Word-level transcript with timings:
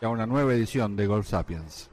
y 0.00 0.04
a 0.04 0.08
una 0.08 0.26
nueva 0.26 0.54
edición 0.54 0.96
de 0.96 1.06
Golf 1.06 1.26
Sapiens. 1.26 1.90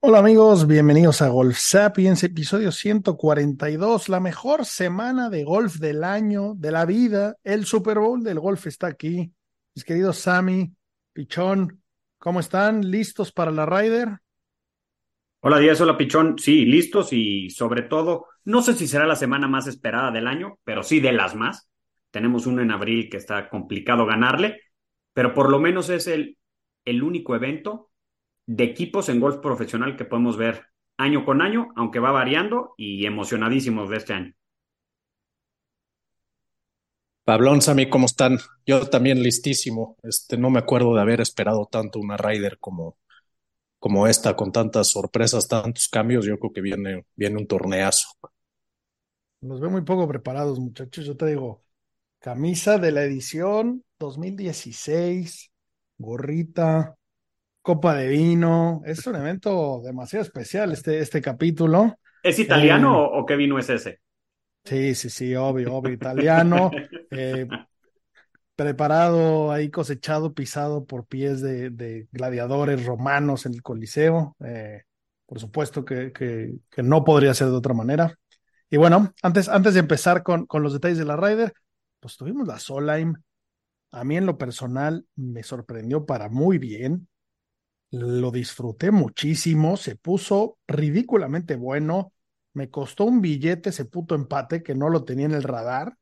Hola 0.00 0.18
amigos, 0.18 0.66
bienvenidos 0.66 1.22
a 1.22 1.28
Golf 1.28 1.56
Sapiens, 1.56 2.22
episodio 2.24 2.72
142, 2.72 4.08
la 4.10 4.20
mejor 4.20 4.66
semana 4.66 5.30
de 5.30 5.44
golf 5.44 5.76
del 5.76 6.04
año, 6.04 6.54
de 6.56 6.72
la 6.72 6.84
vida. 6.84 7.36
El 7.42 7.64
Super 7.64 7.98
Bowl 7.98 8.22
del 8.22 8.38
golf 8.38 8.66
está 8.66 8.88
aquí. 8.88 9.32
Mis 9.74 9.84
queridos 9.84 10.18
Sammy, 10.18 10.74
Pichón, 11.12 11.82
¿cómo 12.18 12.40
están? 12.40 12.90
¿Listos 12.90 13.32
para 13.32 13.50
la 13.50 13.64
Ryder? 13.64 14.18
Hola 15.40 15.58
Díaz, 15.58 15.80
hola 15.80 15.96
Pichón. 15.96 16.38
Sí, 16.38 16.66
listos 16.66 17.12
y 17.12 17.48
sobre 17.48 17.82
todo, 17.82 18.26
no 18.44 18.60
sé 18.60 18.74
si 18.74 18.86
será 18.86 19.06
la 19.06 19.16
semana 19.16 19.48
más 19.48 19.66
esperada 19.66 20.10
del 20.10 20.26
año, 20.26 20.58
pero 20.64 20.82
sí 20.82 21.00
de 21.00 21.12
las 21.12 21.34
más. 21.34 21.68
Tenemos 22.14 22.46
uno 22.46 22.62
en 22.62 22.70
abril 22.70 23.10
que 23.10 23.16
está 23.16 23.48
complicado 23.48 24.06
ganarle, 24.06 24.60
pero 25.12 25.34
por 25.34 25.50
lo 25.50 25.58
menos 25.58 25.88
es 25.90 26.06
el, 26.06 26.38
el 26.84 27.02
único 27.02 27.34
evento 27.34 27.90
de 28.46 28.62
equipos 28.62 29.08
en 29.08 29.18
golf 29.18 29.38
profesional 29.38 29.96
que 29.96 30.04
podemos 30.04 30.36
ver 30.36 30.62
año 30.96 31.24
con 31.24 31.42
año, 31.42 31.72
aunque 31.74 31.98
va 31.98 32.12
variando 32.12 32.74
y 32.76 33.04
emocionadísimos 33.04 33.90
de 33.90 33.96
este 33.96 34.12
año. 34.12 34.32
Pablón, 37.24 37.60
Sammy, 37.60 37.90
¿cómo 37.90 38.06
están? 38.06 38.38
Yo 38.64 38.88
también 38.88 39.20
listísimo. 39.20 39.96
Este, 40.04 40.38
no 40.38 40.50
me 40.50 40.60
acuerdo 40.60 40.94
de 40.94 41.00
haber 41.00 41.20
esperado 41.20 41.66
tanto 41.68 41.98
una 41.98 42.16
Ryder 42.16 42.58
como, 42.60 42.96
como 43.80 44.06
esta, 44.06 44.36
con 44.36 44.52
tantas 44.52 44.88
sorpresas, 44.88 45.48
tantos 45.48 45.88
cambios. 45.88 46.24
Yo 46.26 46.38
creo 46.38 46.52
que 46.52 46.60
viene, 46.60 47.06
viene 47.16 47.38
un 47.38 47.48
torneazo. 47.48 48.06
Nos 49.40 49.60
veo 49.60 49.70
muy 49.70 49.82
poco 49.82 50.06
preparados, 50.06 50.60
muchachos. 50.60 51.04
Yo 51.06 51.16
te 51.16 51.26
digo, 51.26 51.63
camisa 52.24 52.78
de 52.78 52.90
la 52.90 53.02
edición 53.02 53.84
2016, 53.98 55.52
gorrita, 55.98 56.96
copa 57.60 57.96
de 57.96 58.08
vino. 58.08 58.80
Es 58.86 59.06
un 59.06 59.16
evento 59.16 59.82
demasiado 59.84 60.22
especial 60.22 60.72
este, 60.72 61.00
este 61.00 61.20
capítulo. 61.20 61.98
¿Es 62.22 62.38
italiano 62.38 63.04
eh, 63.04 63.10
o 63.12 63.26
qué 63.26 63.36
vino 63.36 63.58
es 63.58 63.68
ese? 63.68 64.00
Sí, 64.64 64.94
sí, 64.94 65.10
sí, 65.10 65.34
obvio, 65.34 65.74
obvio, 65.74 65.92
italiano. 65.92 66.70
eh, 67.10 67.46
preparado 68.56 69.52
ahí 69.52 69.68
cosechado, 69.68 70.32
pisado 70.32 70.86
por 70.86 71.04
pies 71.04 71.42
de, 71.42 71.68
de 71.68 72.08
gladiadores 72.10 72.86
romanos 72.86 73.44
en 73.44 73.52
el 73.52 73.62
Coliseo. 73.62 74.34
Eh, 74.42 74.84
por 75.26 75.40
supuesto 75.40 75.84
que, 75.84 76.10
que, 76.10 76.54
que, 76.70 76.82
no 76.82 77.04
podría 77.04 77.34
ser 77.34 77.48
de 77.48 77.56
otra 77.56 77.74
manera. 77.74 78.18
Y 78.70 78.78
bueno, 78.78 79.12
antes, 79.22 79.50
antes 79.50 79.74
de 79.74 79.80
empezar 79.80 80.22
con, 80.22 80.46
con 80.46 80.62
los 80.62 80.72
detalles 80.72 80.96
de 80.96 81.04
la 81.04 81.18
Ryder, 81.18 81.52
pues 82.04 82.18
tuvimos 82.18 82.46
la 82.46 82.58
Solheim. 82.58 83.14
A 83.92 84.04
mí 84.04 84.18
en 84.18 84.26
lo 84.26 84.36
personal 84.36 85.06
me 85.16 85.42
sorprendió 85.42 86.04
para 86.04 86.28
muy 86.28 86.58
bien. 86.58 87.08
Lo 87.92 88.30
disfruté 88.30 88.90
muchísimo, 88.90 89.78
se 89.78 89.96
puso 89.96 90.58
ridículamente 90.68 91.56
bueno. 91.56 92.12
Me 92.52 92.68
costó 92.68 93.06
un 93.06 93.22
billete 93.22 93.70
ese 93.70 93.86
puto 93.86 94.14
empate 94.14 94.62
que 94.62 94.74
no 94.74 94.90
lo 94.90 95.04
tenía 95.04 95.24
en 95.24 95.32
el 95.32 95.44
radar. 95.44 95.96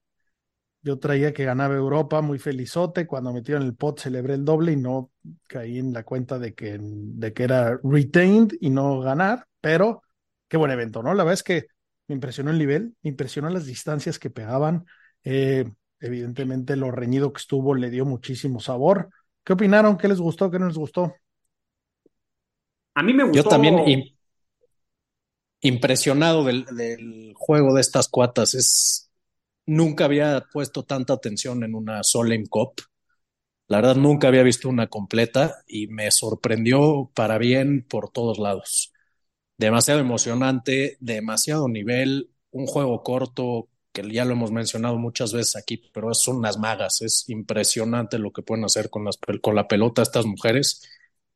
Yo 0.82 0.98
traía 0.98 1.32
que 1.32 1.44
ganaba 1.44 1.76
Europa, 1.76 2.20
muy 2.20 2.40
felizote. 2.40 3.06
Cuando 3.06 3.32
metieron 3.32 3.62
el 3.62 3.76
pot 3.76 4.00
celebré 4.00 4.34
el 4.34 4.44
doble 4.44 4.72
y 4.72 4.76
no 4.76 5.12
caí 5.46 5.78
en 5.78 5.92
la 5.92 6.02
cuenta 6.02 6.40
de 6.40 6.52
que, 6.52 6.80
de 6.80 7.32
que 7.32 7.44
era 7.44 7.78
retained 7.84 8.54
y 8.60 8.70
no 8.70 8.98
ganar. 8.98 9.46
Pero 9.60 10.02
qué 10.48 10.56
buen 10.56 10.72
evento, 10.72 11.00
¿no? 11.00 11.14
La 11.14 11.22
verdad 11.22 11.34
es 11.34 11.44
que 11.44 11.66
me 12.08 12.16
impresionó 12.16 12.50
el 12.50 12.58
nivel, 12.58 12.96
me 13.02 13.10
impresionó 13.10 13.48
las 13.50 13.66
distancias 13.66 14.18
que 14.18 14.30
pegaban. 14.30 14.84
Eh, 15.22 15.64
evidentemente 16.02 16.76
lo 16.76 16.90
reñido 16.90 17.32
que 17.32 17.40
estuvo 17.40 17.74
le 17.74 17.88
dio 17.88 18.04
muchísimo 18.04 18.60
sabor. 18.60 19.08
¿Qué 19.44 19.54
opinaron? 19.54 19.96
¿Qué 19.96 20.08
les 20.08 20.20
gustó? 20.20 20.50
¿Qué 20.50 20.58
no 20.58 20.66
les 20.66 20.76
gustó? 20.76 21.14
A 22.94 23.02
mí 23.02 23.14
me 23.14 23.22
gustó. 23.22 23.42
Yo 23.42 23.48
también 23.48 24.04
impresionado 25.60 26.44
del, 26.44 26.64
del, 26.66 27.32
juego 27.36 27.74
de 27.74 27.80
estas 27.80 28.08
cuatas. 28.08 28.54
Es 28.54 29.10
nunca 29.64 30.04
había 30.04 30.44
puesto 30.52 30.82
tanta 30.82 31.14
atención 31.14 31.62
en 31.62 31.74
una 31.74 32.02
Solheim 32.02 32.46
Cup. 32.46 32.82
La 33.68 33.78
verdad 33.78 33.96
nunca 33.96 34.28
había 34.28 34.42
visto 34.42 34.68
una 34.68 34.88
completa 34.88 35.62
y 35.66 35.86
me 35.86 36.10
sorprendió 36.10 37.10
para 37.14 37.38
bien 37.38 37.86
por 37.88 38.10
todos 38.10 38.38
lados. 38.38 38.92
Demasiado 39.56 40.00
emocionante, 40.00 40.96
demasiado 41.00 41.68
nivel, 41.68 42.32
un 42.50 42.66
juego 42.66 43.02
corto 43.02 43.68
que 43.92 44.02
ya 44.12 44.24
lo 44.24 44.32
hemos 44.32 44.50
mencionado 44.52 44.98
muchas 44.98 45.32
veces 45.32 45.56
aquí, 45.56 45.90
pero 45.92 46.12
son 46.14 46.36
unas 46.38 46.58
magas, 46.58 47.02
es 47.02 47.28
impresionante 47.28 48.18
lo 48.18 48.32
que 48.32 48.42
pueden 48.42 48.64
hacer 48.64 48.90
con, 48.90 49.04
las, 49.04 49.18
con 49.42 49.54
la 49.54 49.68
pelota 49.68 50.02
estas 50.02 50.26
mujeres 50.26 50.82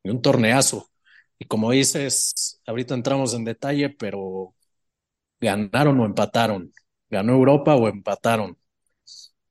y 0.02 0.10
un 0.10 0.22
torneazo. 0.22 0.90
Y 1.38 1.44
como 1.46 1.70
dices, 1.70 2.60
ahorita 2.66 2.94
entramos 2.94 3.34
en 3.34 3.44
detalle, 3.44 3.90
pero 3.90 4.54
ganaron 5.40 6.00
o 6.00 6.06
empataron. 6.06 6.72
Ganó 7.10 7.34
Europa 7.34 7.74
o 7.76 7.88
empataron. 7.88 8.58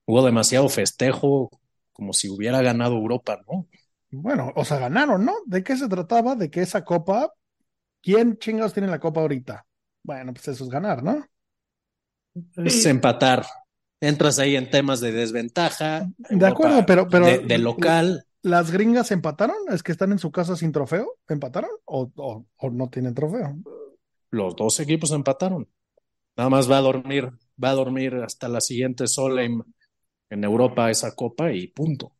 Hubo 0.05 0.25
demasiado 0.25 0.69
festejo, 0.69 1.49
como 1.93 2.13
si 2.13 2.29
hubiera 2.29 2.61
ganado 2.61 2.95
Europa, 2.95 3.41
¿no? 3.47 3.67
Bueno, 4.11 4.51
o 4.55 4.65
sea, 4.65 4.79
ganaron, 4.79 5.25
¿no? 5.25 5.33
¿De 5.45 5.63
qué 5.63 5.75
se 5.75 5.89
trataba? 5.89 6.35
De 6.35 6.49
que 6.49 6.61
esa 6.61 6.83
copa, 6.85 7.33
¿quién 8.01 8.37
chingados 8.37 8.73
tiene 8.73 8.89
la 8.89 8.99
copa 8.99 9.21
ahorita? 9.21 9.65
Bueno, 10.03 10.33
pues 10.33 10.47
eso 10.49 10.63
es 10.63 10.69
ganar, 10.69 11.03
¿no? 11.03 11.25
Es 12.57 12.83
sí. 12.83 12.89
empatar. 12.89 13.45
Entras 14.01 14.39
ahí 14.39 14.55
en 14.55 14.69
temas 14.69 14.99
de 14.99 15.11
desventaja. 15.11 16.09
De 16.17 16.45
acuerdo, 16.45 16.85
pero, 16.85 17.07
pero 17.07 17.25
de, 17.25 17.39
de 17.39 17.57
local. 17.57 18.25
¿Las 18.41 18.71
gringas 18.71 19.11
empataron? 19.11 19.57
¿Es 19.71 19.81
que 19.81 19.91
están 19.91 20.11
en 20.11 20.19
su 20.19 20.31
casa 20.31 20.55
sin 20.55 20.71
trofeo? 20.71 21.17
¿Empataron? 21.27 21.71
¿O, 21.85 22.11
o, 22.15 22.45
o 22.57 22.69
no 22.69 22.89
tienen 22.89 23.15
trofeo? 23.15 23.55
Los 24.29 24.55
dos 24.55 24.79
equipos 24.79 25.11
empataron. 25.11 25.67
Nada 26.37 26.49
más 26.49 26.69
va 26.69 26.77
a 26.77 26.81
dormir, 26.81 27.31
va 27.63 27.69
a 27.69 27.75
dormir 27.75 28.15
hasta 28.15 28.49
la 28.49 28.59
siguiente 28.59 29.07
Solheim 29.07 29.63
en 30.29 30.43
Europa 30.43 30.91
esa 30.91 31.15
copa 31.15 31.51
y 31.53 31.67
punto. 31.67 32.11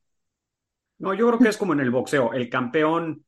No, 0.98 1.14
yo 1.14 1.28
creo 1.28 1.40
que 1.40 1.50
es 1.50 1.58
como 1.58 1.74
en 1.74 1.82
el 1.82 1.92
boxeo. 1.92 2.34
El 2.34 2.50
campeón 2.50 3.26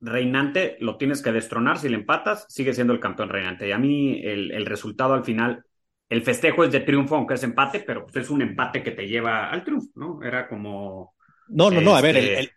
reinante 0.00 0.78
lo 0.80 0.96
tienes 0.96 1.20
que 1.20 1.30
destronar. 1.32 1.78
Si 1.78 1.88
le 1.88 1.96
empatas, 1.96 2.46
sigue 2.48 2.72
siendo 2.72 2.94
el 2.94 3.00
campeón 3.00 3.28
reinante. 3.28 3.68
Y 3.68 3.72
a 3.72 3.78
mí 3.78 4.20
el, 4.24 4.50
el 4.50 4.66
resultado 4.66 5.12
al 5.12 5.24
final, 5.24 5.64
el 6.12 6.22
festejo 6.22 6.62
es 6.62 6.70
de 6.70 6.80
triunfo, 6.80 7.16
aunque 7.16 7.34
es 7.34 7.42
empate, 7.42 7.80
pero 7.80 8.04
pues 8.04 8.16
es 8.16 8.28
un 8.28 8.42
empate 8.42 8.82
que 8.82 8.90
te 8.90 9.08
lleva 9.08 9.50
al 9.50 9.64
triunfo, 9.64 9.88
¿no? 9.94 10.22
Era 10.22 10.46
como 10.46 11.14
no, 11.48 11.70
no, 11.70 11.80
no, 11.80 11.96
a 11.96 12.02
ver, 12.02 12.18
el, 12.18 12.28
el, 12.28 12.50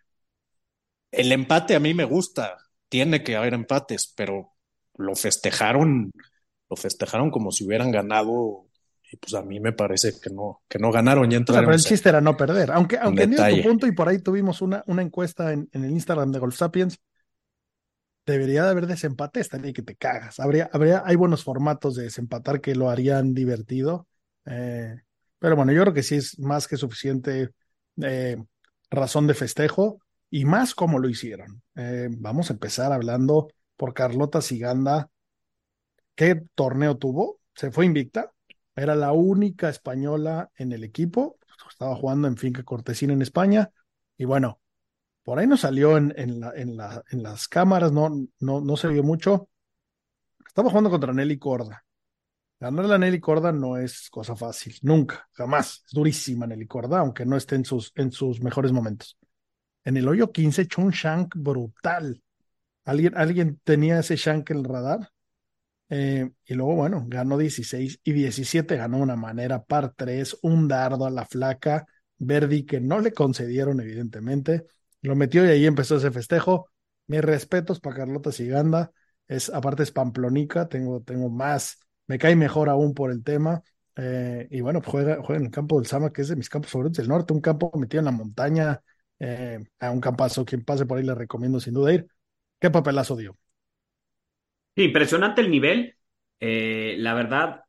el, 1.10 1.32
empate 1.32 1.74
a 1.74 1.80
mí 1.80 1.94
me 1.94 2.04
gusta, 2.04 2.58
tiene 2.90 3.24
que 3.24 3.34
haber 3.34 3.54
empates, 3.54 4.12
pero 4.14 4.52
lo 4.98 5.14
festejaron, 5.14 6.12
lo 6.68 6.76
festejaron 6.76 7.30
como 7.30 7.50
si 7.50 7.64
hubieran 7.64 7.90
ganado, 7.90 8.66
y 9.10 9.16
pues 9.16 9.32
a 9.32 9.40
mí 9.40 9.58
me 9.58 9.72
parece 9.72 10.12
que 10.20 10.28
no, 10.28 10.60
que 10.68 10.78
no 10.78 10.92
ganaron 10.92 11.30
ya 11.30 11.38
o 11.38 11.50
sea, 11.50 11.60
pero 11.60 11.72
el 11.72 11.80
chiste 11.82 12.10
era 12.10 12.20
no 12.20 12.36
perder, 12.36 12.70
aunque, 12.72 12.98
aunque 12.98 13.22
entiendo 13.22 13.56
tu 13.56 13.62
punto, 13.62 13.86
y 13.86 13.92
por 13.92 14.06
ahí 14.06 14.18
tuvimos 14.18 14.60
una, 14.60 14.84
una 14.86 15.00
encuesta 15.00 15.54
en, 15.54 15.66
en 15.72 15.82
el 15.82 15.92
Instagram 15.92 16.30
de 16.30 16.40
Golf 16.40 16.56
Sapiens, 16.56 16.98
debería 18.26 18.64
de 18.64 18.70
haber 18.70 18.86
desempate, 18.86 19.40
estaría 19.40 19.72
que 19.72 19.82
te 19.82 19.96
cagas. 19.96 20.40
Habría, 20.40 20.68
habría, 20.72 21.02
hay 21.06 21.16
buenos 21.16 21.44
formatos 21.44 21.94
de 21.94 22.04
desempatar 22.04 22.60
que 22.60 22.74
lo 22.74 22.90
harían 22.90 23.34
divertido. 23.34 24.08
Eh, 24.44 24.96
pero 25.38 25.56
bueno, 25.56 25.72
yo 25.72 25.82
creo 25.82 25.94
que 25.94 26.02
sí 26.02 26.16
es 26.16 26.38
más 26.38 26.66
que 26.66 26.76
suficiente 26.76 27.50
eh, 28.02 28.36
razón 28.90 29.26
de 29.26 29.34
festejo 29.34 30.00
y 30.28 30.44
más 30.44 30.74
como 30.74 30.98
lo 30.98 31.08
hicieron. 31.08 31.62
Eh, 31.76 32.08
vamos 32.10 32.50
a 32.50 32.54
empezar 32.54 32.92
hablando 32.92 33.48
por 33.76 33.94
Carlota 33.94 34.42
Siganda. 34.42 35.08
¿Qué 36.14 36.42
torneo 36.54 36.96
tuvo? 36.96 37.40
Se 37.54 37.70
fue 37.70 37.86
invicta. 37.86 38.32
Era 38.74 38.94
la 38.94 39.12
única 39.12 39.68
española 39.68 40.50
en 40.56 40.72
el 40.72 40.84
equipo. 40.84 41.38
Estaba 41.70 41.94
jugando 41.94 42.28
en 42.28 42.36
Finca 42.36 42.62
Cortesina 42.62 43.12
en 43.12 43.22
España. 43.22 43.70
Y 44.18 44.24
bueno, 44.24 44.60
por 45.26 45.40
ahí 45.40 45.46
no 45.48 45.56
salió 45.56 45.96
en, 45.96 46.14
en, 46.16 46.38
la, 46.38 46.52
en, 46.54 46.76
la, 46.76 47.02
en 47.10 47.24
las 47.24 47.48
cámaras, 47.48 47.90
no, 47.90 48.28
no, 48.38 48.60
no 48.60 48.76
se 48.76 48.86
vio 48.86 49.02
mucho. 49.02 49.48
Estaba 50.46 50.70
jugando 50.70 50.88
contra 50.88 51.12
Nelly 51.12 51.36
Corda. 51.36 51.84
Ganar 52.60 52.84
la 52.84 52.96
Nelly 52.96 53.18
Corda 53.18 53.50
no 53.50 53.76
es 53.76 54.08
cosa 54.08 54.36
fácil, 54.36 54.76
nunca, 54.82 55.28
jamás. 55.32 55.82
Es 55.84 55.92
durísima 55.92 56.46
Nelly 56.46 56.68
Corda, 56.68 57.00
aunque 57.00 57.26
no 57.26 57.36
esté 57.36 57.56
en 57.56 57.64
sus, 57.64 57.92
en 57.96 58.12
sus 58.12 58.40
mejores 58.40 58.70
momentos. 58.70 59.18
En 59.82 59.96
el 59.96 60.06
hoyo 60.06 60.30
15 60.30 60.62
echó 60.62 60.80
un 60.80 60.92
shank 60.92 61.34
brutal. 61.34 62.22
¿Alguien, 62.84 63.16
alguien 63.16 63.60
tenía 63.64 63.98
ese 63.98 64.14
shank 64.14 64.48
en 64.50 64.58
el 64.58 64.64
radar? 64.64 65.10
Eh, 65.88 66.30
y 66.44 66.54
luego, 66.54 66.76
bueno, 66.76 67.04
ganó 67.08 67.36
16 67.36 67.98
y 68.04 68.12
17, 68.12 68.76
ganó 68.76 68.98
una 68.98 69.16
manera 69.16 69.64
par 69.64 69.92
3, 69.96 70.38
un 70.42 70.68
dardo 70.68 71.04
a 71.04 71.10
la 71.10 71.26
flaca, 71.26 71.84
Verdi 72.16 72.64
que 72.64 72.78
no 72.78 73.00
le 73.00 73.10
concedieron, 73.10 73.80
evidentemente. 73.80 74.66
Lo 75.02 75.16
metió 75.16 75.44
y 75.44 75.48
ahí 75.48 75.66
empezó 75.66 75.96
ese 75.96 76.10
festejo. 76.10 76.70
Mis 77.06 77.22
respetos 77.22 77.80
para 77.80 77.96
Carlota 77.96 78.32
Siganda. 78.32 78.92
Es, 79.28 79.50
aparte 79.50 79.82
es 79.82 79.90
pamplonica, 79.92 80.68
tengo, 80.68 81.02
tengo 81.02 81.28
más 81.28 81.80
me 82.06 82.18
cae 82.18 82.36
mejor 82.36 82.68
aún 82.68 82.94
por 82.94 83.10
el 83.10 83.22
tema. 83.22 83.62
Eh, 83.96 84.46
y 84.50 84.60
bueno, 84.60 84.80
juega, 84.84 85.16
juega 85.22 85.38
en 85.40 85.46
el 85.46 85.50
campo 85.50 85.78
del 85.78 85.86
Sama, 85.86 86.12
que 86.12 86.22
es 86.22 86.28
de 86.28 86.36
mis 86.36 86.48
campos 86.48 86.70
favoritos 86.70 86.98
del 86.98 87.08
norte, 87.08 87.32
un 87.32 87.40
campo 87.40 87.70
metido 87.76 88.00
en 88.00 88.04
la 88.06 88.10
montaña, 88.12 88.80
eh, 89.18 89.64
a 89.80 89.90
un 89.90 90.00
campazo. 90.00 90.44
Quien 90.44 90.64
pase 90.64 90.86
por 90.86 90.98
ahí 90.98 91.04
le 91.04 91.14
recomiendo 91.14 91.60
sin 91.60 91.74
duda 91.74 91.92
ir. 91.92 92.06
¿Qué 92.60 92.70
papelazo 92.70 93.16
dio? 93.16 93.36
impresionante 94.76 95.40
el 95.40 95.50
nivel. 95.50 95.96
Eh, 96.38 96.96
la 96.98 97.14
verdad, 97.14 97.62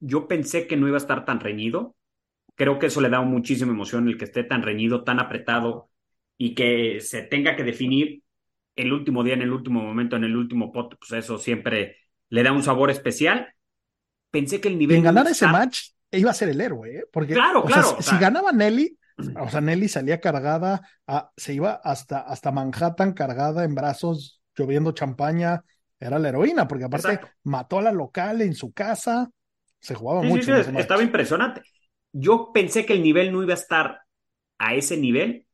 yo 0.00 0.26
pensé 0.26 0.66
que 0.66 0.76
no 0.76 0.88
iba 0.88 0.96
a 0.96 0.98
estar 0.98 1.26
tan 1.26 1.40
reñido. 1.40 1.94
Creo 2.54 2.78
que 2.78 2.86
eso 2.86 3.02
le 3.02 3.10
da 3.10 3.20
muchísima 3.20 3.72
emoción 3.72 4.08
el 4.08 4.16
que 4.16 4.24
esté 4.24 4.44
tan 4.44 4.62
reñido, 4.62 5.04
tan 5.04 5.20
apretado 5.20 5.90
y 6.44 6.54
que 6.54 7.00
se 7.00 7.22
tenga 7.22 7.56
que 7.56 7.64
definir 7.64 8.22
el 8.76 8.92
último 8.92 9.24
día, 9.24 9.32
en 9.32 9.40
el 9.40 9.50
último 9.50 9.82
momento, 9.82 10.16
en 10.16 10.24
el 10.24 10.36
último 10.36 10.70
pot. 10.72 10.94
Pues 10.98 11.24
eso 11.24 11.38
siempre 11.38 11.96
le 12.28 12.42
da 12.42 12.52
un 12.52 12.62
sabor 12.62 12.90
especial. 12.90 13.54
Pensé 14.30 14.60
que 14.60 14.68
el 14.68 14.78
nivel. 14.78 14.98
En 14.98 15.04
ganar 15.04 15.26
ese 15.26 15.46
match 15.46 15.92
iba 16.10 16.30
a 16.30 16.34
ser 16.34 16.50
el 16.50 16.60
héroe, 16.60 16.98
¿eh? 16.98 17.04
Porque 17.10 17.32
claro, 17.32 17.64
claro, 17.64 17.96
si 17.98 18.14
ganaba 18.18 18.52
Nelly, 18.52 18.94
o 19.40 19.48
sea, 19.48 19.62
Nelly 19.62 19.88
salía 19.88 20.20
cargada, 20.20 20.86
se 21.34 21.54
iba 21.54 21.80
hasta, 21.82 22.18
hasta 22.18 22.52
Manhattan 22.52 23.14
cargada 23.14 23.64
en 23.64 23.74
brazos, 23.74 24.42
lloviendo 24.54 24.92
champaña, 24.92 25.64
era 25.98 26.18
la 26.18 26.28
heroína, 26.28 26.68
porque 26.68 26.84
aparte 26.84 27.20
mató 27.44 27.78
a 27.78 27.82
la 27.82 27.92
local 27.92 28.42
en 28.42 28.54
su 28.54 28.70
casa, 28.74 29.30
se 29.80 29.94
jugaba 29.94 30.20
mucho. 30.20 30.54
estaba 30.54 31.02
impresionante. 31.02 31.62
Yo 32.12 32.50
pensé 32.52 32.84
que 32.84 32.92
el 32.92 33.02
nivel 33.02 33.32
no 33.32 33.42
iba 33.42 33.54
a 33.54 33.56
estar 33.56 34.00
a 34.58 34.74
ese 34.74 34.98
nivel 34.98 35.46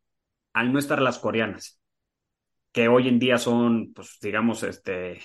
al 0.53 0.73
no 0.73 0.79
estar 0.79 1.01
las 1.01 1.19
coreanas, 1.19 1.81
que 2.73 2.89
hoy 2.89 3.09
en 3.09 3.19
día 3.19 3.39
son, 3.39 3.93
pues, 3.93 4.19
digamos, 4.21 4.63
este, 4.63 5.21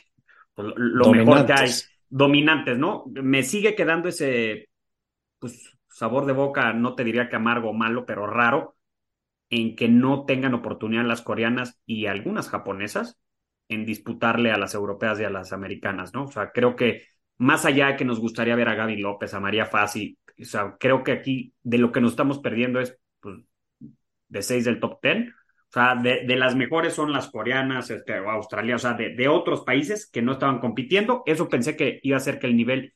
pues, 0.53 0.73
lo 0.75 1.11
mejor 1.11 1.45
que 1.45 1.53
hay, 1.53 1.71
dominantes, 2.09 2.77
¿no? 2.77 3.05
Me 3.07 3.43
sigue 3.43 3.75
quedando 3.75 4.09
ese 4.09 4.69
pues, 5.39 5.77
sabor 5.89 6.25
de 6.25 6.33
boca, 6.33 6.73
no 6.73 6.95
te 6.95 7.03
diría 7.03 7.29
que 7.29 7.35
amargo 7.35 7.69
o 7.69 7.73
malo, 7.73 8.05
pero 8.05 8.27
raro, 8.27 8.75
en 9.49 9.75
que 9.75 9.87
no 9.87 10.25
tengan 10.25 10.53
oportunidad 10.53 11.05
las 11.05 11.21
coreanas 11.21 11.79
y 11.85 12.07
algunas 12.07 12.49
japonesas 12.49 13.19
en 13.67 13.85
disputarle 13.85 14.51
a 14.51 14.57
las 14.57 14.73
europeas 14.75 15.19
y 15.19 15.23
a 15.23 15.29
las 15.29 15.53
americanas, 15.53 16.13
¿no? 16.13 16.25
O 16.25 16.31
sea, 16.31 16.51
creo 16.51 16.75
que 16.75 17.03
más 17.37 17.65
allá 17.65 17.87
de 17.87 17.95
que 17.95 18.05
nos 18.05 18.19
gustaría 18.19 18.55
ver 18.55 18.69
a 18.69 18.75
Gaby 18.75 18.97
López, 18.97 19.33
a 19.33 19.39
María 19.39 19.65
Fassi, 19.65 20.17
o 20.39 20.45
sea, 20.45 20.77
creo 20.79 21.03
que 21.03 21.11
aquí 21.11 21.53
de 21.63 21.77
lo 21.77 21.91
que 21.91 22.01
nos 22.01 22.11
estamos 22.11 22.39
perdiendo 22.39 22.79
es 22.79 22.97
de 24.27 24.41
seis 24.41 24.65
del 24.65 24.79
top 24.79 24.99
ten, 25.01 25.33
o 25.69 25.73
sea, 25.77 25.95
de, 25.95 26.23
las 26.37 26.55
mejores 26.55 26.93
son 26.93 27.11
las 27.11 27.29
coreanas, 27.29 27.89
este, 27.89 28.17
o 28.19 28.29
Australia, 28.29 28.75
o 28.75 28.79
sea, 28.79 28.93
de, 28.93 29.27
otros 29.27 29.61
países 29.61 30.09
que 30.09 30.21
no 30.21 30.31
estaban 30.33 30.59
compitiendo. 30.59 31.21
Eso 31.25 31.49
pensé 31.49 31.75
que 31.75 31.99
iba 32.01 32.15
a 32.15 32.19
hacer 32.19 32.39
que 32.39 32.47
el 32.47 32.55
nivel 32.55 32.93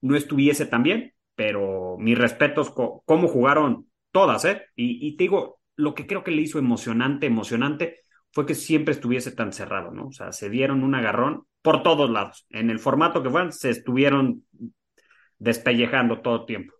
no 0.00 0.16
estuviese 0.16 0.66
tan 0.66 0.82
bien, 0.82 1.14
pero 1.36 1.96
mis 1.98 2.18
respetos, 2.18 2.72
cómo 2.72 3.28
jugaron 3.28 3.88
todas, 4.10 4.44
¿eh? 4.44 4.64
Y, 4.74 5.16
te 5.16 5.24
digo, 5.24 5.60
lo 5.76 5.94
que 5.94 6.06
creo 6.06 6.24
que 6.24 6.32
le 6.32 6.42
hizo 6.42 6.58
emocionante, 6.58 7.26
emocionante, 7.26 8.00
fue 8.32 8.44
que 8.44 8.56
siempre 8.56 8.92
estuviese 8.92 9.30
tan 9.30 9.52
cerrado, 9.52 9.92
¿no? 9.92 10.08
O 10.08 10.12
sea, 10.12 10.32
se 10.32 10.50
dieron 10.50 10.82
un 10.82 10.96
agarrón 10.96 11.46
por 11.62 11.84
todos 11.84 12.10
lados. 12.10 12.44
En 12.50 12.70
el 12.70 12.80
formato 12.80 13.22
que 13.22 13.30
fueron, 13.30 13.52
se 13.52 13.70
estuvieron 13.70 14.44
despellejando 15.38 16.20
todo 16.22 16.40
el 16.40 16.46
tiempo. 16.46 16.74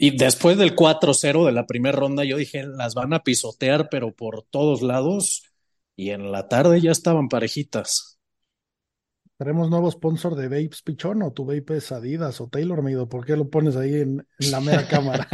Y 0.00 0.16
después 0.16 0.56
del 0.56 0.76
4-0 0.76 1.44
de 1.44 1.52
la 1.52 1.66
primera 1.66 1.98
ronda, 1.98 2.24
yo 2.24 2.36
dije, 2.36 2.64
las 2.64 2.94
van 2.94 3.12
a 3.12 3.24
pisotear, 3.24 3.88
pero 3.90 4.14
por 4.14 4.44
todos 4.48 4.80
lados. 4.80 5.42
Y 5.96 6.10
en 6.10 6.30
la 6.30 6.46
tarde 6.46 6.80
ya 6.80 6.92
estaban 6.92 7.28
parejitas. 7.28 8.20
¿Tenemos 9.36 9.68
nuevo 9.70 9.90
sponsor 9.90 10.36
de 10.36 10.46
Vapes 10.46 10.82
Pichón 10.82 11.22
o 11.22 11.32
tu 11.32 11.44
vape 11.44 11.76
es 11.76 11.90
Adidas 11.90 12.40
o 12.40 12.48
Taylor 12.48 12.80
Made? 12.82 13.06
¿Por 13.06 13.26
qué 13.26 13.36
lo 13.36 13.48
pones 13.50 13.74
ahí 13.74 13.94
en, 14.00 14.26
la 14.38 14.60
mera 14.60 14.86
cámara? 14.88 15.28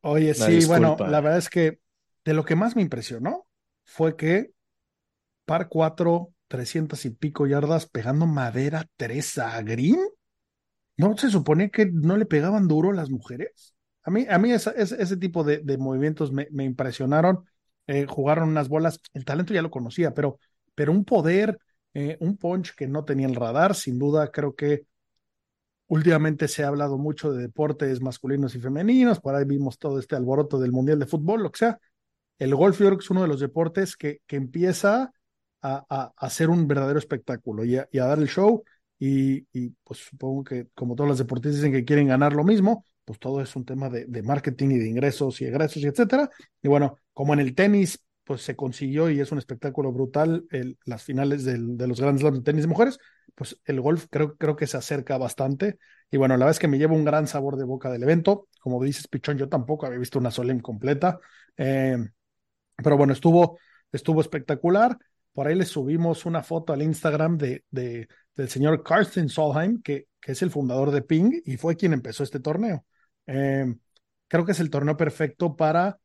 Oye, 0.00 0.34
sí, 0.34 0.64
bueno, 0.66 0.96
la 0.98 1.20
verdad 1.20 1.38
es 1.38 1.48
que 1.48 1.78
de 2.24 2.34
lo 2.34 2.44
que 2.44 2.56
más 2.56 2.74
me 2.74 2.82
impresionó 2.82 3.46
fue 3.84 4.16
que 4.16 4.50
par 5.44 5.68
4, 5.68 6.32
300 6.48 7.04
y 7.04 7.10
pico 7.10 7.46
yardas 7.46 7.86
pegando 7.86 8.26
madera 8.26 8.88
Teresa 8.96 9.60
Green 9.62 9.98
¿No 10.98 11.16
se 11.16 11.30
supone 11.30 11.70
que 11.70 11.86
no 11.86 12.16
le 12.16 12.26
pegaban 12.26 12.66
duro 12.66 12.92
las 12.92 13.08
mujeres? 13.08 13.72
A 14.02 14.10
mí, 14.10 14.26
a 14.28 14.36
mí 14.38 14.50
ese 14.52 15.16
tipo 15.16 15.44
de, 15.44 15.78
movimientos 15.78 16.32
me, 16.32 16.48
impresionaron. 16.64 17.44
Eh, 17.86 18.04
jugaron 18.06 18.48
unas 18.48 18.68
bolas, 18.68 19.00
el 19.14 19.24
talento 19.24 19.54
ya 19.54 19.62
lo 19.62 19.70
conocía, 19.70 20.12
pero, 20.12 20.40
pero 20.74 20.90
un 20.90 21.04
poder, 21.04 21.58
eh, 21.94 22.16
un 22.20 22.36
punch 22.36 22.74
que 22.74 22.88
no 22.88 23.04
tenía 23.04 23.28
el 23.28 23.36
radar, 23.36 23.76
sin 23.76 23.98
duda 23.98 24.30
creo 24.32 24.56
que 24.56 24.86
últimamente 25.86 26.48
se 26.48 26.64
ha 26.64 26.68
hablado 26.68 26.98
mucho 26.98 27.32
de 27.32 27.42
deportes 27.42 28.02
masculinos 28.02 28.54
y 28.56 28.60
femeninos, 28.60 29.20
por 29.20 29.36
ahí 29.36 29.44
vimos 29.44 29.78
todo 29.78 30.00
este 30.00 30.16
alboroto 30.16 30.58
del 30.58 30.72
Mundial 30.72 30.98
de 30.98 31.06
Fútbol, 31.06 31.44
lo 31.44 31.52
que 31.52 31.58
sea. 31.58 31.78
El 32.38 32.54
golf 32.56 32.80
yo 32.80 32.88
es 32.88 33.08
uno 33.08 33.22
de 33.22 33.28
los 33.28 33.40
deportes 33.40 33.96
que, 33.96 34.20
que 34.26 34.36
empieza 34.36 35.12
a, 35.62 36.12
a, 36.16 36.30
ser 36.30 36.50
un 36.50 36.66
verdadero 36.66 36.98
espectáculo 36.98 37.64
y 37.64 37.76
a 37.76 37.88
dar 37.92 38.18
el 38.18 38.28
show 38.28 38.64
y, 38.98 39.70
pues 39.84 40.00
supongo 40.00 40.44
que 40.44 40.68
como 40.74 40.94
todos 40.94 41.08
los 41.08 41.18
deportistas 41.18 41.56
dicen 41.56 41.72
que 41.72 41.84
quieren 41.84 42.08
ganar 42.08 42.32
lo 42.32 42.44
mismo, 42.44 42.84
pues 43.04 43.18
todo 43.18 43.40
es 43.40 43.54
un 43.56 43.64
tema 43.64 43.88
de, 43.88 44.22
marketing 44.22 44.70
y 44.70 44.78
de 44.78 44.88
ingresos 44.88 45.40
y 45.40 45.46
egresos 45.46 45.82
y 45.82 45.86
etcétera. 45.86 46.28
Y 46.62 46.68
bueno, 46.68 46.98
como 47.12 47.32
en 47.32 47.40
el 47.40 47.54
tenis, 47.54 48.04
pues 48.24 48.42
se 48.42 48.56
consiguió 48.56 49.08
y 49.08 49.20
es 49.20 49.32
un 49.32 49.38
espectáculo 49.38 49.92
brutal 49.92 50.44
el, 50.50 50.78
las 50.84 51.02
finales 51.02 51.44
del, 51.44 51.76
de 51.78 51.86
los 51.86 52.00
grandes 52.00 52.20
Slams 52.20 52.38
de 52.38 52.44
tenis 52.44 52.62
de 52.62 52.68
mujeres, 52.68 52.98
pues 53.34 53.58
el 53.64 53.80
golf 53.80 54.06
creo, 54.10 54.36
creo 54.36 54.56
que 54.56 54.66
se 54.66 54.76
acerca 54.76 55.16
bastante. 55.16 55.78
Y 56.10 56.16
bueno, 56.16 56.34
la 56.34 56.44
verdad 56.44 56.56
es 56.56 56.58
que 56.58 56.68
me 56.68 56.78
lleva 56.78 56.94
un 56.94 57.04
gran 57.04 57.26
sabor 57.26 57.56
de 57.56 57.64
boca 57.64 57.90
del 57.90 58.02
evento. 58.02 58.48
Como 58.60 58.82
dices, 58.82 59.08
Pichón, 59.08 59.38
yo 59.38 59.48
tampoco 59.48 59.86
había 59.86 59.98
visto 59.98 60.18
una 60.18 60.30
Solemn 60.30 60.60
completa. 60.60 61.20
Eh, 61.56 61.96
pero 62.76 62.96
bueno, 62.96 63.12
estuvo, 63.12 63.58
estuvo 63.92 64.20
espectacular. 64.20 64.98
Por 65.32 65.46
ahí 65.46 65.54
le 65.54 65.64
subimos 65.64 66.26
una 66.26 66.42
foto 66.42 66.72
al 66.72 66.82
Instagram 66.82 67.38
de, 67.38 67.64
de, 67.70 68.08
del 68.38 68.48
señor 68.48 68.84
Carsten 68.84 69.28
Solheim, 69.28 69.82
que, 69.82 70.06
que, 70.20 70.32
es 70.32 70.42
el 70.42 70.50
fundador 70.50 70.92
de 70.92 71.02
Ping 71.02 71.42
y 71.44 71.56
fue 71.56 71.76
quien 71.76 71.92
empezó 71.92 72.22
este 72.22 72.38
torneo. 72.38 72.86
Eh, 73.26 73.66
creo 74.28 74.44
que 74.46 74.52
es 74.52 74.60
el 74.60 74.70
torneo 74.70 74.96
perfecto 74.96 75.56
para 75.56 75.98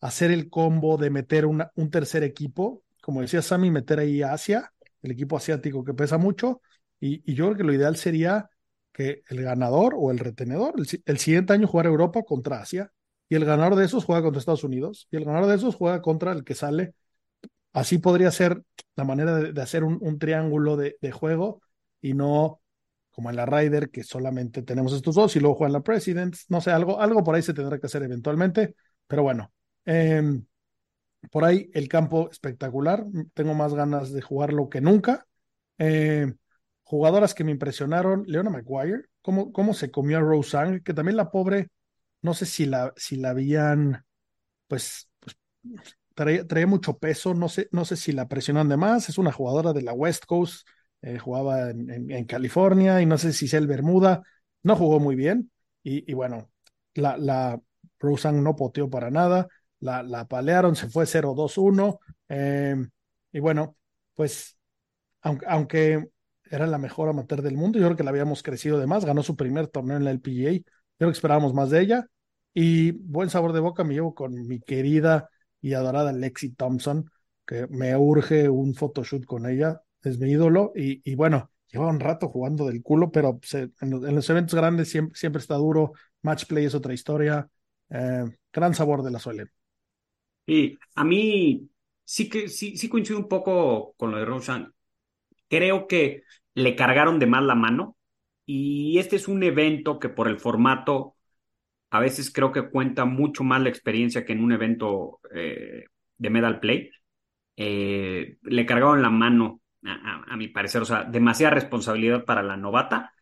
hacer 0.00 0.30
el 0.30 0.48
combo 0.48 0.96
de 0.96 1.10
meter 1.10 1.46
una, 1.46 1.72
un 1.74 1.90
tercer 1.90 2.22
equipo, 2.22 2.84
como 3.02 3.22
decía 3.22 3.42
Sammy, 3.42 3.72
meter 3.72 3.98
ahí 3.98 4.22
Asia, 4.22 4.72
el 5.02 5.10
equipo 5.10 5.36
asiático 5.36 5.84
que 5.84 5.92
pesa 5.92 6.16
mucho, 6.16 6.62
y, 7.00 7.34
yo 7.34 7.46
creo 7.46 7.56
que 7.56 7.64
lo 7.64 7.72
ideal 7.72 7.96
sería 7.96 8.48
que 8.92 9.22
el 9.28 9.42
ganador 9.42 9.94
o 9.96 10.12
el 10.12 10.18
retenedor, 10.18 10.74
el, 11.04 11.18
siguiente 11.18 11.52
año 11.52 11.66
jugar 11.66 11.86
Europa 11.86 12.22
contra 12.22 12.60
Asia, 12.60 12.92
y 13.28 13.34
el 13.34 13.44
ganador 13.44 13.74
de 13.76 13.84
esos 13.86 14.04
juega 14.04 14.22
contra 14.22 14.38
Estados 14.38 14.64
Unidos, 14.64 15.08
y 15.10 15.16
el 15.16 15.24
ganador 15.24 15.48
de 15.48 15.56
esos 15.56 15.74
juega 15.74 16.02
contra 16.02 16.32
el 16.32 16.44
que 16.44 16.54
sale. 16.54 16.94
Así 17.72 17.98
podría 17.98 18.30
ser 18.30 18.62
la 18.96 19.04
manera 19.04 19.36
de, 19.36 19.60
hacer 19.62 19.84
un, 19.84 19.98
un 20.00 20.18
triángulo 20.18 20.76
de, 20.76 20.96
de, 21.00 21.12
juego 21.12 21.62
y 22.00 22.14
no 22.14 22.60
como 23.10 23.30
en 23.30 23.36
la 23.36 23.46
Ryder, 23.46 23.90
que 23.90 24.04
solamente 24.04 24.62
tenemos 24.62 24.92
estos 24.92 25.14
dos 25.14 25.34
y 25.36 25.40
luego 25.40 25.56
juegan 25.56 25.72
la 25.72 25.82
Presidents. 25.82 26.46
No 26.48 26.60
sé, 26.60 26.70
algo, 26.70 27.00
algo 27.00 27.22
por 27.24 27.34
ahí 27.34 27.42
se 27.42 27.52
tendrá 27.52 27.78
que 27.78 27.86
hacer 27.86 28.02
eventualmente, 28.02 28.74
pero 29.06 29.22
bueno. 29.22 29.52
Em, 29.84 30.44
por 31.30 31.44
ahí 31.44 31.70
el 31.74 31.88
campo 31.88 32.30
espectacular. 32.30 33.04
Tengo 33.34 33.54
más 33.54 33.74
ganas 33.74 34.12
de 34.12 34.22
jugarlo 34.22 34.68
que 34.68 34.80
nunca. 34.80 35.26
Em, 35.78 36.36
jugadoras 36.82 37.34
que 37.34 37.44
me 37.44 37.52
impresionaron, 37.52 38.24
Leona 38.26 38.50
McGuire, 38.50 39.04
cómo, 39.22 39.52
cómo 39.52 39.74
se 39.74 39.90
comió 39.90 40.18
a 40.18 40.20
Roseanne, 40.20 40.82
que 40.82 40.94
también 40.94 41.16
la 41.16 41.30
pobre, 41.30 41.68
no 42.22 42.34
sé 42.34 42.46
si 42.46 42.66
la, 42.66 42.92
si 42.96 43.16
la 43.16 43.30
habían, 43.30 44.04
pues, 44.66 45.08
pues 45.20 45.36
traía, 46.14 46.66
mucho 46.66 46.98
peso, 46.98 47.34
no 47.34 47.48
sé, 47.48 47.68
no 47.72 47.84
sé 47.84 47.96
si 47.96 48.12
la 48.12 48.28
presionan 48.28 48.68
de 48.68 48.76
más, 48.76 49.08
es 49.08 49.18
una 49.18 49.32
jugadora 49.32 49.72
de 49.72 49.82
la 49.82 49.92
West 49.92 50.24
Coast, 50.26 50.66
eh, 51.02 51.18
jugaba 51.18 51.70
en, 51.70 52.24
California 52.24 53.00
y 53.00 53.06
no 53.06 53.18
sé 53.18 53.32
si 53.32 53.46
es 53.46 53.54
el 53.54 53.66
Bermuda, 53.66 54.22
no 54.62 54.76
jugó 54.76 55.00
muy 55.00 55.16
bien 55.16 55.50
y, 55.82 56.12
bueno, 56.12 56.50
la, 56.94 57.16
la 57.16 57.60
no 58.32 58.56
poteó 58.56 58.90
para 58.90 59.10
nada, 59.10 59.48
la, 59.80 60.02
la 60.02 60.26
palearon, 60.26 60.76
se 60.76 60.88
fue 60.88 61.06
0-2-1 61.06 61.98
em, 62.28 62.90
y 63.32 63.40
bueno, 63.40 63.76
pues 64.14 64.58
aunque, 65.22 65.46
aunque 65.48 66.10
era 66.50 66.66
la 66.66 66.78
mejor 66.78 67.08
amateur 67.08 67.42
del 67.42 67.56
mundo. 67.56 67.78
Yo 67.78 67.86
creo 67.86 67.96
que 67.96 68.04
la 68.04 68.10
habíamos 68.10 68.42
crecido 68.42 68.78
de 68.78 68.86
más. 68.86 69.04
Ganó 69.04 69.22
su 69.22 69.36
primer 69.36 69.68
torneo 69.68 69.96
en 69.96 70.04
la 70.04 70.10
LPGA. 70.10 70.52
Yo 70.52 70.62
creo 70.98 71.10
que 71.10 71.14
esperábamos 71.16 71.54
más 71.54 71.70
de 71.70 71.80
ella. 71.80 72.06
Y 72.52 72.90
buen 72.92 73.30
sabor 73.30 73.52
de 73.52 73.60
boca 73.60 73.84
me 73.84 73.94
llevo 73.94 74.14
con 74.14 74.46
mi 74.48 74.60
querida 74.60 75.30
y 75.60 75.74
adorada 75.74 76.12
Lexi 76.12 76.50
Thompson, 76.50 77.08
que 77.46 77.68
me 77.68 77.96
urge 77.96 78.48
un 78.48 78.74
photoshoot 78.74 79.24
con 79.24 79.48
ella. 79.48 79.82
Es 80.02 80.18
mi 80.18 80.30
ídolo. 80.30 80.72
Y, 80.74 81.00
y 81.10 81.14
bueno, 81.14 81.50
lleva 81.70 81.88
un 81.88 82.00
rato 82.00 82.28
jugando 82.28 82.66
del 82.66 82.82
culo, 82.82 83.10
pero 83.10 83.40
en, 83.52 83.90
los, 83.90 84.04
en, 84.04 84.14
los, 84.14 84.30
eventos 84.30 84.54
grandes 84.54 84.90
siempre, 84.90 85.16
siempre, 85.16 85.40
está 85.40 85.54
duro. 85.56 85.92
Match 86.22 86.46
play 86.46 86.64
es 86.64 86.74
otra 86.74 86.94
historia. 86.94 87.48
Eh, 87.90 88.24
gran 88.52 88.74
sabor 88.74 89.02
de 89.02 89.10
la 89.10 89.18
Solen. 89.18 89.50
Y 90.46 90.78
a 90.94 91.04
mí 91.04 91.68
sí 92.04 92.28
que 92.28 92.48
sí, 92.48 92.76
sí 92.76 92.88
coincido 92.88 93.18
un 93.18 93.28
poco 93.28 93.94
con 93.96 94.10
lo 94.10 94.18
de 94.18 94.24
Roshan. 94.24 94.72
Creo 95.48 95.86
que 95.86 96.22
le 96.54 96.76
cargaron 96.76 97.18
de 97.18 97.26
más 97.26 97.42
la 97.42 97.54
mano 97.54 97.96
y 98.46 98.98
este 98.98 99.16
es 99.16 99.28
un 99.28 99.42
evento 99.42 99.98
que 99.98 100.08
por 100.08 100.28
el 100.28 100.40
formato 100.40 101.16
a 101.90 102.00
veces 102.00 102.32
creo 102.32 102.52
que 102.52 102.68
cuenta 102.68 103.04
mucho 103.04 103.44
más 103.44 103.60
la 103.60 103.68
experiencia 103.68 104.24
que 104.24 104.32
en 104.32 104.42
un 104.42 104.52
evento 104.52 105.20
eh, 105.34 105.84
de 106.18 106.30
medal 106.30 106.60
play. 106.60 106.90
Eh, 107.56 108.38
le 108.42 108.66
cargaron 108.66 109.02
la 109.02 109.10
mano, 109.10 109.60
a, 109.84 110.36
mi 110.36 110.48
parecer, 110.48 110.82
o 110.82 110.84
sea, 110.84 111.04
demasiada 111.04 111.54
responsabilidad 111.54 112.24
para 112.24 112.42
la 112.42 112.56
novata. 112.56 113.12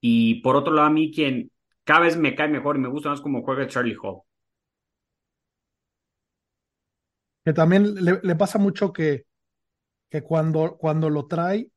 Y 0.00 0.40
por 0.42 0.56
otro 0.56 0.72
lado, 0.72 0.88
a 0.88 0.92
mí 0.92 1.12
quien 1.12 1.50
cada 1.84 2.00
vez 2.00 2.16
me 2.16 2.34
cae 2.34 2.48
mejor 2.48 2.76
y 2.76 2.80
me 2.80 2.88
gusta 2.88 3.10
más 3.10 3.20
como 3.20 3.42
juega 3.42 3.66
Charlie 3.66 3.96
Hall. 4.02 4.22
Que 7.44 7.52
también 7.52 7.94
le, 7.94 8.20
le 8.22 8.36
pasa 8.36 8.58
mucho 8.58 8.92
que, 8.92 9.24
que 10.10 10.22
cuando, 10.22 10.76
cuando 10.76 11.08
lo 11.08 11.26
trae 11.26 11.70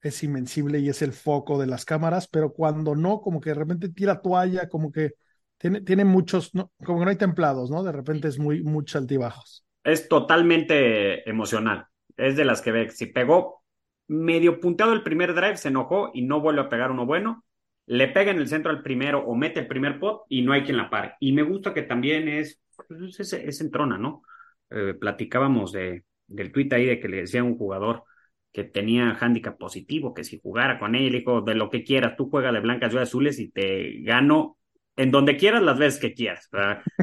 es 0.00 0.22
invencible 0.22 0.78
y 0.78 0.88
es 0.88 1.02
el 1.02 1.12
foco 1.12 1.58
de 1.58 1.66
las 1.66 1.84
cámaras, 1.84 2.28
pero 2.28 2.52
cuando 2.52 2.94
no, 2.94 3.20
como 3.20 3.40
que 3.40 3.50
de 3.50 3.54
repente 3.54 3.88
tira 3.88 4.20
toalla, 4.20 4.68
como 4.68 4.92
que 4.92 5.12
tiene, 5.58 5.80
tiene 5.80 6.04
muchos, 6.04 6.54
no, 6.54 6.70
como 6.84 6.98
que 6.98 7.04
no 7.04 7.10
hay 7.10 7.16
templados, 7.16 7.70
¿no? 7.70 7.82
De 7.82 7.92
repente 7.92 8.28
es 8.28 8.38
muy, 8.38 8.62
muchos 8.62 8.96
altibajos. 8.96 9.64
Es 9.84 10.08
totalmente 10.08 11.28
emocional. 11.28 11.86
Es 12.16 12.36
de 12.36 12.44
las 12.44 12.62
que 12.62 12.72
ve, 12.72 12.90
si 12.90 13.06
pegó 13.06 13.62
medio 14.08 14.60
punteado 14.60 14.92
el 14.92 15.02
primer 15.02 15.34
drive, 15.34 15.56
se 15.56 15.68
enojó 15.68 16.10
y 16.14 16.22
no 16.22 16.40
vuelve 16.40 16.62
a 16.62 16.68
pegar 16.68 16.90
uno 16.90 17.06
bueno. 17.06 17.44
Le 17.86 18.08
pega 18.08 18.30
en 18.30 18.38
el 18.38 18.48
centro 18.48 18.70
al 18.70 18.82
primero 18.82 19.20
o 19.20 19.34
mete 19.34 19.60
el 19.60 19.68
primer 19.68 19.98
pot 19.98 20.24
y 20.28 20.42
no 20.42 20.52
hay 20.52 20.62
quien 20.62 20.76
la 20.76 20.90
pare. 20.90 21.14
Y 21.20 21.32
me 21.32 21.42
gusta 21.42 21.72
que 21.72 21.82
también 21.82 22.28
es, 22.28 22.60
pues 22.88 23.20
es, 23.20 23.32
es 23.32 23.70
¿no? 23.72 24.22
Eh, 24.70 24.94
platicábamos 24.94 25.72
de, 25.72 26.04
del 26.26 26.52
tuit 26.52 26.72
ahí 26.72 26.86
de 26.86 26.98
que 27.00 27.08
le 27.08 27.18
decía 27.18 27.40
a 27.40 27.44
un 27.44 27.56
jugador 27.56 28.04
que 28.52 28.64
tenía 28.64 29.16
handicap 29.20 29.58
positivo, 29.58 30.14
que 30.14 30.24
si 30.24 30.40
jugara 30.40 30.78
con 30.78 30.94
él, 30.94 31.12
dijo, 31.12 31.42
de 31.42 31.54
lo 31.54 31.70
que 31.70 31.84
quieras, 31.84 32.16
tú 32.16 32.28
juega 32.30 32.50
de 32.52 32.60
blancas, 32.60 32.90
yo 32.92 32.98
de 32.98 33.04
azules 33.04 33.38
y 33.38 33.50
te 33.50 34.00
gano 34.02 34.56
en 34.96 35.10
donde 35.10 35.36
quieras 35.36 35.62
las 35.62 35.78
veces 35.78 36.00
que 36.00 36.14
quieras. 36.14 36.48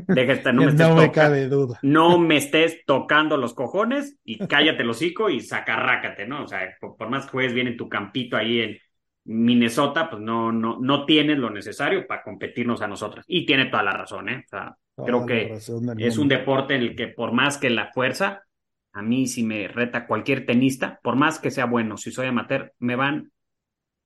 Deja 0.08 0.34
esta, 0.34 0.52
no, 0.52 0.64
me, 0.66 0.74
no 0.74 0.96
me 0.96 1.12
cabe 1.12 1.48
duda. 1.48 1.80
No 1.84 2.18
me 2.18 2.38
estés 2.38 2.84
tocando 2.86 3.38
los 3.38 3.54
cojones 3.54 4.18
y 4.24 4.40
cállate 4.48 4.82
el 4.82 4.90
hocico 4.90 5.30
y 5.30 5.40
sacarrácate, 5.40 6.28
¿no? 6.28 6.44
O 6.44 6.48
sea, 6.48 6.76
por, 6.82 6.98
por, 6.98 7.10
más 7.10 7.26
que 7.26 7.32
juegues 7.32 7.54
bien 7.54 7.68
en 7.68 7.78
tu 7.78 7.88
campito 7.88 8.36
ahí 8.36 8.60
en 8.60 8.78
Minnesota, 9.26 10.10
pues 10.10 10.22
no, 10.22 10.52
no, 10.52 10.80
no 10.82 11.06
tienes 11.06 11.38
lo 11.38 11.50
necesario 11.50 12.06
para 12.08 12.24
competirnos 12.24 12.82
a 12.82 12.88
nosotras. 12.88 13.24
Y 13.28 13.46
tiene 13.46 13.68
toda 13.68 13.84
la 13.84 13.94
razón, 13.94 14.30
¿eh? 14.30 14.44
O 14.46 14.50
sea, 14.50 14.76
toda 14.96 15.08
creo 15.08 15.26
que 15.26 15.54
es 15.54 15.70
mundo. 15.70 16.22
un 16.22 16.28
deporte 16.28 16.76
en 16.76 16.82
el 16.82 16.96
que 16.96 17.08
por 17.08 17.32
más 17.32 17.58
que 17.58 17.70
la 17.70 17.92
fuerza, 17.94 18.44
a 18.92 19.02
mí 19.02 19.28
si 19.28 19.44
me 19.44 19.68
reta 19.68 20.08
cualquier 20.08 20.46
tenista, 20.46 21.00
por 21.04 21.16
más 21.16 21.40
que 21.40 21.52
sea 21.52 21.66
bueno, 21.66 21.98
si 21.98 22.12
soy 22.12 22.28
amateur, 22.28 22.74
me 22.80 22.96
van 22.96 23.32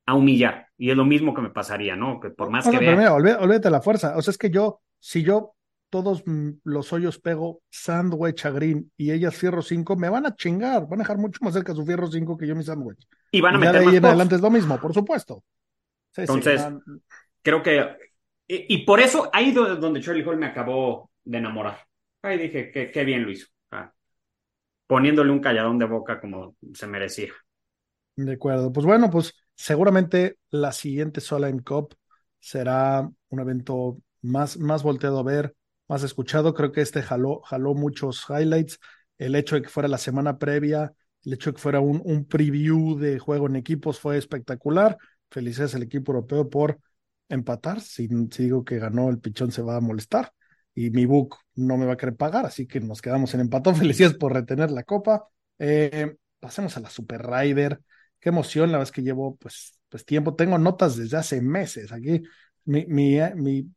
a 0.08 0.16
humillar. 0.16 0.70
Y 0.78 0.90
es 0.90 0.98
lo 0.98 1.06
mismo 1.06 1.34
que 1.34 1.42
me 1.42 1.50
pasaría, 1.50 1.96
¿no? 1.96 2.20
Que 2.20 2.30
por 2.30 2.50
más 2.50 2.66
no, 2.66 2.72
que 2.72 2.78
no, 2.78 2.82
vea... 2.82 2.96
Mira, 2.96 3.14
olvídate, 3.14 3.44
olvídate 3.44 3.70
la 3.70 3.82
fuerza. 3.82 4.18
O 4.18 4.22
sea, 4.22 4.32
es 4.32 4.38
que 4.38 4.50
yo, 4.50 4.82
si 5.00 5.22
yo 5.22 5.54
todos 5.90 6.24
los 6.64 6.94
hoyos 6.94 7.20
pego 7.20 7.62
sandwich 7.70 8.46
a 8.46 8.52
green 8.52 8.92
y 8.96 9.12
ellas 9.12 9.36
fierro 9.36 9.62
5, 9.62 9.96
me 9.98 10.10
van 10.10 10.26
a 10.26 10.36
chingar, 10.36 10.88
van 10.88 11.02
a 11.02 11.04
dejar 11.04 11.18
mucho 11.18 11.40
más 11.44 11.54
cerca 11.54 11.76
su 11.76 11.86
fierro 11.86 12.08
5 12.08 12.38
que 12.38 12.48
yo 12.48 12.56
mi 12.56 12.64
sandwich. 12.64 13.06
Y 13.32 13.42
van 13.42 13.56
a 13.56 13.58
y 13.58 13.60
meter 13.60 13.82
de 13.82 13.88
ahí 13.90 13.96
en 13.98 14.06
adelante 14.06 14.36
es 14.36 14.42
lo 14.42 14.50
mismo, 14.50 14.80
por 14.80 14.94
supuesto. 14.94 15.44
Sí, 16.12 16.22
Entonces, 16.22 16.62
sí, 16.62 16.68
van... 16.68 16.82
creo 17.42 17.62
que... 17.62 17.98
Y, 18.48 18.76
y, 18.76 18.86
por 18.86 19.02
eso, 19.02 19.30
ahí 19.34 19.52
donde 19.52 20.00
Charlie 20.00 20.24
Hall 20.24 20.38
me 20.38 20.46
acabó 20.46 21.12
de 21.26 21.38
enamorar. 21.40 21.80
Ahí 22.22 22.38
dije, 22.38 22.72
qué, 22.72 22.92
qué 22.92 23.04
bien 23.04 23.24
lo 23.24 23.32
hizo. 23.32 23.48
Ah, 23.72 23.92
poniéndole 24.88 25.32
un 25.32 25.42
calladón 25.42 25.78
de 25.78 25.86
boca 25.86 26.22
como 26.22 26.56
se 26.74 26.88
merecía. 26.88 27.34
De 28.16 28.34
acuerdo. 28.34 28.72
Pues 28.72 28.86
bueno, 28.86 29.10
pues 29.10 29.34
seguramente 29.58 30.38
la 30.52 30.72
siguiente 30.72 31.20
Solheim 31.20 31.60
Cup 31.60 31.96
será 32.40 33.10
un 33.30 33.40
evento 33.40 33.98
más, 34.22 34.58
más 34.58 34.84
volteado 34.84 35.20
a 35.20 35.24
ver, 35.24 35.56
más 35.88 36.04
escuchado. 36.04 36.54
Creo 36.54 36.72
que 36.72 36.82
este 36.82 37.02
jaló, 37.02 37.42
jaló 37.42 37.74
muchos 37.74 38.26
highlights. 38.30 38.80
El 39.18 39.36
hecho 39.36 39.56
de 39.56 39.64
que 39.64 39.70
fuera 39.70 39.90
la 39.90 39.98
semana 39.98 40.38
previa, 40.38 40.94
el 41.24 41.34
hecho 41.34 41.50
de 41.50 41.56
que 41.56 41.62
fuera 41.62 41.80
un, 41.80 42.02
un 42.06 42.26
preview 42.26 42.98
de 42.98 43.20
juego 43.20 43.48
en 43.48 43.56
equipos 43.56 44.00
fue 44.00 44.18
espectacular. 44.18 44.98
Felicidades 45.30 45.76
al 45.76 45.84
equipo 45.84 46.12
europeo 46.14 46.50
por 46.50 46.80
empatar. 47.28 47.82
Si, 47.82 48.08
digo 48.08 48.64
que 48.64 48.78
ganó, 48.78 49.10
el 49.10 49.20
pichón 49.20 49.52
se 49.52 49.64
va 49.64 49.78
a 49.78 49.82
molestar 49.82 50.32
y 50.74 50.92
mi 50.92 51.06
book 51.06 51.38
no 51.56 51.76
me 51.78 51.88
va 51.88 51.94
a 51.94 51.98
querer 51.98 52.16
pagar, 52.16 52.46
así 52.46 52.68
que 52.68 52.80
nos 52.80 53.02
quedamos 53.02 53.34
en 53.34 53.42
empatón. 53.42 53.76
Felicidades 53.76 54.18
por 54.18 54.34
retener 54.34 54.70
la 54.70 54.84
copa. 54.84 55.28
Eh, 55.58 56.16
pasemos 56.40 56.78
a 56.78 56.82
la 56.82 56.90
Super 56.90 57.26
Rider. 57.26 57.82
Qué 58.20 58.30
emoción, 58.30 58.72
la 58.72 58.80
vez 58.80 58.92
que 58.92 59.02
llevo 59.02 59.36
pues, 59.38 59.80
pues 59.90 60.06
tiempo. 60.06 60.36
Tengo 60.36 60.58
notas 60.58 60.98
desde 60.98 61.18
hace 61.18 61.42
meses. 61.42 61.92
Aquí 61.92 62.22
mi, 62.66 62.86
mi, 62.88 63.20
mi 63.36 63.70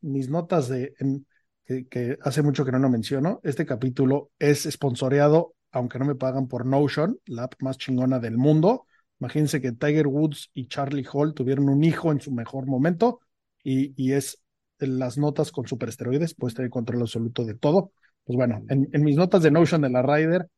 mis 0.00 0.28
notas 0.28 0.68
de 0.68 0.94
en, 0.98 1.26
que, 1.64 1.86
que, 1.88 2.18
hace 2.22 2.42
mucho 2.42 2.64
que 2.64 2.72
no 2.72 2.78
lo 2.78 2.90
menciono. 2.90 3.40
Este 3.42 3.66
capítulo 3.66 4.30
es 4.38 4.66
esponsoreado, 4.66 5.54
aunque 5.72 5.98
no 5.98 6.04
me 6.04 6.14
pagan 6.14 6.48
por 6.48 6.66
Notion, 6.66 7.18
la 7.26 7.44
app 7.44 7.54
más 7.60 7.78
chingona 7.78 8.18
del 8.18 8.36
mundo. 8.36 8.86
Imagínense 9.20 9.60
que 9.60 9.72
Tiger 9.72 10.06
Woods 10.06 10.50
y 10.54 10.66
Charlie 10.66 11.06
Hall 11.10 11.34
tuvieron 11.34 11.68
un 11.68 11.82
hijo 11.84 12.12
en 12.12 12.20
su 12.20 12.32
mejor 12.32 12.66
momento 12.66 13.20
y, 13.62 13.94
y 13.96 14.12
es 14.12 14.40
las 14.78 15.16
notas 15.16 15.50
con 15.50 15.66
superesteroides, 15.66 16.34
puedes 16.34 16.54
tener 16.54 16.70
control 16.70 17.02
absoluto 17.02 17.44
de 17.44 17.54
todo. 17.54 17.92
Pues 18.24 18.36
bueno, 18.36 18.62
en, 18.68 18.88
en, 18.92 19.02
mis 19.02 19.16
notas 19.16 19.42
de 19.42 19.50
Notion 19.50 19.82
de 19.82 19.90
la 19.90 20.02
Rider, 20.02 20.48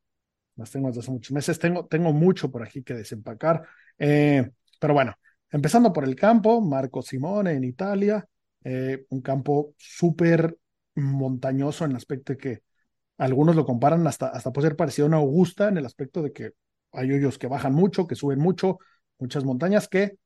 las 0.56 0.70
tengo 0.70 0.88
desde 0.88 1.00
hace 1.00 1.10
muchos 1.10 1.32
meses, 1.32 1.58
tengo, 1.58 1.86
tengo 1.86 2.12
mucho 2.12 2.50
por 2.50 2.62
aquí 2.62 2.82
que 2.82 2.94
desempacar. 2.94 3.62
Eh, 3.98 4.50
pero 4.80 4.94
bueno, 4.94 5.14
empezando 5.50 5.92
por 5.92 6.04
el 6.04 6.16
campo, 6.16 6.60
Marco 6.60 7.02
Simone 7.02 7.52
en 7.52 7.64
Italia, 7.64 8.26
eh, 8.64 9.04
un 9.10 9.20
campo 9.20 9.74
súper 9.76 10.56
montañoso 10.94 11.84
en 11.84 11.92
el 11.92 11.96
aspecto 11.98 12.32
de 12.32 12.38
que 12.38 12.62
algunos 13.18 13.56
lo 13.56 13.64
comparan 13.64 14.06
hasta, 14.06 14.28
hasta 14.28 14.52
puede 14.52 14.68
ser 14.68 14.76
parecido 14.76 15.06
a 15.06 15.08
una 15.08 15.16
Augusta 15.18 15.68
en 15.68 15.76
el 15.78 15.86
aspecto 15.86 16.22
de 16.22 16.32
que 16.32 16.52
hay 16.92 17.12
hoyos 17.12 17.38
que 17.38 17.46
bajan 17.46 17.74
mucho, 17.74 18.06
que 18.06 18.14
suben 18.14 18.38
mucho, 18.38 18.78
muchas 19.18 19.44
montañas 19.44 19.88
que 19.88 20.16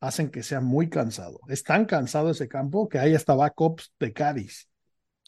hacen 0.00 0.30
que 0.30 0.42
sea 0.42 0.60
muy 0.60 0.88
cansado. 0.88 1.40
Es 1.48 1.62
tan 1.62 1.84
cansado 1.86 2.30
ese 2.30 2.48
campo 2.48 2.88
que 2.88 2.98
hay 2.98 3.14
hasta 3.14 3.34
backups 3.34 3.92
de 3.98 4.12
Cádiz. 4.12 4.68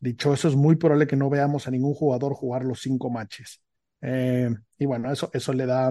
Dicho 0.01 0.35
eso, 0.35 0.49
es 0.49 0.57
muy 0.57 0.77
probable 0.77 1.07
que 1.07 1.17
no 1.17 1.31
veamos 1.31 1.69
a 1.69 1.71
ningún 1.71 1.95
jugador 1.95 2.35
jugar 2.35 2.65
los 2.65 2.81
cinco 2.81 3.09
matches. 3.09 3.63
Eh, 4.05 4.51
y 4.79 4.87
bueno, 4.87 5.11
eso, 5.11 5.31
eso 5.33 5.53
le 5.55 5.65
da, 5.65 5.91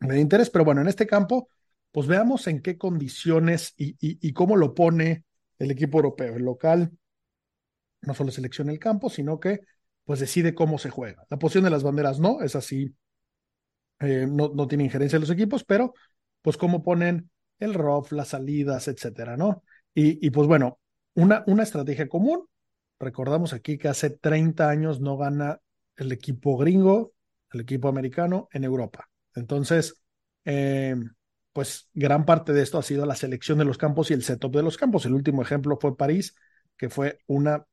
le 0.00 0.08
da 0.08 0.18
interés. 0.18 0.50
Pero 0.50 0.64
bueno, 0.64 0.80
en 0.80 0.88
este 0.88 1.06
campo, 1.06 1.48
pues 1.90 2.06
veamos 2.06 2.46
en 2.46 2.62
qué 2.62 2.78
condiciones 2.78 3.74
y, 3.76 3.96
y, 4.00 4.32
cómo 4.32 4.56
lo 4.56 4.74
pone 4.74 5.24
el 5.58 5.70
equipo 5.70 5.98
europeo. 5.98 6.36
El 6.36 6.44
local 6.44 6.92
no 8.02 8.14
solo 8.14 8.30
selecciona 8.30 8.72
el 8.72 8.78
campo, 8.78 9.10
sino 9.10 9.40
que 9.40 9.60
pues 10.04 10.20
decide 10.20 10.54
cómo 10.54 10.78
se 10.78 10.90
juega. 10.90 11.24
La 11.30 11.38
posición 11.38 11.64
de 11.64 11.70
las 11.70 11.82
banderas 11.82 12.20
no, 12.20 12.42
es 12.42 12.56
así, 12.56 12.94
eh, 14.00 14.26
no, 14.28 14.52
no 14.54 14.68
tiene 14.68 14.84
injerencia 14.84 15.16
en 15.16 15.22
los 15.22 15.30
equipos, 15.30 15.64
pero 15.64 15.94
pues 16.42 16.56
cómo 16.56 16.82
ponen 16.82 17.30
el 17.58 17.74
ROF, 17.74 18.12
las 18.12 18.28
salidas, 18.28 18.88
etcétera, 18.88 19.36
¿no? 19.36 19.62
Y, 19.94 20.24
y, 20.24 20.30
pues 20.30 20.46
bueno, 20.46 20.78
una, 21.14 21.42
una 21.46 21.62
estrategia 21.62 22.08
común. 22.08 22.46
Recordamos 22.98 23.52
aquí 23.52 23.78
que 23.78 23.88
hace 23.88 24.10
30 24.10 24.68
años 24.68 25.00
no 25.00 25.16
gana 25.16 25.60
el 25.96 26.12
equipo 26.12 26.56
gringo, 26.56 27.13
el 27.54 27.60
equipo 27.60 27.88
americano 27.88 28.48
en 28.52 28.64
Europa. 28.64 29.08
Entonces, 29.34 30.02
eh, 30.44 30.96
pues 31.52 31.88
gran 31.94 32.24
parte 32.24 32.52
de 32.52 32.62
esto 32.62 32.78
ha 32.78 32.82
sido 32.82 33.06
la 33.06 33.16
selección 33.16 33.58
de 33.58 33.64
los 33.64 33.78
campos 33.78 34.10
y 34.10 34.14
el 34.14 34.22
setup 34.22 34.54
de 34.54 34.62
los 34.62 34.76
campos. 34.76 35.06
El 35.06 35.14
último 35.14 35.42
ejemplo 35.42 35.78
fue 35.80 35.96
París, 35.96 36.34
que 36.76 36.90
fue 36.90 37.18
una 37.26 37.64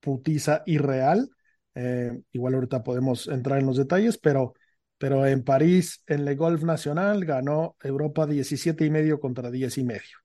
putiza 0.00 0.62
irreal. 0.66 1.30
Eh, 1.74 2.12
igual 2.32 2.54
ahorita 2.54 2.82
podemos 2.82 3.28
entrar 3.28 3.58
en 3.58 3.66
los 3.66 3.76
detalles, 3.76 4.18
pero 4.18 4.54
pero 5.00 5.26
en 5.26 5.44
París, 5.44 6.04
en 6.06 6.28
el 6.28 6.36
Golf 6.36 6.62
Nacional, 6.62 7.24
ganó 7.24 7.74
Europa 7.82 8.26
17 8.26 8.84
y 8.84 8.90
medio 8.90 9.18
contra 9.18 9.50
10 9.50 9.78
y 9.78 9.82
medio. 9.82 10.18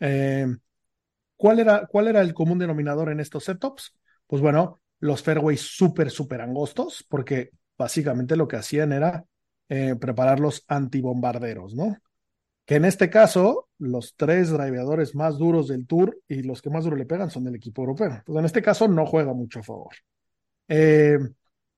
Eh, 0.00 0.46
¿cuál, 1.36 1.60
era, 1.60 1.86
¿Cuál 1.86 2.08
era 2.08 2.22
el 2.22 2.32
común 2.32 2.58
denominador 2.58 3.10
en 3.10 3.20
estos 3.20 3.44
setups? 3.44 3.94
Pues 4.26 4.40
bueno, 4.40 4.80
los 5.00 5.22
fairways 5.22 5.60
súper, 5.60 6.10
súper 6.10 6.40
angostos, 6.40 7.04
porque 7.10 7.50
básicamente 7.80 8.36
lo 8.36 8.46
que 8.46 8.56
hacían 8.56 8.92
era 8.92 9.24
eh, 9.70 9.96
preparar 9.98 10.38
los 10.38 10.64
antibombarderos, 10.68 11.74
¿no? 11.74 11.96
Que 12.66 12.74
en 12.74 12.84
este 12.84 13.08
caso, 13.08 13.68
los 13.78 14.14
tres 14.16 14.50
driveadores 14.50 15.14
más 15.14 15.38
duros 15.38 15.68
del 15.68 15.86
Tour 15.86 16.20
y 16.28 16.42
los 16.42 16.60
que 16.60 16.68
más 16.68 16.84
duro 16.84 16.94
le 16.94 17.06
pegan 17.06 17.30
son 17.30 17.44
del 17.44 17.54
equipo 17.54 17.80
europeo. 17.80 18.22
Pues 18.26 18.38
en 18.38 18.44
este 18.44 18.60
caso 18.60 18.86
no 18.86 19.06
juega 19.06 19.32
mucho 19.32 19.60
a 19.60 19.62
favor. 19.62 19.94
Eh, 20.68 21.18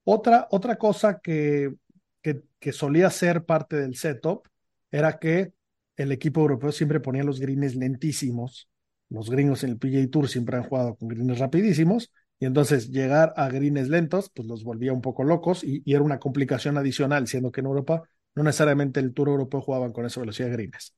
otra, 0.03 0.49
otra 0.51 0.77
cosa 0.77 1.21
que, 1.21 1.73
que, 2.21 2.43
que 2.59 2.73
solía 2.73 3.09
ser 3.09 3.45
parte 3.45 3.77
del 3.77 3.95
setup 3.95 4.49
era 4.91 5.21
que 5.21 5.53
el 5.97 6.11
equipo 6.11 6.41
europeo 6.41 6.73
siempre 6.73 6.99
ponía 6.99 7.23
los 7.23 7.39
greens 7.39 7.77
lentísimos. 7.77 8.69
Los 9.09 9.31
gringos 9.31 9.63
en 9.63 9.71
el 9.71 9.79
PGA 9.79 10.11
Tour 10.11 10.29
siempre 10.29 10.57
han 10.57 10.65
jugado 10.65 10.97
con 10.97 11.07
greens 11.07 11.39
rapidísimos. 11.39 12.13
Y 12.43 12.45
entonces 12.45 12.91
llegar 12.91 13.33
a 13.37 13.49
greens 13.49 13.89
lentos, 13.89 14.29
pues 14.35 14.49
los 14.49 14.65
volvía 14.65 14.93
un 14.93 15.01
poco 15.01 15.23
locos 15.23 15.63
y, 15.63 15.81
era 15.87 16.03
una 16.03 16.19
complicación 16.19 16.77
adicional, 16.77 17.29
siendo 17.29 17.53
que 17.53 17.61
en 17.61 17.67
Europa 17.67 18.03
no 18.35 18.43
necesariamente 18.43 18.99
el 18.99 19.15
Tour 19.15 19.29
europeo 19.29 19.61
jugaban 19.61 19.93
con 19.93 20.07
esa 20.07 20.19
velocidad 20.19 20.49
de 20.49 20.55
greens. 20.55 20.93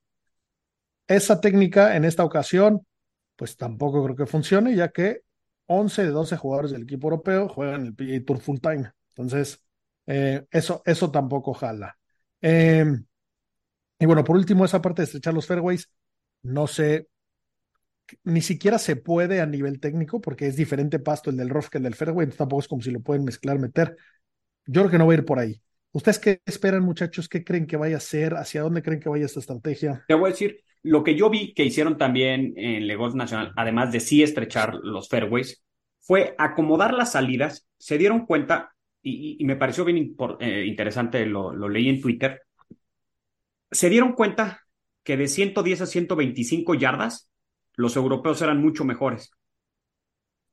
Esa 1.07 1.43
técnica 1.43 1.97
en 1.97 2.07
esta 2.07 2.25
ocasión, 2.25 2.87
pues 3.37 3.59
tampoco 3.59 4.03
creo 4.03 4.17
que 4.17 4.25
funcione, 4.25 4.75
ya 4.75 4.89
que 4.89 5.21
11 5.67 6.05
de 6.05 6.11
12 6.13 6.35
jugadores 6.39 6.71
del 6.71 6.85
equipo 6.85 7.09
europeo 7.09 7.47
juegan 7.51 7.85
el 7.85 7.95
PGA 7.95 8.25
Tour 8.25 8.41
full 8.41 8.59
time. 8.61 8.91
Entonces, 9.11 9.61
eh, 10.07 10.47
eso, 10.51 10.81
eso 10.87 11.11
tampoco 11.11 11.53
jala. 11.53 11.99
Eh, 12.41 12.87
y 13.99 14.07
bueno, 14.07 14.25
por 14.25 14.37
último, 14.37 14.65
esa 14.65 14.81
parte 14.81 15.03
de 15.03 15.05
estrechar 15.05 15.35
los 15.35 15.47
fairways, 15.47 15.91
no 16.41 16.67
sé, 16.67 17.07
ni 18.23 18.43
siquiera 18.43 18.79
se 18.79 18.97
puede 18.97 19.41
a 19.41 19.47
nivel 19.47 19.81
técnico 19.81 20.21
porque 20.21 20.47
es 20.47 20.57
diferente 20.57 20.99
pasto 20.99 21.31
el 21.31 21.37
del 21.37 21.51
rough 21.51 21.69
que 21.69 21.79
el 21.79 21.85
del 21.85 21.95
fairway, 21.95 22.25
entonces 22.25 22.39
tampoco 22.39 22.61
es 22.61 22.69
como 22.69 22.83
si 22.83 22.91
lo 22.91 23.01
pueden 23.01 23.25
mezclar, 23.25 23.59
meter. 23.59 23.97
Yo 24.67 24.83
creo 24.83 24.91
que 24.91 24.99
no 24.99 25.07
va 25.07 25.13
a 25.13 25.17
ir 25.17 25.25
por 25.25 25.39
ahí. 25.39 25.61
¿Ustedes 25.93 26.19
qué 26.19 26.41
esperan, 26.45 26.83
muchachos? 26.83 27.29
¿Qué 27.29 27.45
creen 27.45 27.67
que 27.67 27.77
vaya 27.77 27.99
a 27.99 28.01
ser? 28.01 28.35
¿Hacia 28.35 28.63
dónde 28.63 28.83
creen 28.83 29.01
que 29.01 29.09
vaya 29.09 29.27
esta 29.27 29.41
estrategia? 29.41 30.05
Te 30.09 30.15
voy 30.15 30.29
a 30.29 30.33
decir, 30.33 30.61
lo 30.83 31.05
que 31.05 31.15
yo 31.15 31.31
vi 31.31 31.55
que 31.55 31.65
hicieron 31.65 31.97
también 31.97 32.53
en 32.57 32.87
Le 32.87 32.97
Golf 32.97 33.15
Nacional, 33.15 33.53
además 33.57 33.93
de 33.93 34.01
sí 34.01 34.23
estrechar 34.23 34.75
los 34.83 35.09
fairways, 35.09 35.63
fue 36.01 36.35
acomodar 36.37 36.93
las 36.93 37.13
salidas. 37.13 37.69
Se 37.79 37.97
dieron 37.97 38.27
cuenta, 38.27 38.75
y, 39.03 39.43
me 39.45 39.57
pareció 39.57 39.85
bien 39.85 40.17
eh, 40.41 40.65
interesante, 40.67 41.25
lo, 41.27 41.55
lo 41.55 41.69
leí 41.69 41.89
en 41.89 42.01
Twitter, 42.01 42.43
se 43.71 43.89
dieron 43.89 44.13
cuenta 44.13 44.63
que 45.03 45.17
de 45.17 45.29
110 45.29 45.83
a 45.83 45.87
125 45.87 46.75
yardas, 46.75 47.31
los 47.77 47.97
europeos 47.97 48.41
eran 48.43 48.61
mucho 48.61 48.85
mejores. 48.85 49.31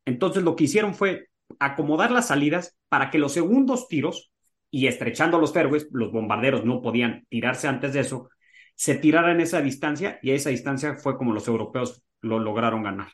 Entonces 0.05 0.43
lo 0.43 0.55
que 0.55 0.65
hicieron 0.65 0.95
fue 0.95 1.29
acomodar 1.59 2.11
las 2.11 2.27
salidas 2.27 2.77
para 2.89 3.09
que 3.09 3.19
los 3.19 3.33
segundos 3.33 3.87
tiros 3.87 4.31
y 4.69 4.87
estrechando 4.87 5.39
los 5.39 5.53
fairways, 5.53 5.87
los 5.91 6.11
bombarderos 6.11 6.63
no 6.65 6.81
podían 6.81 7.25
tirarse 7.29 7.67
antes 7.67 7.93
de 7.93 7.99
eso, 8.01 8.29
se 8.75 8.95
tiraran 8.95 9.41
esa 9.41 9.61
distancia 9.61 10.17
y 10.21 10.31
esa 10.31 10.49
distancia 10.49 10.95
fue 10.95 11.17
como 11.17 11.33
los 11.33 11.47
europeos 11.47 12.03
lo 12.21 12.39
lograron 12.39 12.83
ganar. 12.83 13.09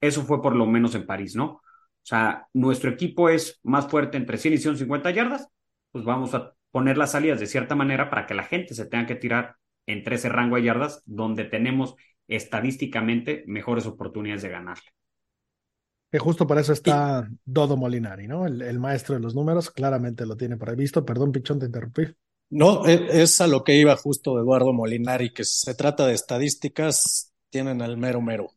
Eso 0.00 0.22
fue 0.22 0.40
por 0.40 0.54
lo 0.54 0.66
menos 0.66 0.94
en 0.94 1.06
París, 1.06 1.34
¿no? 1.34 1.46
O 1.46 1.62
sea, 2.08 2.46
nuestro 2.54 2.90
equipo 2.90 3.28
es 3.28 3.60
más 3.64 3.88
fuerte 3.88 4.16
entre 4.16 4.38
100 4.38 4.54
y 4.54 4.58
150 4.58 5.10
yardas, 5.10 5.48
pues 5.90 6.04
vamos 6.04 6.34
a 6.34 6.54
poner 6.70 6.96
las 6.96 7.12
salidas 7.12 7.40
de 7.40 7.46
cierta 7.46 7.74
manera 7.74 8.08
para 8.08 8.26
que 8.26 8.34
la 8.34 8.44
gente 8.44 8.74
se 8.74 8.86
tenga 8.86 9.06
que 9.06 9.16
tirar 9.16 9.56
entre 9.86 10.14
ese 10.14 10.28
rango 10.28 10.56
de 10.56 10.62
yardas 10.62 11.02
donde 11.06 11.44
tenemos 11.44 11.96
estadísticamente 12.28 13.44
mejores 13.46 13.86
oportunidades 13.86 14.42
de 14.42 14.50
ganarle. 14.50 14.90
Que 16.10 16.18
justo 16.18 16.46
para 16.46 16.60
eso 16.60 16.72
está 16.72 17.28
Dodo 17.44 17.76
Molinari, 17.76 18.28
¿no? 18.28 18.46
El, 18.46 18.62
el, 18.62 18.78
maestro 18.78 19.14
de 19.14 19.20
los 19.20 19.34
números, 19.34 19.70
claramente 19.70 20.24
lo 20.24 20.36
tiene 20.36 20.56
previsto. 20.56 21.04
Perdón, 21.04 21.32
Pichón, 21.32 21.58
te 21.58 21.66
interrumpí. 21.66 22.04
No, 22.50 22.86
e, 22.86 23.22
es 23.22 23.40
a 23.40 23.46
lo 23.46 23.62
que 23.62 23.76
iba 23.76 23.94
justo 23.96 24.38
Eduardo 24.38 24.72
Molinari, 24.72 25.32
que 25.32 25.44
se 25.44 25.74
trata 25.74 26.06
de 26.06 26.14
estadísticas, 26.14 27.32
tienen 27.50 27.82
al 27.82 27.98
mero 27.98 28.22
mero. 28.22 28.54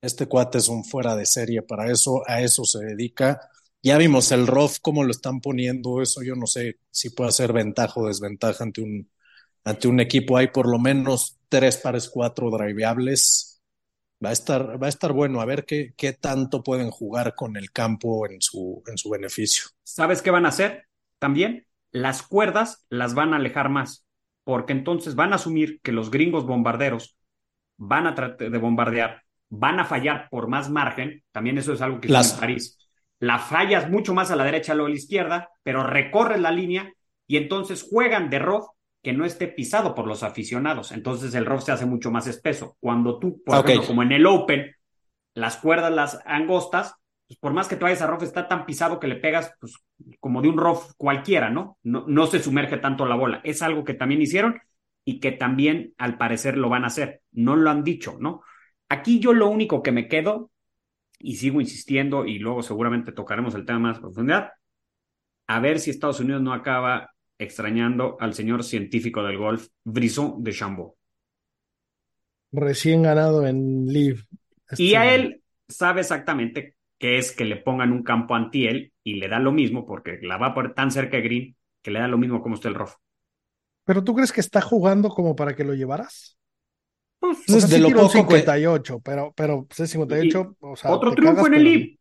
Este 0.00 0.26
cuate 0.28 0.58
es 0.58 0.68
un 0.68 0.84
fuera 0.84 1.16
de 1.16 1.26
serie 1.26 1.62
para 1.62 1.90
eso, 1.90 2.22
a 2.26 2.42
eso 2.42 2.64
se 2.64 2.84
dedica. 2.84 3.40
Ya 3.82 3.98
vimos 3.98 4.32
el 4.32 4.46
ROF, 4.46 4.78
cómo 4.80 5.02
lo 5.02 5.10
están 5.10 5.40
poniendo, 5.40 6.00
eso 6.00 6.22
yo 6.22 6.36
no 6.36 6.46
sé 6.46 6.78
si 6.90 7.10
puede 7.10 7.32
ser 7.32 7.52
ventaja 7.52 8.00
o 8.00 8.06
desventaja 8.06 8.64
ante 8.64 8.82
un, 8.82 9.10
ante 9.64 9.88
un 9.88 10.00
equipo. 10.00 10.36
Hay 10.36 10.48
por 10.48 10.68
lo 10.68 10.78
menos 10.78 11.38
tres 11.48 11.76
pares 11.76 12.08
cuatro 12.08 12.50
driveables 12.50 13.54
va 14.24 14.30
a 14.30 14.32
estar, 14.32 14.82
va 14.82 14.86
a 14.86 14.90
estar 14.90 15.12
bueno 15.12 15.40
a 15.40 15.44
ver 15.44 15.64
qué, 15.64 15.92
qué 15.96 16.12
tanto 16.12 16.62
pueden 16.62 16.90
jugar 16.90 17.34
con 17.34 17.56
el 17.56 17.70
campo 17.70 18.28
en 18.28 18.40
su, 18.40 18.82
en 18.86 18.96
su 18.96 19.10
beneficio. 19.10 19.66
¿Sabes 19.82 20.22
qué 20.22 20.30
van 20.30 20.46
a 20.46 20.50
hacer? 20.50 20.86
También 21.18 21.66
las 21.90 22.22
cuerdas 22.22 22.84
las 22.88 23.14
van 23.14 23.34
a 23.34 23.36
alejar 23.36 23.68
más, 23.68 24.04
porque 24.44 24.72
entonces 24.72 25.14
van 25.14 25.32
a 25.32 25.36
asumir 25.36 25.80
que 25.82 25.92
los 25.92 26.10
gringos 26.10 26.46
bombarderos 26.46 27.16
van 27.76 28.06
a 28.06 28.14
tratar 28.14 28.50
de 28.50 28.58
bombardear, 28.58 29.22
van 29.48 29.80
a 29.80 29.84
fallar 29.84 30.28
por 30.30 30.48
más 30.48 30.70
margen, 30.70 31.22
también 31.32 31.58
eso 31.58 31.72
es 31.72 31.80
algo 31.80 32.00
que 32.00 32.08
las... 32.08 32.34
en 32.34 32.40
París. 32.40 32.78
La 33.20 33.38
fallas 33.38 33.88
mucho 33.90 34.12
más 34.12 34.30
a 34.30 34.36
la 34.36 34.44
derecha 34.44 34.74
o 34.74 34.86
a 34.86 34.88
la 34.88 34.94
izquierda, 34.94 35.48
pero 35.62 35.84
recorres 35.84 36.40
la 36.40 36.50
línea 36.50 36.92
y 37.26 37.36
entonces 37.36 37.86
juegan 37.88 38.28
de 38.28 38.38
rough 38.38 38.73
que 39.04 39.12
no 39.12 39.26
esté 39.26 39.48
pisado 39.48 39.94
por 39.94 40.06
los 40.06 40.22
aficionados. 40.22 40.90
Entonces 40.90 41.34
el 41.34 41.44
rough 41.44 41.60
se 41.60 41.72
hace 41.72 41.84
mucho 41.84 42.10
más 42.10 42.26
espeso. 42.26 42.76
Cuando 42.80 43.18
tú, 43.18 43.42
por 43.44 43.58
okay. 43.58 43.74
ejemplo, 43.74 43.88
como 43.88 44.02
en 44.02 44.12
el 44.12 44.26
Open, 44.26 44.74
las 45.34 45.58
cuerdas, 45.58 45.92
las 45.92 46.20
angostas, 46.24 46.94
pues 47.28 47.38
por 47.38 47.52
más 47.52 47.68
que 47.68 47.76
tú 47.76 47.84
vayas 47.84 48.00
a 48.00 48.06
rough, 48.06 48.22
está 48.22 48.48
tan 48.48 48.64
pisado 48.64 48.98
que 48.98 49.06
le 49.06 49.16
pegas 49.16 49.52
pues, 49.60 49.76
como 50.20 50.40
de 50.40 50.48
un 50.48 50.56
rough 50.56 50.92
cualquiera, 50.96 51.50
¿no? 51.50 51.76
¿no? 51.82 52.06
No 52.08 52.26
se 52.26 52.42
sumerge 52.42 52.78
tanto 52.78 53.04
la 53.04 53.14
bola. 53.14 53.42
Es 53.44 53.60
algo 53.60 53.84
que 53.84 53.92
también 53.92 54.22
hicieron 54.22 54.58
y 55.04 55.20
que 55.20 55.32
también 55.32 55.92
al 55.98 56.16
parecer 56.16 56.56
lo 56.56 56.70
van 56.70 56.84
a 56.84 56.86
hacer. 56.86 57.20
No 57.30 57.56
lo 57.56 57.68
han 57.68 57.84
dicho, 57.84 58.16
¿no? 58.18 58.40
Aquí 58.88 59.20
yo 59.20 59.34
lo 59.34 59.48
único 59.48 59.82
que 59.82 59.92
me 59.92 60.08
quedo, 60.08 60.50
y 61.18 61.36
sigo 61.36 61.60
insistiendo, 61.60 62.24
y 62.24 62.38
luego 62.38 62.62
seguramente 62.62 63.12
tocaremos 63.12 63.54
el 63.54 63.66
tema 63.66 63.80
más 63.80 63.98
profundidad, 63.98 64.52
a 65.46 65.60
ver 65.60 65.78
si 65.78 65.90
Estados 65.90 66.20
Unidos 66.20 66.40
no 66.40 66.54
acaba 66.54 67.13
extrañando 67.38 68.16
al 68.20 68.34
señor 68.34 68.64
científico 68.64 69.22
del 69.22 69.38
golf, 69.38 69.68
Brisson 69.84 70.42
de 70.42 70.52
Chambon. 70.52 70.92
Recién 72.52 73.02
ganado 73.02 73.46
en 73.46 73.86
Live. 73.86 74.22
Este 74.68 74.82
y 74.82 74.94
a 74.94 75.14
él 75.14 75.42
sabe 75.68 76.00
exactamente 76.00 76.76
que 76.98 77.18
es 77.18 77.32
que 77.32 77.44
le 77.44 77.56
pongan 77.56 77.92
un 77.92 78.02
campo 78.02 78.34
anti 78.34 78.66
él 78.66 78.92
y 79.02 79.14
le 79.14 79.28
da 79.28 79.38
lo 79.38 79.52
mismo 79.52 79.84
porque 79.84 80.18
la 80.22 80.38
va 80.38 80.48
a 80.48 80.54
poner 80.54 80.74
tan 80.74 80.90
cerca 80.90 81.16
de 81.16 81.22
Green 81.22 81.56
que 81.82 81.90
le 81.90 82.00
da 82.00 82.08
lo 82.08 82.18
mismo 82.18 82.42
como 82.42 82.54
está 82.54 82.68
el 82.68 82.74
rough. 82.74 82.94
¿Pero 83.84 84.02
tú 84.02 84.14
crees 84.14 84.32
que 84.32 84.40
está 84.40 84.60
jugando 84.60 85.10
como 85.10 85.36
para 85.36 85.54
que 85.54 85.64
lo 85.64 85.74
llevaras? 85.74 86.38
Pues, 87.18 87.38
o 87.48 87.60
sea, 87.60 87.68
de 87.68 87.76
sí 87.76 87.80
lo 87.80 87.90
poco 87.90 88.08
58, 88.08 88.96
que... 88.96 89.02
pero, 89.02 89.32
pero 89.36 89.66
pues, 89.66 89.90
58, 89.90 90.56
o 90.60 90.76
sea, 90.76 90.90
otro 90.92 91.14
triunfo 91.14 91.46
en 91.46 91.54
el 91.54 91.64
Live 91.64 91.98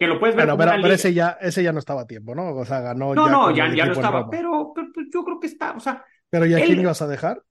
que 0.00 0.06
lo 0.06 0.18
puedes 0.18 0.34
ver. 0.34 0.46
Pero, 0.46 0.56
pero, 0.56 0.72
pero 0.80 0.94
ese, 0.94 1.12
ya, 1.12 1.36
ese 1.42 1.62
ya 1.62 1.74
no 1.74 1.78
estaba 1.78 2.00
a 2.00 2.06
tiempo, 2.06 2.34
¿no? 2.34 2.54
O 2.54 2.64
sea, 2.64 2.80
ganó. 2.80 3.14
No, 3.14 3.26
ya 3.26 3.30
no, 3.30 3.50
ya, 3.54 3.74
ya 3.74 3.84
no 3.84 3.92
estaba, 3.92 4.30
pero, 4.30 4.72
pero, 4.74 4.88
yo 5.12 5.22
creo 5.22 5.38
que 5.38 5.46
está, 5.46 5.72
o 5.72 5.80
sea. 5.80 6.02
Pero 6.30 6.46
ya 6.46 6.58
él... 6.58 6.64
quién 6.64 6.80
ibas 6.80 7.02
a 7.02 7.06
dejar? 7.06 7.42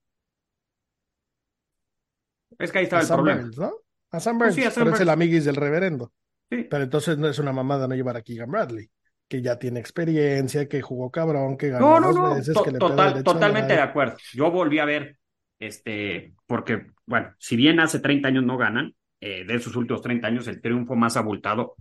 Es 2.58 2.72
que 2.72 2.80
ahí 2.80 2.86
estaba 2.86 3.02
a 3.02 3.04
el 3.04 3.08
Sam 3.08 3.18
problema. 3.18 3.42
Burns, 3.42 3.58
¿no? 3.60 3.74
A 4.10 4.20
Sam 4.20 4.40
Burns, 4.40 4.56
pues 4.56 4.64
sí, 4.64 4.68
a 4.68 4.72
Sam 4.72 4.84
pero 4.86 4.96
es 4.96 5.02
el 5.02 5.10
amiguis 5.10 5.46
del 5.46 5.58
reverendo. 5.58 6.12
Sí. 6.50 6.66
Pero 6.68 6.84
entonces 6.84 7.20
no 7.20 7.28
es 7.28 7.38
una 7.38 7.54
mamada 7.54 7.88
no 7.88 7.94
llevar 7.94 8.18
a 8.18 8.24
Keegan 8.24 8.50
Bradley, 8.50 8.90
que 9.28 9.44
ya 9.44 9.60
tiene 9.60 9.80
experiencia, 9.80 10.68
que 10.68 10.82
jugó 10.82 11.12
cabrón, 11.12 11.56
que 11.56 11.70
ganó 11.70 12.00
no, 12.00 12.00
no, 12.00 12.08
dos 12.08 12.16
no. 12.16 12.36
veces, 12.36 12.56
To 12.56 12.64
que 12.64 12.72
le 12.72 12.80
total, 12.80 13.24
totalmente 13.24 13.74
de 13.74 13.82
acuerdo. 13.82 14.18
Yo 14.34 14.50
volví 14.50 14.80
a 14.80 14.86
ver, 14.86 15.20
este, 15.60 16.34
porque, 16.48 16.88
bueno, 17.06 17.36
si 17.38 17.56
bien 17.56 17.80
hace 17.80 18.00
30 18.00 18.28
años 18.28 18.44
no 18.44 18.58
ganan, 18.58 18.96
eh, 19.22 19.46
de 19.46 19.60
sus 19.60 19.76
últimos 19.76 20.02
30 20.02 20.26
años, 20.26 20.48
el 20.48 20.60
triunfo 20.62 20.96
más 20.96 21.16
abultado 21.16 21.76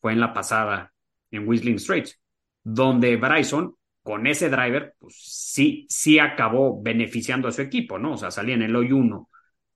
fue 0.00 0.12
en 0.12 0.20
la 0.20 0.32
pasada 0.32 0.92
en 1.30 1.46
Whistling 1.48 1.78
Straits, 1.78 2.20
donde 2.62 3.16
Bryson 3.16 3.74
con 4.02 4.26
ese 4.26 4.48
driver, 4.48 4.94
pues 4.98 5.14
sí, 5.22 5.86
sí 5.88 6.18
acabó 6.18 6.82
beneficiando 6.82 7.48
a 7.48 7.52
su 7.52 7.62
equipo, 7.62 7.98
¿no? 7.98 8.12
O 8.14 8.16
sea, 8.16 8.30
salía 8.30 8.54
en 8.54 8.62
el 8.62 8.74
hoy 8.74 8.92
1 8.92 9.28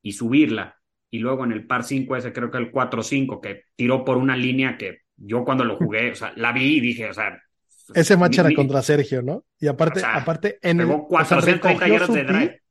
y 0.02 0.12
subirla, 0.12 0.76
y 1.10 1.18
luego 1.18 1.44
en 1.44 1.52
el 1.52 1.66
par 1.66 1.84
5, 1.84 2.16
ese 2.16 2.32
creo 2.32 2.50
que 2.50 2.58
el 2.58 2.72
4-5, 2.72 3.40
que 3.40 3.62
tiró 3.76 4.04
por 4.04 4.16
una 4.16 4.36
línea 4.36 4.76
que 4.76 5.00
yo 5.16 5.44
cuando 5.44 5.64
lo 5.64 5.76
jugué, 5.76 6.10
o 6.10 6.14
sea, 6.14 6.32
la 6.36 6.52
vi 6.52 6.76
y 6.76 6.80
dije, 6.80 7.08
o 7.10 7.14
sea. 7.14 7.38
Ese 7.94 8.16
match 8.16 8.38
era 8.38 8.50
contra 8.54 8.82
Sergio, 8.82 9.22
¿no? 9.22 9.44
Y 9.60 9.66
aparte, 9.66 10.00
O 10.00 10.02
sea, 10.02 10.16
aparte 10.16 10.58
en 10.62 10.80
el, 10.80 10.86
pegó 10.86 11.06
o 11.06 11.24
sea, 11.24 11.38
430 11.38 11.68
recogió 11.68 11.92
yardas 11.92 12.06
su 12.06 12.14
de 12.14 12.24
drive. 12.24 12.62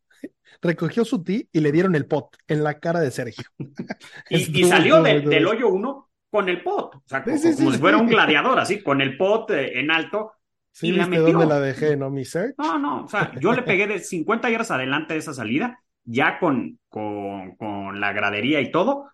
recogió 0.61 1.05
su 1.05 1.23
tee 1.23 1.47
y 1.51 1.59
le 1.59 1.71
dieron 1.71 1.95
el 1.95 2.05
pot 2.07 2.35
en 2.47 2.63
la 2.63 2.79
cara 2.79 2.99
de 2.99 3.11
Sergio. 3.11 3.45
Y, 4.29 4.63
salió 4.67 5.03
de- 5.03 5.21
del 5.21 5.45
hoyo 5.47 5.69
1 5.69 6.09
con 6.33 6.49
el 6.49 6.63
pot, 6.63 6.95
o 6.95 7.03
sea, 7.05 7.23
Sí, 7.23 7.23
como, 7.23 7.37
sí, 7.37 7.53
sí, 7.53 7.57
como 7.57 7.69
si 7.69 7.77
sí. 7.77 7.81
fuera 7.81 7.97
un 7.97 8.07
gladiador, 8.07 8.59
así, 8.59 8.81
con 8.81 9.01
el 9.01 9.17
pot 9.17 9.51
eh, 9.51 9.79
en 9.79 9.91
alto. 9.91 10.33
Sí, 10.71 10.87
y 10.87 10.91
la 10.93 11.05
metió. 11.05 11.27
dónde 11.27 11.45
la 11.45 11.59
dejé, 11.59 11.95
¿no, 11.95 12.09
mi 12.09 12.25
Serge? 12.25 12.55
No, 12.57 12.79
no, 12.79 13.03
o 13.03 13.07
sea, 13.07 13.31
yo 13.39 13.53
le 13.53 13.61
pegué 13.61 13.85
de 13.85 13.99
50 13.99 14.49
yardas 14.49 14.71
adelante 14.71 15.13
de 15.13 15.19
esa 15.19 15.33
salida, 15.35 15.79
ya 16.03 16.39
con, 16.39 16.79
con, 16.89 17.55
con 17.55 17.99
la 17.99 18.11
gradería 18.13 18.59
y 18.61 18.71
todo, 18.71 19.11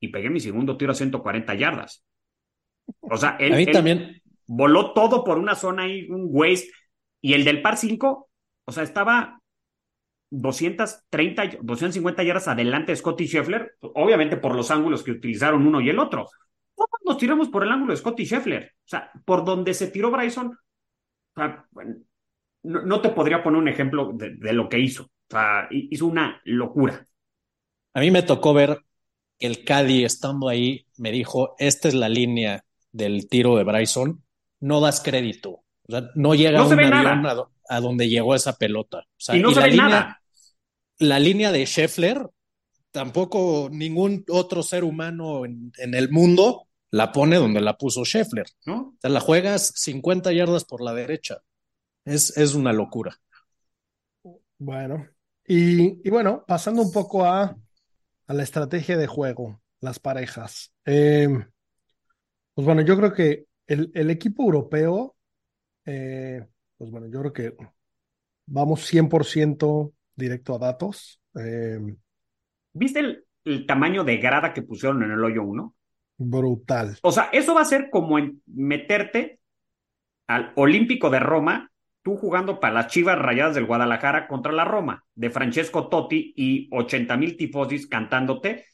y 0.00 0.08
pegué 0.08 0.30
mi 0.30 0.40
segundo 0.40 0.78
tiro 0.78 0.92
a 0.92 0.94
140 0.94 1.54
yardas. 1.54 2.02
O 3.00 3.18
sea, 3.18 3.36
él, 3.38 3.52
a 3.52 3.56
mí 3.56 3.64
él 3.64 3.72
también, 3.72 4.22
voló 4.46 4.94
todo 4.94 5.22
por 5.24 5.36
una 5.38 5.54
zona 5.54 5.82
ahí, 5.82 6.08
un 6.08 6.28
waste, 6.30 6.70
y 7.20 7.34
el 7.34 7.44
del 7.44 7.60
par 7.60 7.76
5, 7.76 8.30
o 8.64 8.72
sea, 8.72 8.82
estaba 8.82 9.37
230, 10.30 11.58
250 11.62 12.22
yardas 12.22 12.48
adelante 12.48 12.92
de 12.92 12.96
Scotty 12.96 13.26
Scheffler, 13.26 13.76
obviamente 13.80 14.36
por 14.36 14.54
los 14.54 14.70
ángulos 14.70 15.02
que 15.02 15.12
utilizaron 15.12 15.66
uno 15.66 15.80
y 15.80 15.88
el 15.88 15.98
otro. 15.98 16.28
Todos 16.74 17.00
nos 17.04 17.18
tiramos 17.18 17.48
por 17.48 17.64
el 17.64 17.72
ángulo 17.72 17.92
de 17.92 17.98
Scotty 17.98 18.24
Scheffler. 18.24 18.72
O 18.76 18.88
sea, 18.88 19.10
por 19.24 19.44
donde 19.44 19.74
se 19.74 19.88
tiró 19.88 20.10
Bryson, 20.10 20.56
no, 22.62 23.00
te 23.00 23.08
podría 23.10 23.42
poner 23.42 23.60
un 23.60 23.68
ejemplo 23.68 24.12
de, 24.14 24.36
de, 24.36 24.52
lo 24.52 24.68
que 24.68 24.78
hizo. 24.78 25.04
O 25.04 25.30
sea, 25.30 25.68
hizo 25.70 26.06
una 26.06 26.40
locura. 26.44 27.06
A 27.94 28.00
mí 28.00 28.10
me 28.10 28.22
tocó 28.22 28.52
ver 28.54 28.78
el 29.38 29.64
Caddy 29.64 30.04
estando 30.04 30.48
ahí, 30.48 30.86
me 30.96 31.12
dijo, 31.12 31.54
esta 31.58 31.88
es 31.88 31.94
la 31.94 32.08
línea 32.08 32.64
del 32.92 33.28
tiro 33.28 33.56
de 33.56 33.64
Bryson, 33.64 34.24
no 34.60 34.80
das 34.80 35.00
crédito. 35.00 35.50
O 35.50 35.90
sea, 35.92 36.10
no 36.14 36.34
llega 36.34 36.64
un 36.64 36.72
avión 36.72 37.48
a, 37.68 37.80
donde 37.80 38.08
llegó 38.08 38.34
esa 38.34 38.56
pelota. 38.56 38.98
O 38.98 39.20
sea, 39.20 39.36
y 39.36 39.40
no 39.40 39.50
se 39.50 39.60
la 39.60 39.66
ve 39.66 39.70
línea, 39.72 39.88
nada. 39.88 40.22
La 40.98 41.18
línea 41.18 41.52
de 41.52 41.64
Scheffler, 41.64 42.28
tampoco 42.90 43.68
ningún 43.70 44.24
otro 44.28 44.62
ser 44.62 44.84
humano 44.84 45.44
en, 45.44 45.72
en, 45.78 45.94
el 45.94 46.10
mundo 46.10 46.68
la 46.90 47.12
pone 47.12 47.36
donde 47.36 47.60
la 47.60 47.76
puso 47.76 48.04
Scheffler. 48.04 48.46
¿No? 48.66 48.80
O 48.80 48.96
sea, 49.00 49.10
la 49.10 49.20
juegas 49.20 49.72
50 49.76 50.32
yardas 50.32 50.64
por 50.64 50.82
la 50.82 50.94
derecha. 50.94 51.42
Es, 52.04 52.36
es 52.36 52.54
una 52.54 52.72
locura. 52.72 53.16
Bueno, 54.58 55.06
y, 55.46 56.06
y, 56.06 56.10
bueno, 56.10 56.44
pasando 56.46 56.82
un 56.82 56.92
poco 56.92 57.24
a, 57.24 57.56
a 58.26 58.34
la 58.34 58.42
estrategia 58.42 58.96
de 58.96 59.06
juego, 59.06 59.60
las 59.80 59.98
parejas. 59.98 60.72
Eh, 60.84 61.28
pues 62.54 62.66
bueno, 62.66 62.82
yo 62.82 62.96
creo 62.96 63.12
que 63.12 63.46
el, 63.66 63.90
el 63.94 64.10
equipo 64.10 64.42
europeo, 64.42 65.16
eh, 65.84 66.44
pues 66.78 66.90
bueno, 66.90 67.08
yo 67.08 67.20
creo 67.20 67.32
que 67.32 67.54
vamos 68.46 68.80
100% 68.90 69.92
directo 70.14 70.54
a 70.54 70.58
datos. 70.58 71.20
Eh, 71.34 71.78
¿Viste 72.72 73.00
el, 73.00 73.24
el, 73.44 73.66
tamaño 73.66 74.04
de 74.04 74.16
grada 74.18 74.54
que 74.54 74.62
pusieron 74.62 75.02
en 75.02 75.10
el 75.10 75.22
hoyo 75.22 75.42
1? 75.42 75.74
Brutal. 76.18 76.96
O 77.02 77.12
sea, 77.12 77.28
eso 77.32 77.54
va 77.54 77.62
a 77.62 77.66
ser 77.66 77.90
como 77.90 78.18
en 78.18 78.42
meterte 78.46 79.40
al 80.28 80.52
Olímpico 80.56 81.10
de 81.10 81.20
Roma, 81.20 81.70
tú 82.02 82.16
jugando 82.16 82.60
para 82.60 82.74
las 82.74 82.88
Chivas 82.88 83.18
Rayadas 83.18 83.54
del 83.54 83.66
Guadalajara 83.66 84.28
contra 84.28 84.52
la 84.52 84.64
Roma, 84.64 85.04
de 85.14 85.30
Francesco 85.30 85.88
Totti 85.88 86.32
y 86.36 86.68
80 86.70 87.16
mil 87.16 87.36
tifosis 87.36 87.86
cantándote. 87.86 88.64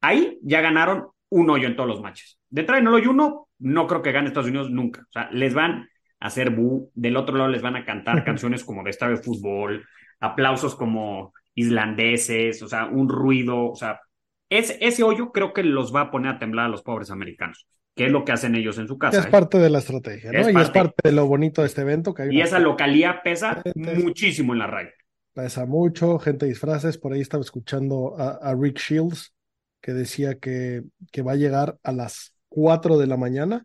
Ahí 0.00 0.38
ya 0.42 0.60
ganaron 0.60 1.08
un 1.30 1.50
hoyo 1.50 1.66
en 1.66 1.76
todos 1.76 1.88
los 1.88 2.00
matches. 2.00 2.38
Detrás 2.48 2.80
en 2.80 2.88
el 2.88 2.94
hoyo 2.94 3.10
uno, 3.10 3.48
no 3.58 3.86
creo 3.86 4.02
que 4.02 4.12
gane 4.12 4.28
Estados 4.28 4.48
Unidos 4.48 4.70
nunca. 4.70 5.02
O 5.02 5.12
sea, 5.12 5.30
les 5.30 5.54
van 5.54 5.88
hacer 6.24 6.50
bu, 6.50 6.90
del 6.94 7.16
otro 7.16 7.36
lado 7.36 7.50
les 7.50 7.62
van 7.62 7.76
a 7.76 7.84
cantar 7.84 8.24
canciones 8.24 8.64
como 8.64 8.82
de 8.82 8.90
estadio 8.90 9.16
de 9.16 9.22
fútbol, 9.22 9.84
aplausos 10.20 10.74
como 10.74 11.32
islandeses, 11.54 12.62
o 12.62 12.68
sea, 12.68 12.86
un 12.86 13.08
ruido, 13.08 13.70
o 13.70 13.74
sea, 13.76 14.00
es, 14.48 14.76
ese 14.80 15.02
hoyo 15.02 15.32
creo 15.32 15.52
que 15.52 15.62
los 15.62 15.94
va 15.94 16.02
a 16.02 16.10
poner 16.10 16.34
a 16.34 16.38
temblar 16.38 16.66
a 16.66 16.68
los 16.68 16.82
pobres 16.82 17.10
americanos, 17.10 17.66
que 17.94 18.06
es 18.06 18.12
lo 18.12 18.24
que 18.24 18.32
hacen 18.32 18.54
ellos 18.54 18.78
en 18.78 18.88
su 18.88 18.98
casa. 18.98 19.18
Es 19.20 19.26
¿eh? 19.26 19.30
parte 19.30 19.58
de 19.58 19.70
la 19.70 19.78
estrategia, 19.78 20.32
¿no? 20.32 20.38
Es 20.38 20.48
y 20.48 20.52
parte. 20.52 20.66
es 20.66 20.70
parte 20.72 21.08
de 21.08 21.12
lo 21.12 21.26
bonito 21.26 21.62
de 21.62 21.68
este 21.68 21.82
evento. 21.82 22.14
Que 22.14 22.22
hay 22.22 22.28
Y 22.30 22.36
una- 22.36 22.44
esa 22.44 22.58
localidad 22.58 23.16
pesa 23.22 23.62
Es- 23.64 24.04
muchísimo 24.04 24.52
en 24.52 24.58
la 24.60 24.66
raya. 24.66 24.90
Pesa 25.32 25.66
mucho, 25.66 26.18
gente 26.20 26.46
disfraces. 26.46 26.96
Por 26.98 27.12
ahí 27.12 27.20
estaba 27.20 27.42
escuchando 27.42 28.14
a, 28.16 28.38
a 28.50 28.54
Rick 28.54 28.78
Shields 28.78 29.34
que 29.80 29.92
decía 29.92 30.38
que, 30.38 30.82
que 31.10 31.22
va 31.22 31.32
a 31.32 31.36
llegar 31.36 31.76
a 31.82 31.92
las 31.92 32.36
4 32.48 32.98
de 32.98 33.06
la 33.08 33.16
mañana 33.16 33.64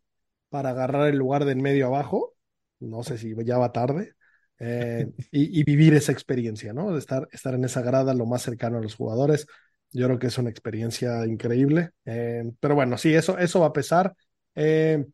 para 0.50 0.72
agarrar 0.72 1.08
el 1.10 1.17
lugar 1.17 1.45
de 1.45 1.52
en 1.52 1.62
medio 1.62 1.86
abajo. 1.88 2.34
No 2.80 3.04
sé 3.04 3.18
si 3.18 3.34
ya 3.46 3.58
va 3.58 3.72
tarde. 3.72 4.13
eh, 4.60 5.08
y, 5.32 5.60
y 5.60 5.63
vivir 5.63 5.94
esa 5.94 6.12
experiencia, 6.12 6.74
¿no? 6.74 6.92
De 6.94 7.00
estar, 7.00 7.28
estar 7.32 7.54
en 7.54 7.63
esa 7.65 7.82
grada 7.82 8.13
lo 8.13 8.26
más 8.26 8.42
cercano 8.44 8.78
a 8.78 8.82
los 8.82 8.96
jugadores. 8.96 9.48
Yo 9.92 10.06
creo 10.08 10.20
que 10.20 10.28
es 10.28 10.38
una 10.38 10.50
experiencia 10.50 11.26
increíble. 11.26 11.92
eh, 12.06 12.44
pero 12.60 12.76
bueno, 12.76 12.98
sí, 12.98 13.13
eso, 13.13 13.38
eso 13.38 13.62
va 13.62 13.68
a 13.68 13.74
pesar. 13.74 14.13
Eh, 14.56 15.06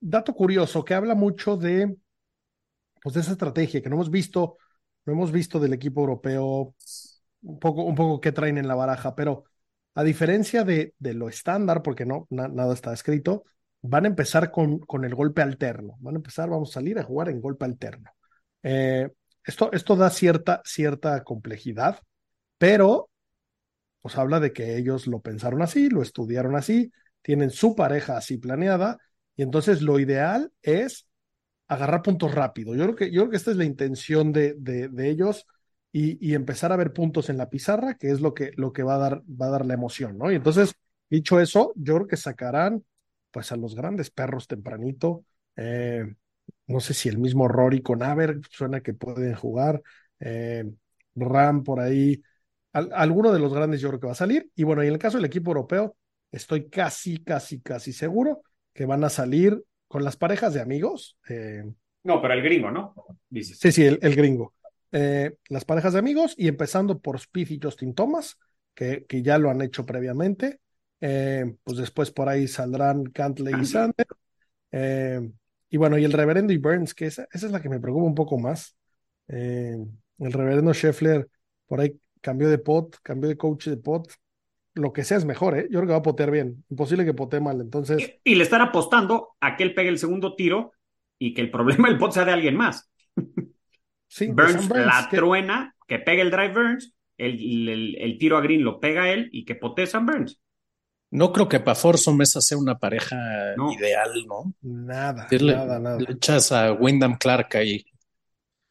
dato 0.00 0.34
curioso 0.34 0.84
que 0.84 0.92
habla 0.94 1.14
mucho 1.14 1.56
de, 1.56 1.96
pues, 3.02 3.14
de 3.14 3.20
esa 3.20 3.32
estrategia 3.32 3.82
que 3.82 3.88
no 3.88 3.96
hemos 3.96 4.10
visto 4.10 4.56
no 5.06 5.12
hemos 5.14 5.32
visto 5.32 5.58
del 5.58 5.72
equipo 5.72 6.00
europeo 6.02 6.74
un 7.42 7.58
poco, 7.58 7.84
un 7.84 7.94
poco 7.94 8.20
qué 8.20 8.32
traen 8.32 8.58
en 8.58 8.68
la 8.68 8.74
baraja, 8.74 9.14
pero 9.14 9.44
a 9.94 10.04
diferencia 10.04 10.62
de, 10.64 10.94
de 10.98 11.14
lo 11.14 11.28
estándar, 11.28 11.82
porque 11.82 12.04
no, 12.04 12.26
na, 12.30 12.48
nada 12.48 12.74
está 12.74 12.92
escrito, 12.92 13.44
van 13.82 14.04
a 14.04 14.08
empezar 14.08 14.50
con, 14.50 14.80
con, 14.80 15.04
el 15.04 15.14
golpe 15.14 15.42
alterno. 15.42 15.96
Van 16.00 16.14
a 16.14 16.18
empezar, 16.18 16.48
vamos 16.50 16.70
a 16.70 16.74
salir 16.74 16.98
a 16.98 17.04
jugar 17.04 17.28
en 17.28 17.40
golpe 17.40 17.64
alterno. 17.64 18.10
Eh, 18.62 19.08
esto, 19.44 19.72
esto 19.72 19.96
da 19.96 20.10
cierta, 20.10 20.60
cierta 20.64 21.24
complejidad, 21.24 22.00
pero 22.58 23.08
pues 24.00 24.16
habla 24.16 24.40
de 24.40 24.52
que 24.52 24.76
ellos 24.76 25.06
lo 25.06 25.20
pensaron 25.20 25.62
así, 25.62 25.88
lo 25.90 26.02
estudiaron 26.02 26.56
así, 26.56 26.92
tienen 27.22 27.50
su 27.50 27.74
pareja 27.74 28.16
así 28.16 28.38
planeada, 28.38 28.98
y 29.36 29.42
entonces 29.42 29.82
lo 29.82 29.98
ideal 29.98 30.52
es 30.62 31.06
agarrar 31.68 32.02
puntos 32.02 32.34
rápido. 32.34 32.74
Yo 32.74 32.84
creo 32.84 32.96
que, 32.96 33.10
yo 33.10 33.22
creo 33.22 33.30
que 33.30 33.36
esta 33.36 33.50
es 33.50 33.56
la 33.56 33.64
intención 33.64 34.32
de, 34.32 34.54
de, 34.58 34.88
de 34.88 35.08
ellos 35.10 35.46
y, 35.92 36.24
y, 36.26 36.34
empezar 36.34 36.72
a 36.72 36.76
ver 36.76 36.92
puntos 36.92 37.30
en 37.30 37.36
la 37.36 37.50
pizarra, 37.50 37.94
que 37.94 38.10
es 38.10 38.20
lo 38.20 38.34
que, 38.34 38.52
lo 38.56 38.72
que 38.72 38.82
va, 38.82 38.94
a 38.96 38.98
dar, 38.98 39.22
va 39.22 39.46
a 39.46 39.50
dar 39.50 39.66
la 39.66 39.74
emoción, 39.74 40.18
¿no? 40.18 40.30
Y 40.30 40.36
entonces, 40.36 40.74
dicho 41.08 41.40
eso, 41.40 41.72
yo 41.76 41.96
creo 41.96 42.06
que 42.06 42.16
sacarán 42.16 42.84
pues 43.30 43.52
a 43.52 43.56
los 43.56 43.74
grandes 43.74 44.10
perros 44.10 44.46
tempranito. 44.46 45.24
Eh, 45.56 46.04
no 46.66 46.80
sé 46.80 46.94
si 46.94 47.08
el 47.08 47.18
mismo 47.18 47.48
Rory 47.48 47.82
con 47.82 48.02
Aver 48.02 48.40
suena 48.50 48.80
que 48.80 48.94
pueden 48.94 49.34
jugar. 49.34 49.82
Eh, 50.20 50.64
Ram 51.14 51.64
por 51.64 51.80
ahí. 51.80 52.22
Al, 52.72 52.90
alguno 52.92 53.32
de 53.32 53.40
los 53.40 53.52
grandes 53.52 53.80
yo 53.80 53.88
creo 53.88 54.00
que 54.00 54.06
va 54.06 54.12
a 54.12 54.16
salir. 54.16 54.50
Y 54.54 54.64
bueno, 54.64 54.82
y 54.82 54.86
en 54.86 54.92
el 54.92 54.98
caso 54.98 55.18
del 55.18 55.26
equipo 55.26 55.50
europeo, 55.50 55.96
estoy 56.30 56.68
casi, 56.68 57.18
casi, 57.22 57.60
casi 57.60 57.92
seguro 57.92 58.42
que 58.72 58.86
van 58.86 59.04
a 59.04 59.08
salir 59.10 59.62
con 59.88 60.04
las 60.04 60.16
parejas 60.16 60.54
de 60.54 60.60
amigos. 60.60 61.18
Eh, 61.28 61.64
no, 62.04 62.22
pero 62.22 62.34
el 62.34 62.42
gringo, 62.42 62.70
¿no? 62.70 62.94
Dices. 63.28 63.58
Sí, 63.58 63.72
sí, 63.72 63.84
el, 63.84 63.98
el 64.02 64.14
gringo. 64.14 64.54
Eh, 64.92 65.34
las 65.48 65.64
parejas 65.64 65.92
de 65.92 65.98
amigos 65.98 66.34
y 66.36 66.48
empezando 66.48 66.98
por 66.98 67.16
Speed 67.16 67.50
y 67.50 67.60
Justin 67.62 67.94
Thomas, 67.94 68.38
que, 68.74 69.04
que 69.06 69.22
ya 69.22 69.38
lo 69.38 69.50
han 69.50 69.62
hecho 69.62 69.84
previamente. 69.84 70.60
Eh, 71.00 71.54
pues 71.64 71.78
después 71.78 72.10
por 72.10 72.28
ahí 72.28 72.46
saldrán 72.46 73.04
Cantley 73.04 73.54
y 73.60 73.64
Sander. 73.64 74.06
Eh, 74.72 75.20
y 75.70 75.76
bueno, 75.76 75.98
y 75.98 76.04
el 76.04 76.12
reverendo 76.12 76.52
y 76.52 76.58
Burns, 76.58 76.94
que 76.94 77.06
esa, 77.06 77.26
esa, 77.32 77.46
es 77.46 77.52
la 77.52 77.62
que 77.62 77.68
me 77.68 77.80
preocupa 77.80 78.06
un 78.06 78.14
poco 78.14 78.38
más. 78.38 78.76
Eh, 79.28 79.76
el 80.18 80.32
reverendo 80.32 80.74
Scheffler 80.74 81.28
por 81.66 81.80
ahí 81.80 81.96
cambió 82.20 82.48
de 82.48 82.58
pot, 82.58 82.96
cambió 83.02 83.28
de 83.28 83.36
coach 83.36 83.68
de 83.68 83.76
pot. 83.76 84.12
Lo 84.74 84.92
que 84.92 85.04
sea 85.04 85.16
es 85.16 85.24
mejor, 85.24 85.58
¿eh? 85.58 85.68
Yo 85.70 85.80
creo 85.80 85.86
que 85.86 85.92
va 85.92 85.98
a 85.98 86.02
potear 86.02 86.30
bien. 86.30 86.64
Imposible 86.68 87.04
que 87.04 87.14
potee 87.14 87.40
mal. 87.40 87.60
Entonces. 87.60 88.20
Y, 88.24 88.32
y, 88.32 88.34
le 88.36 88.44
están 88.44 88.60
apostando 88.60 89.30
a 89.40 89.56
que 89.56 89.64
él 89.64 89.74
pegue 89.74 89.88
el 89.88 89.98
segundo 89.98 90.36
tiro 90.36 90.72
y 91.18 91.34
que 91.34 91.40
el 91.40 91.50
problema 91.52 91.88
del 91.88 91.98
pot 91.98 92.12
sea 92.12 92.24
de 92.24 92.32
alguien 92.32 92.56
más. 92.56 92.90
Sí, 94.06 94.26
Burns, 94.26 94.68
Burns 94.68 94.86
la 94.86 95.08
que... 95.08 95.16
truena, 95.16 95.76
que 95.86 96.00
pegue 96.00 96.22
el 96.22 96.32
drive 96.32 96.52
Burns, 96.52 96.94
el, 97.16 97.68
el, 97.68 97.96
el, 97.96 98.18
tiro 98.18 98.36
a 98.36 98.40
Green 98.40 98.64
lo 98.64 98.80
pega 98.80 99.10
él 99.12 99.28
y 99.30 99.44
que 99.44 99.54
potee 99.54 99.86
Sam 99.86 100.06
Burns. 100.06 100.40
No 101.10 101.32
creo 101.32 101.48
que 101.48 101.60
para 101.60 101.74
Forzo 101.74 102.14
Mesa 102.14 102.40
sea 102.40 102.56
una 102.56 102.78
pareja 102.78 103.16
no. 103.56 103.72
ideal, 103.72 104.12
¿no? 104.26 104.54
Nada, 104.62 105.26
le, 105.30 105.54
nada, 105.54 105.78
nada. 105.78 105.98
Le 105.98 106.12
echas 106.12 106.52
a 106.52 106.72
Wyndham 106.72 107.18
Clark 107.18 107.56
ahí. 107.56 107.84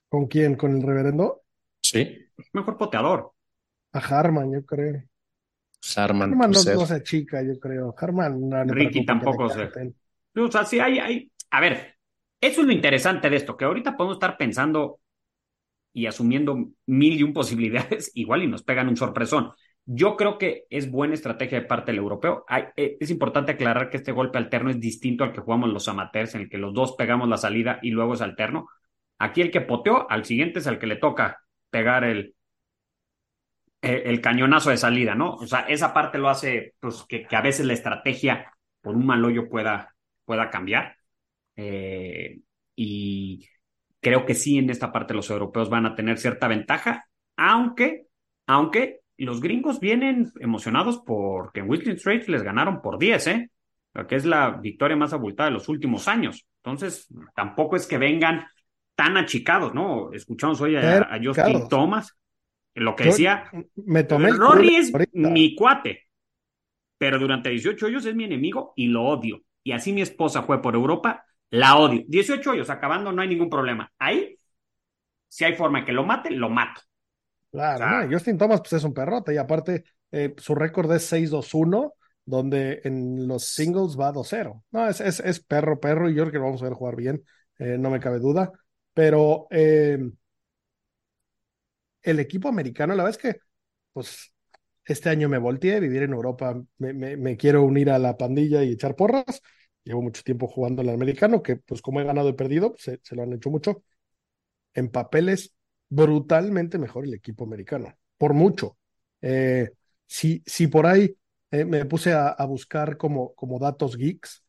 ¿Con 0.07 0.27
quién? 0.27 0.55
¿Con 0.55 0.75
el 0.75 0.81
reverendo? 0.81 1.43
Sí. 1.81 2.17
Mejor 2.53 2.77
poteador. 2.77 3.33
A 3.91 3.99
Harman, 3.99 4.53
yo 4.53 4.65
creo. 4.65 5.03
Harman, 5.95 6.31
Harman 6.31 6.51
no, 6.51 6.63
no 6.63 6.85
se 6.85 7.03
chica, 7.03 7.41
yo 7.41 7.59
creo. 7.59 7.93
Harman 7.97 8.49
no, 8.49 8.63
Ricky 8.65 9.05
tampoco 9.05 9.49
se. 9.49 9.69
O 10.35 10.51
sea, 10.51 10.65
sí 10.65 10.79
hay, 10.79 10.99
hay. 10.99 11.31
A 11.51 11.61
ver, 11.61 11.95
eso 12.41 12.61
es 12.61 12.67
lo 12.67 12.73
interesante 12.73 13.29
de 13.29 13.35
esto, 13.35 13.57
que 13.57 13.65
ahorita 13.65 13.97
podemos 13.97 14.15
estar 14.15 14.37
pensando 14.37 14.99
y 15.93 16.05
asumiendo 16.05 16.71
mil 16.85 17.19
y 17.19 17.23
un 17.23 17.33
posibilidades, 17.33 18.11
igual 18.15 18.43
y 18.43 18.47
nos 18.47 18.63
pegan 18.63 18.87
un 18.87 18.97
sorpresón. 18.97 19.51
Yo 19.91 20.15
creo 20.17 20.37
que 20.37 20.67
es 20.69 20.91
buena 20.91 21.15
estrategia 21.15 21.59
de 21.59 21.65
parte 21.65 21.91
del 21.91 21.97
europeo. 21.97 22.45
Eh, 22.75 22.97
es 22.99 23.09
importante 23.09 23.53
aclarar 23.53 23.89
que 23.89 23.97
este 23.97 24.11
golpe 24.11 24.37
alterno 24.37 24.69
es 24.69 24.79
distinto 24.79 25.23
al 25.23 25.33
que 25.33 25.41
jugamos 25.41 25.69
los 25.69 25.87
amateurs, 25.87 26.35
en 26.35 26.41
el 26.41 26.49
que 26.49 26.59
los 26.59 26.75
dos 26.75 26.93
pegamos 26.95 27.27
la 27.27 27.37
salida 27.37 27.79
y 27.81 27.89
luego 27.89 28.13
es 28.13 28.21
alterno. 28.21 28.67
Aquí 29.17 29.41
el 29.41 29.49
que 29.49 29.61
poteó, 29.61 30.07
al 30.07 30.25
siguiente 30.25 30.59
es 30.59 30.67
al 30.67 30.77
que 30.77 30.85
le 30.85 30.97
toca 30.97 31.43
pegar 31.71 32.03
el, 32.03 32.35
el, 33.81 33.95
el 34.05 34.21
cañonazo 34.21 34.69
de 34.69 34.77
salida, 34.77 35.15
¿no? 35.15 35.33
O 35.33 35.47
sea, 35.47 35.61
esa 35.61 35.91
parte 35.91 36.19
lo 36.19 36.29
hace 36.29 36.75
pues, 36.79 37.03
que, 37.09 37.23
que, 37.25 37.35
a 37.35 37.41
veces 37.41 37.65
la 37.65 37.73
estrategia 37.73 38.53
por 38.81 38.95
un 38.95 39.07
mal 39.07 39.25
hoyo 39.25 39.49
pueda, 39.49 39.95
pueda 40.23 40.51
cambiar. 40.51 40.97
Eh, 41.55 42.41
y 42.75 43.43
creo 43.99 44.23
que 44.23 44.35
sí, 44.35 44.59
en 44.59 44.69
esta 44.69 44.91
parte 44.91 45.15
los 45.15 45.31
europeos 45.31 45.67
van 45.71 45.87
a 45.87 45.95
tener 45.95 46.19
cierta 46.19 46.47
ventaja, 46.47 47.09
aunque, 47.35 48.05
aunque 48.45 48.99
los 49.25 49.41
gringos 49.41 49.79
vienen 49.79 50.31
emocionados 50.39 51.01
porque 51.05 51.59
en 51.61 51.69
Whistling 51.69 51.97
Straits 51.97 52.27
les 52.27 52.43
ganaron 52.43 52.81
por 52.81 52.97
10, 52.97 53.27
¿eh? 53.27 53.51
que 54.07 54.15
es 54.15 54.25
la 54.25 54.51
victoria 54.51 54.95
más 54.95 55.13
abultada 55.13 55.49
de 55.49 55.53
los 55.53 55.67
últimos 55.69 56.07
años. 56.07 56.45
Entonces, 56.63 57.07
tampoco 57.35 57.75
es 57.75 57.87
que 57.87 57.97
vengan 57.97 58.45
tan 58.95 59.17
achicados, 59.17 59.73
¿no? 59.73 60.11
Escuchamos 60.13 60.59
hoy 60.61 60.75
a, 60.75 60.99
a 60.99 61.19
Justin 61.23 61.67
Thomas. 61.69 62.17
lo 62.75 62.95
que 62.95 63.05
Yo 63.05 63.09
decía, 63.11 63.49
me 63.75 64.03
tomé 64.03 64.31
Rory 64.31 64.75
es 64.75 64.93
ahorita. 64.93 65.11
mi 65.13 65.55
cuate, 65.55 66.07
pero 66.97 67.17
durante 67.17 67.49
18 67.49 67.87
años 67.87 68.05
es 68.05 68.15
mi 68.15 68.25
enemigo 68.25 68.73
y 68.75 68.87
lo 68.87 69.03
odio. 69.03 69.41
Y 69.63 69.71
así 69.71 69.93
mi 69.93 70.01
esposa 70.01 70.43
fue 70.43 70.61
por 70.61 70.75
Europa, 70.75 71.25
la 71.49 71.77
odio. 71.77 72.03
18 72.07 72.51
años 72.51 72.69
acabando, 72.69 73.11
no 73.11 73.21
hay 73.21 73.27
ningún 73.27 73.49
problema. 73.49 73.91
Ahí, 73.97 74.35
si 75.27 75.45
hay 75.45 75.55
forma 75.55 75.79
de 75.79 75.85
que 75.85 75.93
lo 75.93 76.05
mate, 76.05 76.31
lo 76.31 76.49
mato. 76.49 76.81
Claro, 77.51 77.87
no, 78.05 78.11
Justin 78.13 78.37
Thomas 78.37 78.59
pues 78.61 78.73
es 78.73 78.83
un 78.83 78.93
perrote 78.93 79.33
y 79.33 79.37
aparte 79.37 79.83
eh, 80.11 80.35
su 80.37 80.53
récord 80.53 80.91
es 80.93 81.03
6-2-1, 81.05 81.95
donde 82.23 82.81
en 82.83 83.27
los 83.27 83.45
singles 83.45 83.97
va 83.99 84.11
2-0. 84.11 84.63
No, 84.71 84.87
es, 84.87 85.01
es, 85.01 85.19
es 85.19 85.39
perro, 85.39 85.79
perro 85.79 86.09
y 86.09 86.13
yo 86.15 86.23
creo 86.23 86.31
que 86.31 86.37
lo 86.37 86.43
vamos 86.45 86.61
a 86.61 86.65
ver 86.65 86.73
jugar 86.73 86.95
bien, 86.95 87.23
eh, 87.57 87.77
no 87.79 87.89
me 87.89 87.99
cabe 87.99 88.19
duda. 88.19 88.51
Pero 88.93 89.47
eh, 89.49 89.97
el 92.01 92.19
equipo 92.19 92.47
americano, 92.49 92.95
la 92.95 93.03
verdad 93.03 93.19
es 93.21 93.33
que 93.35 93.39
pues 93.93 94.33
este 94.85 95.09
año 95.09 95.29
me 95.29 95.37
volteé 95.37 95.79
vivir 95.79 96.03
en 96.03 96.13
Europa, 96.13 96.61
me, 96.79 96.93
me, 96.93 97.17
me 97.17 97.37
quiero 97.37 97.63
unir 97.63 97.89
a 97.91 97.99
la 97.99 98.17
pandilla 98.17 98.63
y 98.63 98.73
echar 98.73 98.95
porras. 98.95 99.41
Llevo 99.83 100.01
mucho 100.01 100.23
tiempo 100.23 100.47
jugando 100.47 100.81
en 100.81 100.89
el 100.89 100.95
americano, 100.95 101.43
que 101.43 101.57
pues 101.57 101.81
como 101.81 102.01
he 102.01 102.03
ganado 102.05 102.29
y 102.29 102.33
perdido, 102.33 102.71
pues, 102.71 102.83
se, 102.83 102.99
se 103.03 103.15
lo 103.15 103.23
han 103.23 103.33
hecho 103.33 103.49
mucho. 103.51 103.83
En 104.73 104.89
papeles 104.91 105.53
brutalmente 105.89 106.77
mejor 106.77 107.05
el 107.05 107.13
equipo 107.13 107.43
americano, 107.45 107.93
por 108.17 108.33
mucho. 108.33 108.77
Eh, 109.21 109.71
si, 110.07 110.43
si 110.45 110.67
por 110.67 110.85
ahí 110.87 111.15
eh, 111.51 111.65
me 111.65 111.85
puse 111.85 112.13
a, 112.13 112.29
a 112.29 112.45
buscar 112.45 112.97
como, 112.97 113.33
como 113.35 113.59
datos 113.59 113.97
geeks, 113.97 114.43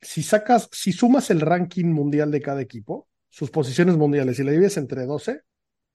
si 0.00 0.22
sacas, 0.22 0.68
si 0.72 0.92
sumas 0.92 1.30
el 1.30 1.40
ranking 1.40 1.86
mundial 1.86 2.30
de 2.30 2.42
cada 2.42 2.60
equipo, 2.60 3.08
sus 3.30 3.50
posiciones 3.50 3.96
mundiales, 3.96 4.38
y 4.38 4.44
le 4.44 4.52
divides 4.52 4.76
entre 4.76 5.06
12, 5.06 5.42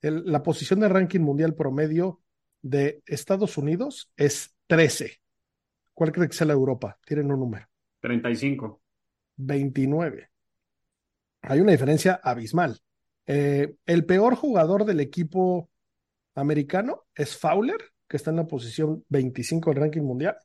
el- 0.02 0.24
la 0.26 0.44
posición 0.44 0.80
de 0.80 0.90
ranking 0.90 1.20
mundial 1.22 1.56
promedio 1.56 2.22
de 2.62 3.02
Estados 3.06 3.58
Unidos 3.58 4.12
es 4.18 4.56
13. 4.68 5.22
¿Cuál 5.94 6.12
cree 6.12 6.28
que 6.30 6.36
sea 6.36 6.48
la 6.48 6.54
Europa? 6.54 7.00
Tienen 7.06 7.32
un 7.32 7.40
número. 7.40 7.68
35. 8.02 8.82
29. 9.38 10.30
Hay 11.42 11.60
una 11.60 11.74
diferencia 11.74 12.20
abismal. 12.24 12.80
Eh, 13.32 13.76
el 13.86 14.06
peor 14.06 14.34
jugador 14.34 14.86
del 14.86 15.00
equipo 15.00 15.70
americano 16.34 17.04
es 17.14 17.38
Fowler, 17.38 17.78
que 18.08 18.18
está 18.18 18.32
en 18.32 18.38
la 18.38 18.48
posición 18.48 19.06
25 19.10 19.70
del 19.70 19.82
ranking 19.82 20.02
mundial, 20.02 20.36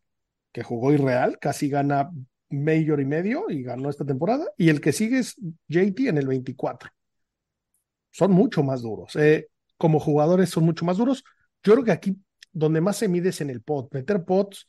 que 0.52 0.62
jugó 0.62 0.92
irreal, 0.92 1.38
casi 1.38 1.70
gana 1.70 2.10
mayor 2.50 3.00
y 3.00 3.06
medio 3.06 3.46
y 3.48 3.62
ganó 3.62 3.88
esta 3.88 4.04
temporada. 4.04 4.44
Y 4.58 4.68
el 4.68 4.82
que 4.82 4.92
sigue 4.92 5.20
es 5.20 5.34
JT 5.66 6.08
en 6.08 6.18
el 6.18 6.26
24. 6.26 6.90
Son 8.10 8.30
mucho 8.32 8.62
más 8.62 8.82
duros. 8.82 9.16
Eh, 9.16 9.48
como 9.78 9.98
jugadores 9.98 10.50
son 10.50 10.64
mucho 10.64 10.84
más 10.84 10.98
duros. 10.98 11.24
Yo 11.62 11.72
creo 11.72 11.84
que 11.84 11.92
aquí 11.92 12.14
donde 12.52 12.82
más 12.82 12.98
se 12.98 13.08
mide 13.08 13.30
es 13.30 13.40
en 13.40 13.48
el 13.48 13.62
pot. 13.62 13.90
Meter 13.94 14.24
pots, 14.26 14.68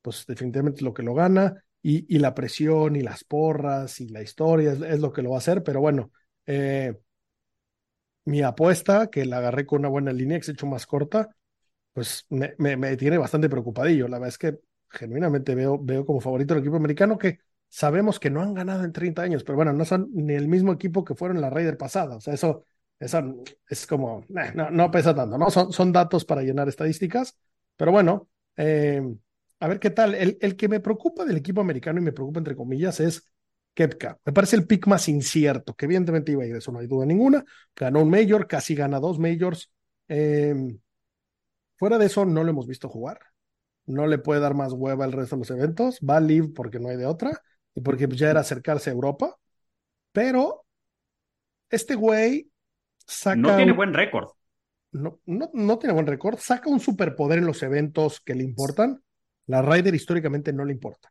pues 0.00 0.24
definitivamente 0.26 0.78
es 0.78 0.82
lo 0.82 0.94
que 0.94 1.02
lo 1.02 1.12
gana. 1.12 1.62
Y, 1.82 2.18
la 2.18 2.34
presión 2.34 2.96
y 2.96 3.02
las 3.02 3.22
porras 3.24 4.00
y 4.00 4.08
la 4.08 4.22
historia 4.22 4.72
es, 4.72 4.80
es 4.80 5.00
lo 5.00 5.12
que 5.12 5.20
lo 5.20 5.30
va 5.30 5.36
a 5.36 5.40
hacer. 5.40 5.62
Pero 5.62 5.80
bueno, 5.80 6.10
eh, 6.46 6.94
mi 8.24 8.42
apuesta, 8.42 9.08
que 9.10 9.24
la 9.26 9.38
agarré 9.38 9.66
con 9.66 9.80
una 9.80 9.88
buena 9.88 10.12
línea, 10.12 10.38
que 10.38 10.44
se 10.44 10.52
hecho 10.52 10.66
más 10.66 10.86
corta, 10.86 11.34
pues 11.92 12.26
me, 12.30 12.54
me, 12.58 12.76
me 12.76 12.96
tiene 12.96 13.18
bastante 13.18 13.48
preocupadillo. 13.48 14.08
La 14.08 14.18
verdad 14.18 14.28
es 14.30 14.38
que 14.38 14.60
genuinamente 14.90 15.54
veo, 15.54 15.78
veo 15.82 16.04
como 16.06 16.20
favorito 16.20 16.54
el 16.54 16.60
equipo 16.60 16.76
americano 16.76 17.18
que 17.18 17.40
sabemos 17.68 18.18
que 18.20 18.30
no 18.30 18.42
han 18.42 18.54
ganado 18.54 18.84
en 18.84 18.92
30 18.92 19.22
años, 19.22 19.44
pero 19.44 19.56
bueno, 19.56 19.72
no 19.72 19.84
son 19.84 20.08
ni 20.12 20.34
el 20.34 20.48
mismo 20.48 20.72
equipo 20.72 21.04
que 21.04 21.14
fueron 21.14 21.40
la 21.40 21.50
Raider 21.50 21.76
pasada. 21.78 22.16
O 22.16 22.20
sea, 22.20 22.34
eso, 22.34 22.64
eso 22.98 23.42
es 23.68 23.86
como, 23.86 24.20
eh, 24.30 24.52
no, 24.54 24.70
no 24.70 24.90
pesa 24.90 25.14
tanto, 25.14 25.38
¿no? 25.38 25.50
Son, 25.50 25.72
son 25.72 25.92
datos 25.92 26.24
para 26.24 26.42
llenar 26.42 26.68
estadísticas, 26.68 27.38
pero 27.76 27.92
bueno, 27.92 28.28
eh, 28.56 29.02
a 29.60 29.68
ver 29.68 29.80
qué 29.80 29.90
tal. 29.90 30.14
El, 30.14 30.38
el 30.40 30.56
que 30.56 30.68
me 30.68 30.80
preocupa 30.80 31.24
del 31.24 31.36
equipo 31.36 31.60
americano 31.60 32.00
y 32.00 32.04
me 32.04 32.12
preocupa 32.12 32.38
entre 32.40 32.56
comillas 32.56 33.00
es 33.00 33.30
Kepka. 33.80 34.18
Me 34.26 34.32
parece 34.34 34.56
el 34.56 34.66
pick 34.66 34.86
más 34.88 35.08
incierto, 35.08 35.72
que 35.74 35.86
evidentemente 35.86 36.32
iba 36.32 36.42
a 36.42 36.46
ir, 36.46 36.54
eso 36.56 36.70
no 36.70 36.80
hay 36.80 36.86
duda 36.86 37.06
ninguna. 37.06 37.42
Ganó 37.74 38.02
un 38.02 38.10
Major, 38.10 38.46
casi 38.46 38.74
gana 38.74 39.00
dos 39.00 39.18
Majors. 39.18 39.72
Eh, 40.06 40.54
fuera 41.76 41.96
de 41.96 42.06
eso, 42.06 42.26
no 42.26 42.44
lo 42.44 42.50
hemos 42.50 42.66
visto 42.66 42.88
jugar. 42.90 43.20
No 43.86 44.06
le 44.06 44.18
puede 44.18 44.40
dar 44.40 44.54
más 44.54 44.74
hueva 44.74 45.06
el 45.06 45.12
resto 45.12 45.36
de 45.36 45.40
los 45.40 45.50
eventos. 45.50 45.98
Va 46.00 46.18
a 46.18 46.20
live 46.20 46.48
porque 46.54 46.78
no 46.78 46.90
hay 46.90 46.98
de 46.98 47.06
otra 47.06 47.40
y 47.74 47.80
porque 47.80 48.06
ya 48.08 48.30
era 48.30 48.40
acercarse 48.40 48.90
a 48.90 48.92
Europa. 48.92 49.36
Pero 50.12 50.66
este 51.70 51.94
güey 51.94 52.50
saca. 53.06 53.36
No 53.36 53.56
tiene 53.56 53.72
un- 53.72 53.76
buen 53.78 53.94
récord. 53.94 54.28
no, 54.92 55.20
no, 55.24 55.50
no 55.54 55.78
tiene 55.78 55.94
buen 55.94 56.06
récord, 56.06 56.38
saca 56.38 56.68
un 56.68 56.80
superpoder 56.80 57.38
en 57.38 57.46
los 57.46 57.62
eventos 57.62 58.20
que 58.20 58.34
le 58.34 58.42
importan. 58.44 59.02
La 59.46 59.62
Ryder 59.62 59.94
históricamente 59.94 60.52
no 60.52 60.64
le 60.64 60.72
importa. 60.72 61.10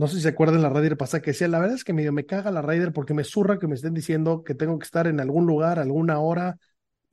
No 0.00 0.08
sé 0.08 0.16
si 0.16 0.22
se 0.22 0.28
acuerdan 0.30 0.62
la 0.62 0.70
Ryder 0.70 0.96
pasada 0.96 1.20
que 1.20 1.32
decía, 1.32 1.46
la 1.46 1.58
verdad 1.58 1.76
es 1.76 1.84
que 1.84 1.92
medio 1.92 2.10
me 2.10 2.24
caga 2.24 2.50
la 2.50 2.62
Ryder 2.62 2.90
porque 2.90 3.12
me 3.12 3.22
zurra 3.22 3.58
que 3.58 3.66
me 3.66 3.74
estén 3.74 3.92
diciendo 3.92 4.42
que 4.42 4.54
tengo 4.54 4.78
que 4.78 4.84
estar 4.84 5.06
en 5.06 5.20
algún 5.20 5.44
lugar, 5.44 5.78
alguna 5.78 6.20
hora. 6.20 6.56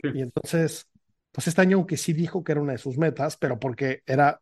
Sí. 0.02 0.08
Y 0.14 0.22
entonces, 0.22 0.88
pues 1.34 1.50
este 1.50 1.60
año 1.60 1.76
aunque 1.76 1.98
sí 1.98 2.14
dijo 2.14 2.46
que 2.46 2.54
era 2.54 2.62
una 2.62 2.72
de 2.72 2.78
sus 2.78 2.98
metas, 2.98 3.36
pero 3.36 3.60
porque 3.60 4.04
era, 4.06 4.40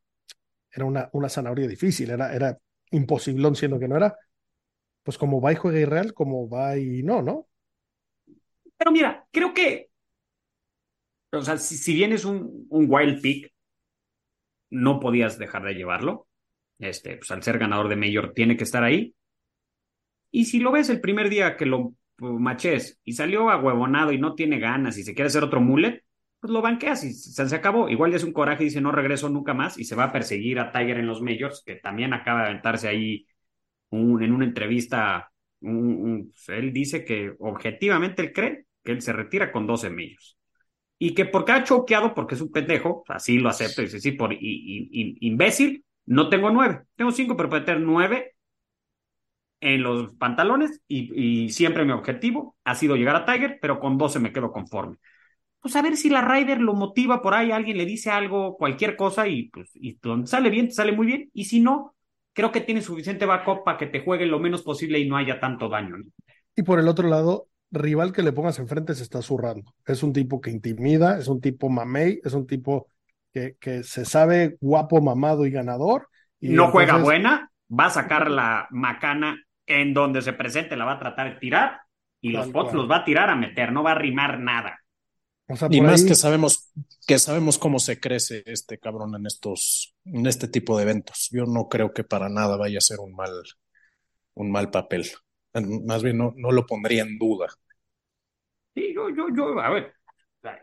era 0.72 0.86
una, 0.86 1.10
una 1.14 1.28
zanahoria 1.28 1.68
difícil, 1.68 2.12
era, 2.12 2.36
era 2.36 2.56
imposiblón 2.92 3.56
siendo 3.56 3.80
que 3.80 3.88
no 3.88 3.98
era, 3.98 4.16
pues 5.02 5.18
como 5.18 5.42
va 5.42 5.52
y 5.52 5.56
juega 5.56 5.80
Israel, 5.80 6.14
como 6.14 6.48
va 6.48 6.78
y 6.78 7.02
no, 7.02 7.24
¿no? 7.24 7.48
Pero 8.78 8.92
mira, 8.92 9.26
creo 9.32 9.56
que, 9.56 9.90
o 11.32 11.42
sea, 11.42 11.58
si, 11.58 11.78
si 11.78 11.96
bien 11.96 12.14
es 12.14 12.26
un, 12.26 12.68
un 12.70 12.86
wild 12.88 13.24
pick, 13.24 13.52
no 14.70 15.00
podías 15.00 15.40
dejar 15.40 15.64
de 15.64 15.74
llevarlo. 15.74 16.28
Este, 16.80 17.18
pues 17.18 17.32
al 17.32 17.44
ser 17.44 17.58
ganador 17.60 17.90
de 17.90 17.96
Mayor, 17.98 18.34
tiene 18.34 18.58
que 18.58 18.64
estar 18.64 18.84
ahí. 18.84 19.14
Y 20.32 20.46
si 20.46 20.60
lo 20.60 20.72
ves 20.72 20.90
el 20.90 21.02
primer 21.02 21.30
día 21.30 21.56
que 21.58 21.66
lo 21.66 21.94
pues, 22.18 22.34
maches 22.34 23.00
y 23.04 23.14
salió 23.14 23.50
ahuevonado 23.50 24.12
y 24.12 24.18
no 24.20 24.36
tiene 24.36 24.60
ganas 24.60 24.98
y 24.98 25.04
se 25.04 25.14
quiere 25.14 25.28
hacer 25.28 25.44
otro 25.44 25.62
mullet, 25.62 26.04
pues 26.40 26.52
lo 26.52 26.62
banqueas 26.62 27.04
y 27.04 27.14
se, 27.14 27.48
se 27.48 27.56
acabó. 27.56 27.90
Igual 27.90 28.12
ya 28.12 28.18
es 28.18 28.24
un 28.24 28.34
coraje 28.34 28.64
y 28.64 28.66
dice 28.68 28.82
no 28.82 28.92
regreso 28.92 29.30
nunca 29.30 29.54
más 29.54 29.78
y 29.78 29.86
se 29.86 29.96
va 29.96 30.06
a 30.06 30.12
perseguir 30.12 30.60
a 30.60 30.72
Tiger 30.72 30.98
en 30.98 31.08
los 31.08 31.22
Majors, 31.22 31.64
que 31.66 31.76
también 31.76 32.14
acaba 32.14 32.42
de 32.44 32.50
aventarse 32.50 32.88
ahí 32.88 33.26
en 33.92 34.34
una 34.34 34.46
entrevista. 34.46 35.32
un- 35.62 35.78
un- 36.02 36.34
él 36.50 36.74
dice 36.74 37.06
que 37.06 37.34
objetivamente 37.40 38.22
él 38.22 38.34
cree 38.34 38.66
que 38.84 38.92
él 38.92 39.02
se 39.02 39.14
retira 39.14 39.52
con 39.52 39.68
12 39.68 39.90
Majors. 39.90 40.38
Y 41.00 41.16
que 41.16 41.26
porque 41.26 41.54
ha 41.54 41.64
choqueado, 41.64 42.14
porque 42.16 42.36
es 42.36 42.42
un 42.42 42.52
pendejo, 42.52 43.04
así 43.10 43.40
lo 43.40 43.50
acepto, 43.50 43.82
dice, 43.84 44.00
sí, 44.02 44.14
por 44.14 44.34
imbécil, 44.40 45.85
no 46.06 46.30
tengo 46.30 46.50
nueve. 46.50 46.84
Tengo 46.96 47.12
cinco, 47.12 47.36
pero 47.36 47.50
puede 47.50 47.64
tener 47.64 47.82
nueve 47.82 48.36
en 49.62 49.82
los 49.82 50.14
pantalones 50.16 50.82
y, 50.88 51.50
siempre 51.50 51.86
mi 51.86 51.92
objetivo 51.92 52.56
ha 52.64 52.76
sido 52.76 52.96
llegar 52.96 53.16
a 53.16 53.26
Tiger, 53.26 53.58
pero 53.62 53.80
con 53.80 53.98
12 53.98 54.20
me 54.20 54.32
quedo 54.32 54.52
conforme. 54.52 54.98
Pues 55.60 55.76
a 55.76 55.82
ver 55.82 55.98
si 55.98 56.10
la 56.10 56.22
Ryder 56.22 56.62
lo 56.62 56.76
motiva 56.76 57.22
por 57.22 57.34
ahí, 57.34 57.52
alguien 57.52 57.78
le 57.78 57.86
dice 57.86 58.12
algo, 58.12 58.56
cualquier 58.58 58.96
cosa 58.96 59.28
y 59.28 59.50
pues 59.50 59.72
y 59.74 59.98
sale 60.26 60.52
bien, 60.52 60.72
sale 60.72 60.92
muy 60.92 61.08
bien. 61.08 61.32
Y 61.34 61.46
si 61.46 61.60
no, 61.60 61.96
creo 62.34 62.52
que 62.52 62.62
tiene 62.62 62.82
suficiente 62.82 63.26
backup 63.26 63.64
para 63.64 63.78
que 63.80 63.88
te 63.88 64.02
juegue 64.02 64.28
lo 64.28 64.40
menos 64.40 64.62
posible 64.62 65.00
y 65.00 65.10
no 65.10 65.18
haya 65.18 65.40
tanto 65.40 65.68
daño. 65.68 65.96
Y 66.56 66.62
por 66.62 66.80
el 66.80 66.88
otro 66.88 67.10
lado, 67.10 67.50
rival 67.72 68.12
que 68.12 68.22
le 68.22 68.32
pongas 68.32 68.60
enfrente 68.60 68.94
se 68.94 69.02
está 69.02 69.24
zurrando. 69.24 69.74
Es 69.88 70.04
un 70.04 70.14
tipo 70.14 70.40
que 70.40 70.52
intimida, 70.52 71.18
es 71.18 71.28
un 71.28 71.42
tipo 71.42 71.70
mamey, 71.70 72.20
es 72.24 72.34
un 72.34 72.46
tipo 72.46 72.90
que, 73.36 73.58
que 73.60 73.84
se 73.84 74.06
sabe 74.06 74.56
guapo, 74.62 75.02
mamado 75.02 75.46
y 75.46 75.52
ganador. 75.52 76.08
Y 76.40 76.50
no 76.50 76.70
juega 76.72 76.98
buena, 76.98 77.52
va 77.70 77.88
a 77.88 77.90
sacar 77.90 78.32
la 78.32 78.68
macana 78.72 79.44
en 79.68 79.94
donde 79.94 80.22
se 80.22 80.32
presente, 80.32 80.78
la 80.78 80.86
va 80.86 80.94
a 80.94 81.00
tratar 81.00 81.34
de 81.34 81.40
tirar 81.42 81.82
y 82.22 82.30
los 82.32 82.48
pots 82.48 82.74
los 82.74 82.90
va 82.90 82.98
a 82.98 83.04
tirar 83.04 83.30
a 83.30 83.36
meter, 83.36 83.74
no 83.74 83.84
va 83.84 83.92
a 83.92 83.96
rimar 83.96 84.40
nada. 84.40 84.80
O 85.48 85.56
sea, 85.58 85.68
Y 85.70 85.82
más 85.82 86.02
ahí- 86.02 86.08
que 86.08 86.16
sabemos, 86.16 86.72
que 87.06 87.20
sabemos 87.20 87.58
cómo 87.58 87.80
se 87.80 88.00
crece 88.00 88.42
este 88.46 88.80
cabrón 88.80 89.14
en 89.16 89.26
estos, 89.26 89.94
en 90.06 90.26
este 90.28 90.48
tipo 90.48 90.78
de 90.78 90.84
eventos. 90.84 91.28
Yo 91.32 91.46
no 91.46 91.68
creo 91.68 91.94
que 91.94 92.06
para 92.06 92.30
nada 92.30 92.56
vaya 92.56 92.78
a 92.78 92.82
ser 92.82 93.00
un 93.00 93.14
mal, 93.14 93.32
un 94.36 94.50
mal 94.50 94.72
papel. 94.72 95.06
Más 95.86 96.04
bien 96.04 96.18
no, 96.18 96.34
no 96.38 96.52
lo 96.52 96.66
pondría 96.66 97.04
en 97.04 97.18
duda. 97.18 97.48
Sí, 98.74 98.94
yo, 98.94 99.10
yo, 99.10 99.28
yo, 99.36 99.60
a 99.60 99.70
ver, 99.70 99.94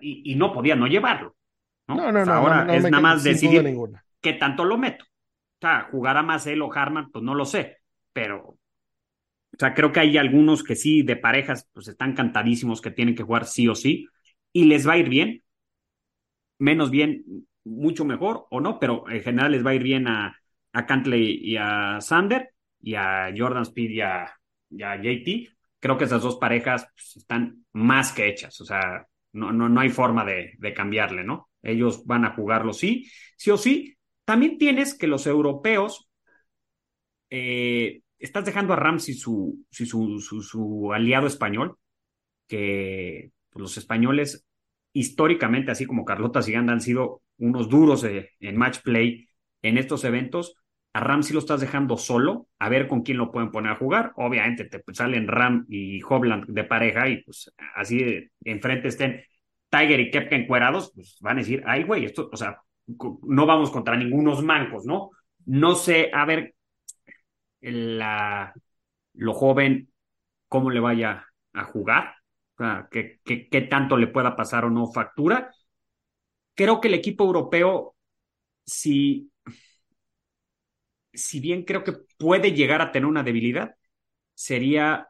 y, 0.00 0.32
y 0.32 0.34
no 0.36 0.52
podía 0.52 0.76
no 0.76 0.86
llevarlo. 0.86 1.36
¿No? 1.88 1.96
No, 1.96 2.12
no, 2.12 2.20
O 2.20 2.24
sea, 2.24 2.34
no, 2.34 2.38
ahora 2.38 2.64
no, 2.64 2.64
no 2.64 2.72
es 2.72 2.88
nada 2.88 3.00
más 3.00 3.22
decidir 3.22 3.62
ninguna. 3.62 4.04
qué 4.20 4.34
tanto 4.34 4.64
lo 4.64 4.78
meto. 4.78 5.04
O 5.04 5.60
sea, 5.60 5.88
jugará 5.90 6.22
más 6.22 6.46
él 6.46 6.62
o 6.62 6.72
Harman, 6.72 7.10
pues 7.10 7.24
no 7.24 7.34
lo 7.34 7.44
sé, 7.44 7.78
pero, 8.12 8.40
o 8.48 8.58
sea, 9.58 9.74
creo 9.74 9.92
que 9.92 10.00
hay 10.00 10.16
algunos 10.18 10.64
que 10.64 10.76
sí, 10.76 11.02
de 11.02 11.16
parejas, 11.16 11.68
pues 11.72 11.88
están 11.88 12.14
cantadísimos 12.14 12.80
que 12.80 12.90
tienen 12.90 13.14
que 13.14 13.22
jugar 13.22 13.46
sí 13.46 13.68
o 13.68 13.74
sí, 13.74 14.06
y 14.52 14.64
les 14.64 14.88
va 14.88 14.94
a 14.94 14.98
ir 14.98 15.08
bien, 15.08 15.42
menos 16.58 16.90
bien, 16.90 17.24
mucho 17.64 18.04
mejor 18.04 18.46
o 18.50 18.60
no, 18.60 18.78
pero 18.78 19.08
en 19.08 19.22
general 19.22 19.52
les 19.52 19.64
va 19.64 19.70
a 19.70 19.74
ir 19.74 19.82
bien 19.82 20.08
a, 20.08 20.36
a 20.72 20.86
Cantley 20.86 21.38
y 21.42 21.56
a 21.56 22.00
Sander, 22.00 22.50
y 22.80 22.94
a 22.94 23.32
Jordan 23.36 23.62
Speed 23.62 23.90
y 23.90 24.00
a, 24.00 24.32
y 24.70 24.82
a 24.82 24.96
JT. 24.96 25.48
Creo 25.80 25.98
que 25.98 26.04
esas 26.04 26.22
dos 26.22 26.36
parejas 26.36 26.86
pues, 26.94 27.16
están 27.16 27.64
más 27.72 28.12
que 28.12 28.28
hechas, 28.28 28.60
o 28.60 28.64
sea, 28.64 29.06
no, 29.32 29.52
no, 29.52 29.68
no 29.68 29.80
hay 29.80 29.88
forma 29.90 30.24
de, 30.24 30.52
de 30.58 30.74
cambiarle, 30.74 31.24
¿no? 31.24 31.50
Ellos 31.62 32.04
van 32.06 32.24
a 32.24 32.34
jugarlo 32.34 32.72
sí, 32.72 33.10
sí 33.36 33.50
o 33.50 33.56
sí. 33.56 33.96
También 34.24 34.58
tienes 34.58 34.94
que 34.94 35.06
los 35.06 35.26
europeos, 35.26 36.08
eh, 37.30 38.02
estás 38.18 38.44
dejando 38.44 38.72
a 38.72 38.76
Ramsey 38.76 39.14
su, 39.14 39.64
su, 39.70 39.86
su, 40.20 40.42
su 40.42 40.92
aliado 40.92 41.26
español, 41.26 41.76
que 42.48 43.32
pues, 43.50 43.62
los 43.62 43.76
españoles 43.78 44.46
históricamente, 44.92 45.70
así 45.72 45.86
como 45.86 46.04
Carlota 46.04 46.42
Siganda, 46.42 46.72
han 46.72 46.80
sido 46.80 47.22
unos 47.38 47.68
duros 47.68 48.04
en 48.04 48.56
match 48.56 48.80
play 48.82 49.28
en 49.62 49.78
estos 49.78 50.04
eventos. 50.04 50.56
A 50.94 51.00
Ram 51.00 51.22
si 51.22 51.32
lo 51.32 51.38
estás 51.38 51.60
dejando 51.60 51.96
solo, 51.96 52.48
a 52.58 52.68
ver 52.68 52.86
con 52.86 53.02
quién 53.02 53.16
lo 53.16 53.32
pueden 53.32 53.50
poner 53.50 53.72
a 53.72 53.76
jugar. 53.76 54.12
Obviamente 54.16 54.66
te 54.66 54.82
salen 54.92 55.26
Ram 55.26 55.64
y 55.68 56.02
Hobland 56.02 56.46
de 56.48 56.64
pareja 56.64 57.08
y 57.08 57.22
pues 57.22 57.50
así 57.74 58.28
enfrente 58.44 58.88
estén 58.88 59.22
Tiger 59.72 60.00
y 60.00 60.10
Kepka 60.12 60.36
encuerados, 60.36 60.92
pues 60.94 61.16
van 61.20 61.38
a 61.38 61.40
decir, 61.40 61.64
ay 61.66 61.84
güey, 61.84 62.04
esto, 62.04 62.28
o 62.30 62.36
sea, 62.36 62.62
no 62.86 63.46
vamos 63.46 63.70
contra 63.70 63.96
ningunos 63.96 64.42
mancos, 64.44 64.84
¿no? 64.84 65.10
No 65.46 65.74
sé, 65.74 66.10
a 66.12 66.26
ver, 66.26 66.54
la, 67.60 68.52
lo 69.14 69.34
joven, 69.34 69.90
cómo 70.48 70.70
le 70.70 70.80
vaya 70.80 71.26
a 71.54 71.64
jugar 71.64 72.14
qué, 72.90 73.68
tanto 73.70 73.96
le 73.96 74.06
pueda 74.08 74.36
pasar 74.36 74.64
o 74.64 74.70
no 74.70 74.86
factura. 74.92 75.50
Creo 76.54 76.80
que 76.80 76.88
el 76.88 76.94
equipo 76.94 77.24
europeo, 77.24 77.96
si, 78.64 79.30
si 81.12 81.40
bien 81.40 81.64
creo 81.64 81.84
que 81.84 81.92
puede 82.18 82.52
llegar 82.52 82.80
a 82.82 82.92
tener 82.92 83.06
una 83.06 83.22
debilidad, 83.22 83.74
sería 84.34 85.08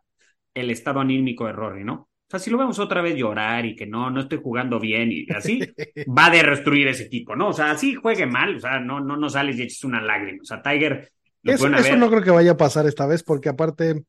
el 0.54 0.70
estado 0.70 1.00
anímico 1.00 1.46
de 1.46 1.52
Rory, 1.52 1.84
¿no? 1.84 2.10
O 2.32 2.38
sea, 2.38 2.40
si 2.40 2.50
lo 2.50 2.56
vemos 2.56 2.78
otra 2.78 3.02
vez 3.02 3.14
llorar 3.14 3.66
y 3.66 3.76
que 3.76 3.86
no, 3.86 4.10
no 4.10 4.20
estoy 4.20 4.40
jugando 4.42 4.80
bien 4.80 5.10
y 5.12 5.26
así, 5.36 5.60
va 6.08 6.26
a 6.26 6.30
destruir 6.30 6.88
ese 6.88 7.04
equipo, 7.04 7.36
¿no? 7.36 7.48
O 7.48 7.52
sea, 7.52 7.70
así 7.70 7.94
juegue 7.94 8.26
mal, 8.26 8.56
o 8.56 8.60
sea, 8.60 8.80
no, 8.80 9.00
no, 9.00 9.16
no 9.16 9.28
sales 9.28 9.58
y 9.58 9.62
eches 9.62 9.84
una 9.84 10.00
lágrima. 10.00 10.38
O 10.40 10.44
sea, 10.44 10.62
Tiger. 10.62 11.12
eso, 11.42 11.68
no 11.68 12.08
creo 12.08 12.22
que 12.22 12.30
vaya 12.30 12.52
a 12.52 12.56
pasar 12.56 12.86
esta 12.86 13.06
vez, 13.06 13.22
porque 13.22 13.50
aparte, 13.50 14.04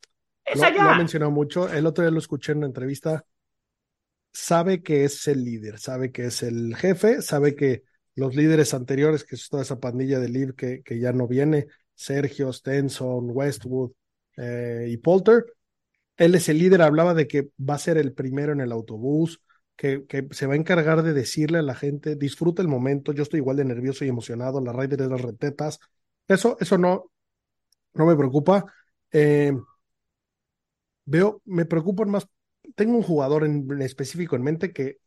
lo, 0.55 0.69
lo, 0.71 0.81
ha 0.81 0.97
mencionado 0.97 1.31
mucho. 1.31 1.71
El 1.71 1.85
otro 1.85 2.03
día 2.03 2.11
lo 2.11 2.19
escuché 2.19 2.53
en 2.53 2.59
una 2.59 2.67
entrevista 2.67 3.25
sabe 4.33 4.81
que 4.81 5.05
es 5.05 5.27
el 5.27 5.45
líder, 5.45 5.79
sabe 5.79 6.11
que 6.11 6.25
es 6.25 6.43
el 6.43 6.75
jefe, 6.75 7.21
sabe 7.21 7.55
que 7.55 7.83
los 8.15 8.35
líderes 8.35 8.73
anteriores, 8.73 9.23
que 9.23 9.35
es 9.35 9.47
toda 9.47 9.63
esa 9.63 9.79
pandilla 9.79 10.19
de 10.19 10.29
Liv 10.29 10.55
que, 10.55 10.81
que 10.81 10.99
ya 10.99 11.13
no 11.13 11.27
viene, 11.27 11.67
Sergio, 11.93 12.51
Stenson, 12.51 13.29
Westwood 13.29 13.91
eh, 14.37 14.87
y 14.89 14.97
Polter, 14.97 15.45
él 16.17 16.35
es 16.35 16.49
el 16.49 16.59
líder, 16.59 16.81
hablaba 16.81 17.13
de 17.13 17.27
que 17.27 17.49
va 17.59 17.75
a 17.75 17.79
ser 17.79 17.97
el 17.97 18.13
primero 18.13 18.53
en 18.53 18.61
el 18.61 18.71
autobús, 18.71 19.41
que, 19.75 20.05
que, 20.05 20.27
se 20.31 20.45
va 20.45 20.53
a 20.53 20.57
encargar 20.57 21.03
de 21.03 21.13
decirle 21.13 21.57
a 21.59 21.63
la 21.63 21.75
gente, 21.75 22.15
disfruta 22.15 22.61
el 22.61 22.67
momento, 22.67 23.11
yo 23.11 23.23
estoy 23.23 23.39
igual 23.39 23.57
de 23.57 23.65
nervioso 23.65 24.05
y 24.05 24.09
emocionado, 24.09 24.61
la 24.61 24.71
Raider 24.73 24.99
de 24.99 25.09
las 25.09 25.21
retetas, 25.21 25.79
eso, 26.27 26.57
eso 26.59 26.77
no, 26.77 27.11
no 27.93 28.05
me 28.05 28.15
preocupa. 28.15 28.65
Eh, 29.11 29.53
veo, 31.05 31.41
me 31.45 31.65
preocupan 31.65 32.09
más 32.09 32.27
tengo 32.75 32.97
un 32.97 33.03
jugador 33.03 33.43
en, 33.45 33.81
específico 33.81 34.35
en 34.35 34.43
mente 34.43 34.73
que, 34.73 34.97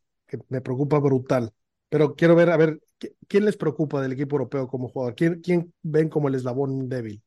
me 0.49 0.61
preocupa 0.61 0.99
brutal, 0.99 1.53
pero 1.88 2.16
quiero 2.16 2.35
ver, 2.35 2.51
a 2.51 2.57
ver, 2.57 2.81
¿quién 3.29 3.45
les 3.45 3.57
preocupa 3.57 4.03
del 4.03 4.12
equipo 4.12 4.37
europeo 4.37 4.66
como 4.69 4.88
jugador? 4.88 5.14
¿Quién, 5.14 5.40
quién 5.40 5.73
ven 5.83 6.09
como 6.09 6.29
el 6.29 6.35
eslabón 6.35 6.88
débil? 6.88 7.23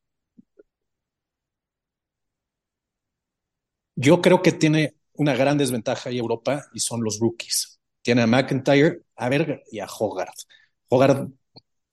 Yo 4.02 4.22
creo 4.22 4.42
que 4.42 4.54
tiene 4.54 4.96
una 5.16 5.36
gran 5.36 5.58
desventaja 5.58 6.10
ahí 6.10 6.18
Europa 6.18 6.64
y 6.72 6.80
son 6.80 7.04
los 7.04 7.20
rookies. 7.20 7.82
Tiene 8.02 8.22
a 8.22 8.28
McIntyre, 8.28 9.02
a 9.18 9.28
Berger 9.28 9.62
y 9.70 9.80
a 9.80 9.88
Hogarth. 9.88 10.40
Hogarth, 10.88 11.30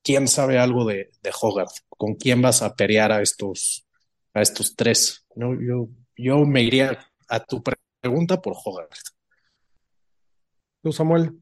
¿quién 0.04 0.28
sabe 0.28 0.56
algo 0.56 0.84
de, 0.84 1.10
de 1.20 1.32
Hogarth? 1.42 1.78
¿Con 1.88 2.14
quién 2.14 2.40
vas 2.40 2.62
a 2.62 2.76
pelear 2.76 3.10
a 3.10 3.22
estos, 3.22 3.88
a 4.34 4.40
estos 4.40 4.76
tres? 4.76 5.26
No, 5.34 5.60
yo, 5.60 5.88
yo 6.16 6.46
me 6.46 6.62
iría 6.62 6.96
a 7.26 7.40
tu 7.40 7.60
pregunta 8.00 8.40
por 8.40 8.54
Hogarth. 8.64 9.08
¿Tú, 10.84 10.92
Samuel? 10.92 11.32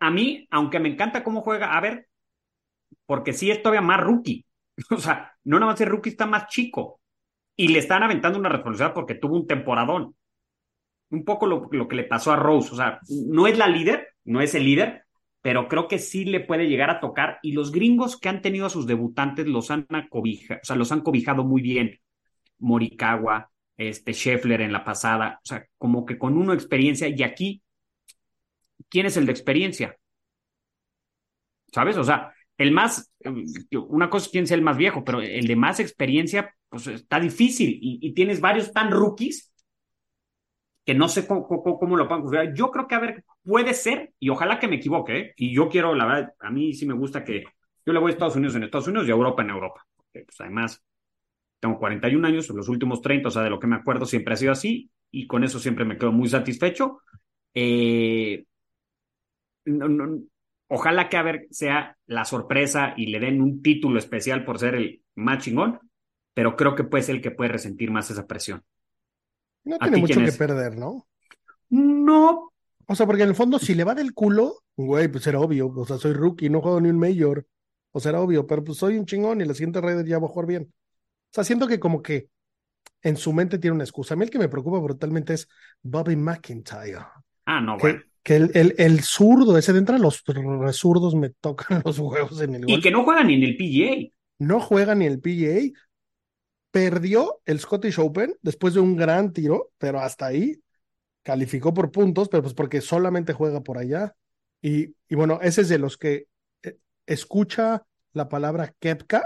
A 0.00 0.10
mí, 0.10 0.46
aunque 0.50 0.80
me 0.80 0.90
encanta 0.90 1.24
cómo 1.24 1.40
juega, 1.40 1.74
a 1.74 1.80
ver, 1.80 2.10
porque 3.06 3.32
sí 3.32 3.50
es 3.50 3.62
todavía 3.62 3.80
más 3.80 4.00
rookie. 4.00 4.44
O 4.90 4.98
sea, 4.98 5.34
no 5.44 5.58
nada 5.58 5.72
más 5.72 5.80
el 5.80 5.88
rookie 5.88 6.10
está 6.10 6.26
más 6.26 6.48
chico. 6.48 7.00
Y 7.56 7.68
le 7.68 7.78
están 7.78 8.02
aventando 8.02 8.38
una 8.38 8.48
responsabilidad 8.48 8.94
porque 8.94 9.14
tuvo 9.14 9.36
un 9.36 9.46
temporadón. 9.46 10.14
Un 11.10 11.24
poco 11.24 11.46
lo, 11.46 11.68
lo 11.70 11.88
que 11.88 11.96
le 11.96 12.04
pasó 12.04 12.32
a 12.32 12.36
Rose. 12.36 12.70
O 12.72 12.76
sea, 12.76 13.00
no 13.08 13.46
es 13.46 13.58
la 13.58 13.68
líder, 13.68 14.08
no 14.24 14.40
es 14.40 14.54
el 14.54 14.64
líder, 14.64 15.04
pero 15.42 15.68
creo 15.68 15.88
que 15.88 15.98
sí 15.98 16.24
le 16.24 16.40
puede 16.40 16.68
llegar 16.68 16.88
a 16.88 17.00
tocar. 17.00 17.38
Y 17.42 17.52
los 17.52 17.72
gringos 17.72 18.18
que 18.18 18.28
han 18.28 18.40
tenido 18.40 18.66
a 18.66 18.70
sus 18.70 18.86
debutantes 18.86 19.46
los 19.46 19.70
han 19.70 19.86
cobijado, 20.08 20.60
o 20.62 20.64
sea, 20.64 20.76
los 20.76 20.92
han 20.92 21.02
cobijado 21.02 21.44
muy 21.44 21.60
bien. 21.60 21.98
Morikawa, 22.58 23.50
este 23.76 24.12
Scheffler 24.12 24.60
en 24.60 24.72
la 24.72 24.84
pasada, 24.84 25.40
o 25.42 25.46
sea, 25.46 25.66
como 25.78 26.06
que 26.06 26.16
con 26.16 26.36
uno 26.36 26.52
experiencia 26.52 27.08
y 27.08 27.22
aquí, 27.24 27.62
¿quién 28.88 29.06
es 29.06 29.16
el 29.16 29.26
de 29.26 29.32
experiencia? 29.32 29.96
¿Sabes? 31.72 31.96
O 31.96 32.04
sea, 32.04 32.32
el 32.56 32.70
más, 32.70 33.12
una 33.72 34.10
cosa 34.10 34.26
es 34.26 34.32
quién 34.32 34.44
es 34.44 34.50
el 34.52 34.62
más 34.62 34.76
viejo, 34.76 35.02
pero 35.04 35.20
el 35.20 35.46
de 35.46 35.56
más 35.56 35.80
experiencia, 35.80 36.54
pues 36.72 36.86
está 36.86 37.20
difícil 37.20 37.78
y, 37.82 38.14
tienes 38.14 38.40
varios 38.40 38.72
tan 38.72 38.90
rookies 38.90 39.52
que 40.86 40.94
no 40.94 41.06
sé 41.06 41.26
cómo, 41.26 41.46
cómo, 41.46 41.96
lo 41.98 42.08
puedan 42.08 42.22
configurar. 42.22 42.54
Yo 42.54 42.70
creo 42.70 42.88
que, 42.88 42.94
a 42.94 42.98
ver, 42.98 43.24
puede 43.44 43.74
ser, 43.74 44.14
y 44.18 44.30
ojalá 44.30 44.58
que 44.58 44.68
me 44.68 44.76
equivoque, 44.76 45.18
¿eh? 45.18 45.34
y 45.36 45.54
yo 45.54 45.68
quiero, 45.68 45.94
la 45.94 46.06
verdad, 46.06 46.34
a 46.40 46.50
mí 46.50 46.72
sí 46.72 46.86
me 46.86 46.94
gusta 46.94 47.22
que 47.24 47.44
yo 47.84 47.92
le 47.92 47.98
voy 47.98 48.10
a 48.10 48.14
Estados 48.14 48.36
Unidos 48.36 48.56
en 48.56 48.62
Estados 48.62 48.88
Unidos 48.88 49.06
y 49.06 49.10
a 49.10 49.14
Europa 49.14 49.42
en 49.42 49.50
Europa. 49.50 49.86
Porque, 49.94 50.24
pues 50.24 50.40
además, 50.40 50.82
tengo 51.60 51.78
41 51.78 52.26
años, 52.26 52.48
los 52.48 52.70
últimos 52.70 53.02
30, 53.02 53.28
o 53.28 53.30
sea, 53.30 53.42
de 53.42 53.50
lo 53.50 53.60
que 53.60 53.66
me 53.66 53.76
acuerdo 53.76 54.06
siempre 54.06 54.32
ha 54.32 54.38
sido 54.38 54.52
así 54.52 54.90
y 55.10 55.26
con 55.26 55.44
eso 55.44 55.58
siempre 55.58 55.84
me 55.84 55.98
quedo 55.98 56.10
muy 56.10 56.30
satisfecho. 56.30 57.02
Eh, 57.52 58.46
ojalá 60.68 61.10
que 61.10 61.18
a 61.18 61.22
ver 61.22 61.48
sea 61.50 61.98
la 62.06 62.24
sorpresa 62.24 62.94
y 62.96 63.08
le 63.08 63.20
den 63.20 63.42
un 63.42 63.60
título 63.60 63.98
especial 63.98 64.42
por 64.42 64.58
ser 64.58 64.74
el 64.74 65.02
más 65.16 65.44
chingón, 65.44 65.78
pero 66.34 66.56
creo 66.56 66.74
que 66.74 66.84
puede 66.84 67.04
ser 67.04 67.16
el 67.16 67.22
que 67.22 67.30
puede 67.30 67.50
resentir 67.50 67.90
más 67.90 68.10
esa 68.10 68.26
presión. 68.26 68.62
No 69.64 69.78
tiene 69.78 69.98
mucho 69.98 70.20
que 70.20 70.32
perder, 70.32 70.76
¿no? 70.76 71.06
No. 71.68 72.52
O 72.86 72.94
sea, 72.94 73.06
porque 73.06 73.22
en 73.22 73.30
el 73.30 73.34
fondo, 73.34 73.58
si 73.58 73.74
le 73.74 73.84
va 73.84 73.94
del 73.94 74.12
culo, 74.12 74.62
güey, 74.76 75.08
pues 75.08 75.26
era 75.26 75.40
obvio. 75.40 75.68
O 75.68 75.86
sea, 75.86 75.98
soy 75.98 76.12
rookie, 76.12 76.50
no 76.50 76.60
juego 76.60 76.80
ni 76.80 76.90
un 76.90 76.98
mayor. 76.98 77.46
O 77.92 78.00
sea, 78.00 78.10
era 78.10 78.20
obvio, 78.20 78.46
pero 78.46 78.64
pues 78.64 78.78
soy 78.78 78.96
un 78.96 79.06
chingón 79.06 79.40
y 79.40 79.44
la 79.44 79.54
siguiente 79.54 79.80
red 79.80 80.04
ya 80.04 80.18
va 80.18 80.26
a 80.26 80.30
jugar 80.30 80.46
bien. 80.46 80.62
O 80.64 81.34
sea, 81.34 81.44
siento 81.44 81.66
que 81.66 81.78
como 81.78 82.02
que 82.02 82.28
en 83.02 83.16
su 83.16 83.32
mente 83.32 83.58
tiene 83.58 83.74
una 83.74 83.84
excusa. 83.84 84.14
A 84.14 84.16
mí 84.16 84.24
el 84.24 84.30
que 84.30 84.38
me 84.38 84.48
preocupa 84.48 84.78
brutalmente 84.78 85.34
es 85.34 85.48
Bobby 85.82 86.16
McIntyre. 86.16 87.06
Ah, 87.44 87.60
no, 87.60 87.76
que, 87.76 87.82
bueno. 87.82 88.00
Que 88.22 88.36
el, 88.36 88.50
el, 88.54 88.74
el, 88.78 89.00
zurdo, 89.02 89.58
ese 89.58 89.72
de 89.72 89.80
entre 89.80 89.98
los 89.98 90.22
zurdos 90.72 91.14
me 91.14 91.30
tocan 91.30 91.82
los 91.84 91.98
huevos 91.98 92.40
en 92.40 92.54
el 92.54 92.70
Y 92.70 92.80
que 92.80 92.90
no 92.90 93.04
juega 93.04 93.24
ni 93.24 93.34
en 93.34 93.42
el 93.42 93.56
PGA. 93.56 94.12
No 94.38 94.60
juega 94.60 94.94
ni 94.94 95.06
el 95.06 95.20
PGA. 95.20 95.72
Perdió 96.72 97.40
el 97.44 97.60
Scottish 97.60 98.00
Open 98.00 98.34
después 98.42 98.74
de 98.74 98.80
un 98.80 98.96
gran 98.96 99.32
tiro, 99.32 99.70
pero 99.78 100.00
hasta 100.00 100.26
ahí 100.26 100.60
calificó 101.22 101.72
por 101.72 101.92
puntos, 101.92 102.28
pero 102.28 102.42
pues 102.42 102.54
porque 102.54 102.80
solamente 102.80 103.32
juega 103.32 103.60
por 103.60 103.78
allá. 103.78 104.16
Y, 104.60 104.96
y 105.08 105.14
bueno, 105.14 105.38
ese 105.42 105.60
es 105.60 105.68
de 105.68 105.78
los 105.78 105.96
que 105.96 106.26
eh, 106.64 106.78
escucha 107.06 107.84
la 108.12 108.28
palabra 108.28 108.74
Kepka 108.80 109.22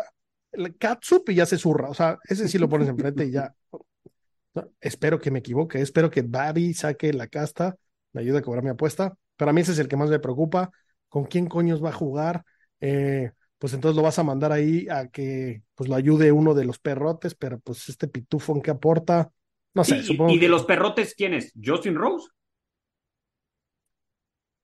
catsup 0.78 1.28
y 1.30 1.36
ya 1.36 1.46
se 1.46 1.58
zurra. 1.58 1.88
O 1.88 1.94
sea, 1.94 2.18
ese 2.24 2.48
sí 2.48 2.58
lo 2.58 2.68
pones 2.68 2.88
enfrente 2.88 3.26
y 3.26 3.32
ya. 3.32 3.54
espero 4.80 5.18
que 5.18 5.30
me 5.30 5.40
equivoque, 5.40 5.80
espero 5.80 6.10
que 6.10 6.22
Babi 6.22 6.74
saque 6.74 7.12
la 7.12 7.26
casta, 7.26 7.76
me 8.12 8.22
ayude 8.22 8.38
a 8.38 8.42
cobrar 8.42 8.64
mi 8.64 8.70
apuesta, 8.70 9.14
pero 9.36 9.50
a 9.50 9.54
mí 9.54 9.60
ese 9.60 9.72
es 9.72 9.78
el 9.78 9.88
que 9.88 9.96
más 9.96 10.10
me 10.10 10.18
preocupa. 10.18 10.70
¿Con 11.08 11.24
quién 11.24 11.46
coños 11.46 11.82
va 11.82 11.90
a 11.90 11.92
jugar? 11.92 12.42
Eh, 12.80 13.30
pues 13.58 13.72
entonces 13.72 13.96
lo 13.96 14.02
vas 14.02 14.18
a 14.18 14.24
mandar 14.24 14.52
ahí 14.52 14.86
a 14.88 15.08
que 15.08 15.62
pues 15.74 15.88
lo 15.88 15.96
ayude 15.96 16.32
uno 16.32 16.54
de 16.54 16.64
los 16.64 16.78
perrotes, 16.78 17.34
pero 17.34 17.58
pues 17.58 17.88
este 17.88 18.08
pitufo 18.08 18.54
en 18.54 18.62
qué 18.62 18.70
aporta, 18.70 19.30
no 19.74 19.84
sé. 19.84 20.02
¿Y 20.08 20.38
de 20.38 20.48
los 20.48 20.64
perrotes 20.64 21.14
quién 21.14 21.34
es? 21.34 21.52
¿Justin 21.62 21.96
Rose? 21.96 22.28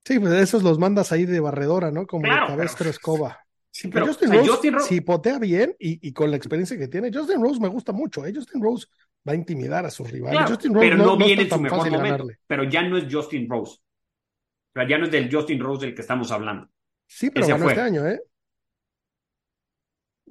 Sí, 0.05 0.18
pues 0.18 0.32
esos 0.32 0.62
los 0.62 0.78
mandas 0.78 1.12
ahí 1.12 1.26
de 1.26 1.38
barredora, 1.38 1.90
¿no? 1.90 2.07
Como 2.07 2.24
de 2.24 2.34
cabestro 2.47 2.90
escoba. 2.90 3.38
Sí, 3.70 3.88
pero 3.88 4.07
Justin, 4.07 4.32
Rose, 4.32 4.86
si 4.86 5.01
potea 5.01 5.38
bien 5.38 5.74
y, 5.78 6.12
con 6.12 6.30
la 6.30 6.36
experiencia 6.36 6.76
que 6.76 6.88
tiene, 6.88 7.11
Justin 7.12 7.40
Rose 7.40 7.61
me 7.61 7.68
gusta 7.68 7.93
mucho. 7.93 8.24
¿eh? 8.26 8.32
Justin 8.34 8.62
Rose 8.62 8.86
va 9.26 9.32
a 9.32 9.34
intimidar 9.34 9.86
a 9.86 9.90
sus 9.90 10.11
rivales. 10.11 10.43
Justin 10.49 10.74
Rose 10.74 10.88
pero 10.88 10.97
no, 10.99 11.16
viene 11.16 11.43
en 11.43 11.51
su 11.51 11.61
mejor 11.61 11.90
momento. 11.90 12.26
Pero 12.47 12.64
ya 12.64 12.82
no 12.82 12.99
es 12.99 13.07
Justin 13.11 13.49
Rose. 13.49 13.76
O 13.76 14.72
sea, 14.74 14.88
ya 14.88 14.99
no 14.99 15.07
es 15.07 15.11
del 15.11 15.34
Justin 15.34 15.61
Rose 15.61 15.86
del 15.86 15.95
que 15.95 16.03
estamos 16.03 16.30
hablando. 16.32 16.68
Sí, 17.07 17.30
pero 17.30 17.47
ganó 17.47 17.68
este 17.68 17.80
año, 17.80 18.07
¿eh? 18.07 18.20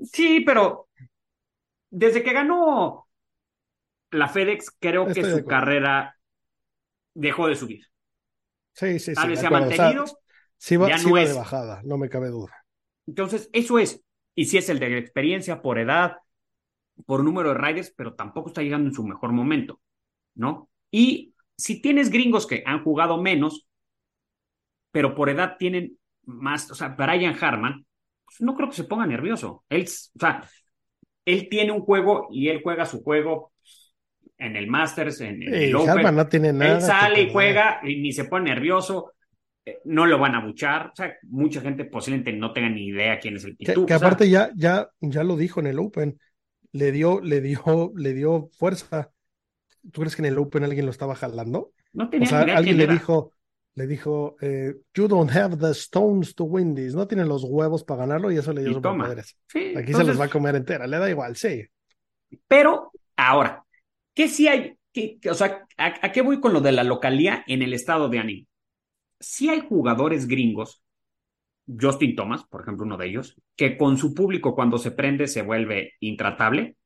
Sí, 0.03 0.41
pero 0.41 0.89
desde 1.89 2.23
que 2.23 2.33
ganó 2.33 3.07
la 4.11 4.27
FedEx, 4.27 4.75
creo 4.79 5.07
que 5.07 5.23
su 5.23 5.45
carrera 5.45 6.17
dejó 7.13 7.47
de 7.47 7.55
subir. 7.55 7.85
Sí, 8.73 8.99
sí, 8.99 9.15
sí. 9.15 9.35
se 9.35 9.47
ha 9.47 9.49
mantenido. 9.49 10.05
Sí 10.57 10.77
va, 10.77 10.89
ya 10.89 10.97
sí 10.97 11.07
no 11.07 11.13
va 11.13 11.21
es. 11.21 11.29
de 11.29 11.35
bajada, 11.35 11.81
no 11.83 11.97
me 11.97 12.09
cabe 12.09 12.29
duda. 12.29 12.53
Entonces, 13.07 13.49
eso 13.51 13.79
es. 13.79 14.03
Y 14.35 14.45
si 14.45 14.57
es 14.57 14.69
el 14.69 14.79
de 14.79 14.97
experiencia 14.97 15.61
por 15.61 15.79
edad, 15.79 16.17
por 17.05 17.23
número 17.23 17.49
de 17.49 17.55
riders, 17.55 17.91
pero 17.91 18.13
tampoco 18.13 18.49
está 18.49 18.61
llegando 18.61 18.87
en 18.89 18.93
su 18.93 19.03
mejor 19.03 19.31
momento, 19.31 19.81
¿no? 20.35 20.69
Y 20.91 21.33
si 21.57 21.81
tienes 21.81 22.09
gringos 22.09 22.47
que 22.47 22.63
han 22.65 22.83
jugado 22.83 23.21
menos, 23.21 23.67
pero 24.91 25.15
por 25.15 25.29
edad 25.29 25.57
tienen 25.57 25.97
más, 26.23 26.69
o 26.71 26.75
sea, 26.75 26.89
Brian 26.89 27.35
Harman, 27.41 27.85
pues 28.37 28.41
no 28.41 28.55
creo 28.55 28.69
que 28.69 28.75
se 28.75 28.83
ponga 28.85 29.05
nervioso. 29.07 29.65
Él, 29.69 29.83
o 29.83 30.19
sea, 30.19 30.49
él 31.25 31.49
tiene 31.49 31.71
un 31.71 31.81
juego 31.81 32.27
y 32.31 32.49
él 32.49 32.61
juega 32.63 32.85
su 32.85 33.03
juego 33.03 33.53
en 34.37 34.55
el 34.57 34.67
Masters, 34.67 35.21
en, 35.21 35.43
en 35.43 35.63
el 35.63 35.75
Open. 35.75 36.15
No 36.15 36.27
tiene 36.27 36.53
nada. 36.53 36.79
Él 36.79 36.81
sale 36.81 37.15
que 37.15 37.23
y 37.23 37.31
juega 37.31 37.81
y 37.83 38.01
ni 38.01 38.11
se 38.13 38.25
pone 38.25 38.51
nervioso. 38.51 39.13
eh, 39.65 39.79
No 39.85 40.05
lo 40.07 40.19
van 40.19 40.35
a 40.35 40.45
buchar. 40.45 40.87
O 40.93 40.95
sea, 40.95 41.13
mucha 41.23 41.61
gente 41.61 41.85
posiblemente 41.85 42.33
no 42.33 42.53
tenga 42.53 42.69
ni 42.69 42.87
idea 42.87 43.19
quién 43.19 43.37
es 43.37 43.45
el 43.45 43.57
Que, 43.63 43.73
Pitú. 43.73 43.85
que 43.85 43.93
o 43.93 43.97
sea, 43.97 44.19
aparte 44.19 44.29
ya, 44.29 44.51
ya, 44.55 44.89
ya 45.01 45.23
lo 45.23 45.37
dijo 45.37 45.59
en 45.59 45.67
el 45.67 45.79
Open. 45.79 46.19
Le 46.71 46.91
dio, 46.91 47.21
le 47.21 47.41
dio, 47.41 47.91
le 47.95 48.13
dio 48.13 48.49
fuerza. 48.53 49.11
¿Tú 49.91 50.01
crees 50.01 50.15
que 50.15 50.23
en 50.23 50.27
el 50.27 50.39
Open 50.39 50.63
alguien 50.63 50.85
lo 50.85 50.91
estaba 50.91 51.15
jalando? 51.15 51.73
no 51.93 52.09
O 52.17 52.25
tenía 52.25 52.27
sea, 52.27 52.39
ni 52.43 52.43
idea 52.43 52.55
alguien 52.55 52.77
le 52.77 52.87
era. 52.87 52.87
dijo, 52.87 53.33
le 53.75 53.87
dijo, 53.87 54.35
eh, 54.41 54.75
you 54.93 55.07
don't 55.07 55.31
have 55.31 55.57
the 55.57 55.71
stones 55.73 56.35
to 56.35 56.43
win 56.43 56.75
this. 56.75 56.93
No 56.93 57.07
tienen 57.07 57.27
los 57.27 57.43
huevos 57.43 57.83
para 57.83 58.01
ganarlo 58.01 58.31
y 58.31 58.37
eso 58.37 58.53
le 58.53 58.61
dio 58.61 58.73
superpoderes. 58.73 59.37
Sí, 59.47 59.73
Aquí 59.75 59.93
se 59.93 60.03
los 60.03 60.19
va 60.19 60.25
a 60.25 60.29
comer 60.29 60.55
entera, 60.55 60.87
le 60.87 60.97
da 60.97 61.09
igual, 61.09 61.35
sí. 61.35 61.63
Pero 62.47 62.91
ahora, 63.15 63.63
¿qué 64.13 64.27
sí 64.27 64.47
hay? 64.47 64.77
¿Qué- 64.93 65.19
o 65.29 65.33
sea, 65.33 65.65
¿a, 65.77 66.05
a 66.05 66.11
qué 66.11 66.21
voy 66.21 66.39
con 66.41 66.53
lo 66.53 66.61
de 66.61 66.71
la 66.71 66.83
localía 66.83 67.43
en 67.47 67.61
el 67.61 67.73
estado 67.73 68.09
de 68.09 68.19
ánimo? 68.19 68.47
Sí 69.19 69.49
hay 69.49 69.61
jugadores 69.61 70.27
gringos, 70.27 70.83
Justin 71.67 72.15
Thomas, 72.15 72.43
por 72.45 72.61
ejemplo, 72.61 72.85
uno 72.85 72.97
de 72.97 73.07
ellos, 73.07 73.37
que 73.55 73.77
con 73.77 73.97
su 73.97 74.13
público 74.13 74.55
cuando 74.55 74.77
se 74.77 74.91
prende 74.91 75.27
se 75.27 75.43
vuelve 75.43 75.93
intratable, 75.99 76.77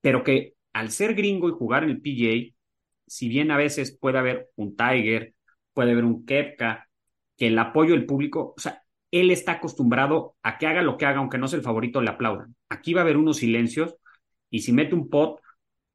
pero 0.00 0.24
que 0.24 0.54
al 0.72 0.90
ser 0.90 1.14
gringo 1.14 1.48
y 1.48 1.52
jugar 1.52 1.84
en 1.84 1.90
el 1.90 2.00
PGA, 2.00 2.54
si 3.06 3.28
bien 3.28 3.50
a 3.50 3.56
veces 3.56 3.96
puede 3.98 4.18
haber 4.18 4.50
un 4.56 4.76
Tiger, 4.76 5.34
puede 5.80 5.92
haber 5.92 6.04
un 6.04 6.26
Kepka, 6.26 6.90
que 7.38 7.46
el 7.46 7.58
apoyo 7.58 7.94
del 7.94 8.04
público, 8.04 8.52
o 8.54 8.60
sea, 8.60 8.82
él 9.10 9.30
está 9.30 9.52
acostumbrado 9.52 10.36
a 10.42 10.58
que 10.58 10.66
haga 10.66 10.82
lo 10.82 10.98
que 10.98 11.06
haga, 11.06 11.20
aunque 11.20 11.38
no 11.38 11.48
sea 11.48 11.56
el 11.56 11.64
favorito, 11.64 12.02
le 12.02 12.10
aplaudan. 12.10 12.54
Aquí 12.68 12.92
va 12.92 13.00
a 13.00 13.04
haber 13.04 13.16
unos 13.16 13.38
silencios 13.38 13.96
y 14.50 14.58
si 14.58 14.74
mete 14.74 14.94
un 14.94 15.08
pot, 15.08 15.40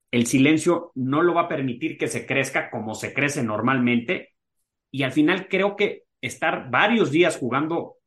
el 0.10 0.26
silencio 0.26 0.92
no 0.96 1.22
lo 1.22 1.36
va 1.36 1.42
a 1.42 1.48
permitir 1.48 2.00
que 2.00 2.08
se 2.08 2.26
crezca 2.26 2.72
como 2.72 2.96
se 2.96 3.14
crece 3.14 3.44
normalmente. 3.44 4.34
Y 4.90 5.04
al 5.04 5.12
final 5.12 5.50
creo 5.50 5.76
que 5.76 6.06
estar 6.20 6.72
varios 6.72 7.12
días 7.12 7.38
jugando 7.38 7.98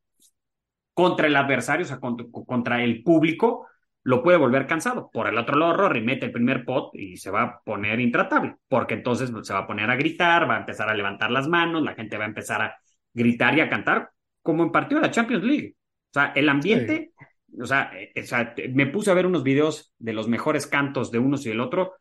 contra 0.94 1.28
el 1.28 1.36
adversario, 1.36 1.86
o 1.86 1.88
sea, 1.88 2.00
contra, 2.00 2.26
contra 2.44 2.82
el 2.82 3.04
público, 3.04 3.68
lo 4.08 4.22
puede 4.22 4.38
volver 4.38 4.66
cansado. 4.66 5.10
Por 5.12 5.26
el 5.26 5.36
otro 5.36 5.58
lado, 5.58 5.76
Rory 5.76 6.00
mete 6.00 6.24
el 6.24 6.32
primer 6.32 6.64
pot 6.64 6.94
y 6.94 7.18
se 7.18 7.30
va 7.30 7.42
a 7.42 7.60
poner 7.62 8.00
intratable, 8.00 8.56
porque 8.66 8.94
entonces 8.94 9.30
se 9.42 9.52
va 9.52 9.58
a 9.58 9.66
poner 9.66 9.90
a 9.90 9.96
gritar, 9.96 10.48
va 10.48 10.56
a 10.56 10.60
empezar 10.60 10.88
a 10.88 10.94
levantar 10.94 11.30
las 11.30 11.46
manos, 11.46 11.82
la 11.82 11.94
gente 11.94 12.16
va 12.16 12.24
a 12.24 12.28
empezar 12.28 12.62
a 12.62 12.74
gritar 13.12 13.58
y 13.58 13.60
a 13.60 13.68
cantar, 13.68 14.08
como 14.40 14.62
en 14.62 14.72
partido 14.72 14.98
de 14.98 15.08
la 15.08 15.12
Champions 15.12 15.44
League. 15.44 15.74
O 15.76 16.14
sea, 16.14 16.32
el 16.34 16.48
ambiente, 16.48 17.12
o, 17.60 17.66
sea, 17.66 17.90
eh, 17.94 18.18
o 18.18 18.24
sea, 18.24 18.54
me 18.72 18.86
puse 18.86 19.10
a 19.10 19.14
ver 19.14 19.26
unos 19.26 19.42
videos 19.42 19.92
de 19.98 20.14
los 20.14 20.26
mejores 20.26 20.66
cantos 20.66 21.10
de 21.10 21.18
unos 21.18 21.44
y 21.44 21.50
del 21.50 21.60
otro, 21.60 21.92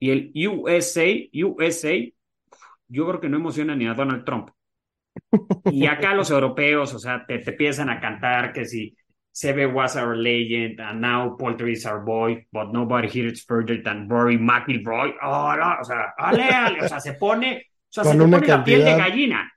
y 0.00 0.10
el 0.10 0.32
USA, 0.48 1.06
USA, 1.34 1.94
yo 2.88 3.06
creo 3.06 3.20
que 3.20 3.28
no 3.28 3.36
emociona 3.36 3.76
ni 3.76 3.86
a 3.86 3.94
Donald 3.94 4.24
Trump. 4.24 4.50
Y 5.70 5.86
acá 5.86 6.14
los 6.14 6.32
europeos, 6.32 6.92
o 6.94 6.98
sea, 6.98 7.24
te, 7.24 7.38
te 7.38 7.52
empiezan 7.52 7.90
a 7.90 8.00
cantar 8.00 8.52
que 8.52 8.64
si 8.64 8.96
Seve 9.34 9.72
was 9.72 9.96
our 9.96 10.16
legend, 10.16 10.80
and 10.80 11.00
now 11.00 11.34
Poultry 11.36 11.72
is 11.72 11.84
our 11.86 12.04
boy, 12.04 12.46
but 12.52 12.72
nobody 12.72 13.08
is 13.08 13.42
further 13.42 13.82
than 13.82 14.08
Rory 14.08 14.38
McIlroy. 14.38 15.12
Oh, 15.22 15.52
no, 15.56 15.80
o 15.80 15.84
sea, 15.84 16.14
ale, 16.16 16.44
ale, 16.44 16.84
o 16.84 16.88
sea, 16.88 17.00
se 17.00 17.14
pone, 17.14 17.56
o 17.56 17.92
sea, 17.92 18.04
se 18.04 18.16
pone 18.16 18.46
la 18.46 18.62
piel 18.62 18.84
de 18.84 18.96
gallina. 18.96 19.52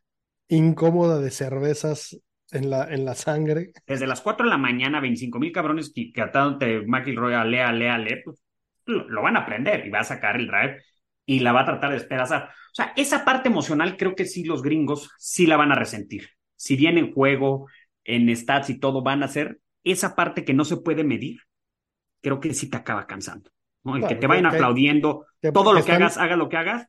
Incómoda 0.49 1.19
de 1.19 1.29
cervezas 1.29 2.19
en 2.51 2.71
la, 2.71 2.91
en 2.91 3.05
la 3.05 3.13
sangre. 3.13 3.71
Desde 3.85 4.07
las 4.07 4.21
4 4.21 4.45
de 4.45 4.49
la 4.49 4.57
mañana, 4.57 4.99
25 4.99 5.37
mil 5.37 5.51
cabrones 5.51 5.91
que 5.93 6.11
catándote 6.11 6.81
McIlroy, 6.87 7.35
ale, 7.35 7.61
ale, 7.61 7.89
ale, 7.89 8.21
pues 8.25 8.41
lo, 8.85 9.07
lo 9.07 9.21
van 9.21 9.37
a 9.37 9.41
aprender 9.41 9.85
y 9.85 9.91
va 9.91 9.99
a 9.99 10.05
sacar 10.05 10.37
el 10.37 10.47
drive 10.47 10.81
y 11.27 11.41
la 11.41 11.51
va 11.51 11.61
a 11.61 11.65
tratar 11.65 11.91
de 11.91 11.97
despedazar. 11.97 12.45
O 12.45 12.73
sea, 12.73 12.93
esa 12.95 13.23
parte 13.23 13.49
emocional 13.49 13.95
creo 13.95 14.15
que 14.15 14.25
sí 14.25 14.43
los 14.43 14.63
gringos 14.63 15.11
sí 15.19 15.45
la 15.45 15.57
van 15.57 15.71
a 15.71 15.75
resentir. 15.75 16.29
Si 16.55 16.75
bien 16.75 16.97
en 16.97 17.13
juego, 17.13 17.67
en 18.03 18.35
stats 18.35 18.71
y 18.71 18.79
todo 18.79 19.03
van 19.03 19.21
a 19.21 19.25
hacer, 19.27 19.59
esa 19.91 20.15
parte 20.15 20.45
que 20.45 20.53
no 20.53 20.65
se 20.65 20.77
puede 20.77 21.03
medir, 21.03 21.39
creo 22.21 22.39
que 22.39 22.53
sí 22.53 22.69
te 22.69 22.77
acaba 22.77 23.07
cansando. 23.07 23.51
¿no? 23.83 23.95
El 23.95 24.01
Claro, 24.01 24.15
que 24.15 24.21
te 24.21 24.27
vayan 24.27 24.45
aplaudiendo, 24.47 25.25
que- 25.41 25.51
todo 25.51 25.73
lo 25.73 25.83
que 25.85 25.91
hagas, 25.93 26.17
haga 26.17 26.35
lo 26.35 26.49
que 26.49 26.57
hagas, 26.57 26.87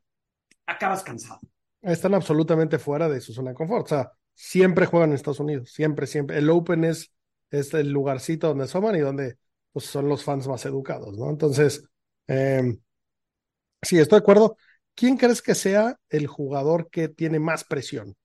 acabas 0.66 1.02
cansado. 1.02 1.40
Están 1.82 2.14
absolutamente 2.14 2.78
fuera 2.78 3.08
de 3.08 3.20
su 3.20 3.32
zona 3.32 3.50
de 3.50 3.56
confort. 3.56 3.86
O 3.86 3.88
sea, 3.88 4.12
siempre 4.34 4.86
juegan 4.86 5.10
en 5.10 5.14
Estados 5.16 5.40
Unidos, 5.40 5.70
siempre, 5.72 6.06
siempre. 6.06 6.38
El 6.38 6.50
Open 6.50 6.84
es, 6.84 7.12
es 7.50 7.72
el 7.74 7.90
lugarcito 7.90 8.48
donde 8.48 8.64
asoman 8.64 8.96
y 8.96 9.00
donde 9.00 9.38
pues, 9.72 9.86
son 9.86 10.08
los 10.08 10.24
fans 10.24 10.48
más 10.48 10.66
educados, 10.66 11.16
¿no? 11.16 11.30
Entonces, 11.30 11.84
eh, 12.26 12.78
sí, 13.82 13.98
estoy 13.98 14.18
de 14.18 14.22
acuerdo. 14.22 14.56
¿Quién 14.94 15.16
crees 15.16 15.42
que 15.42 15.54
sea 15.54 15.96
el 16.08 16.26
jugador 16.26 16.90
que 16.90 17.08
tiene 17.08 17.38
más 17.38 17.64
presión? 17.64 18.16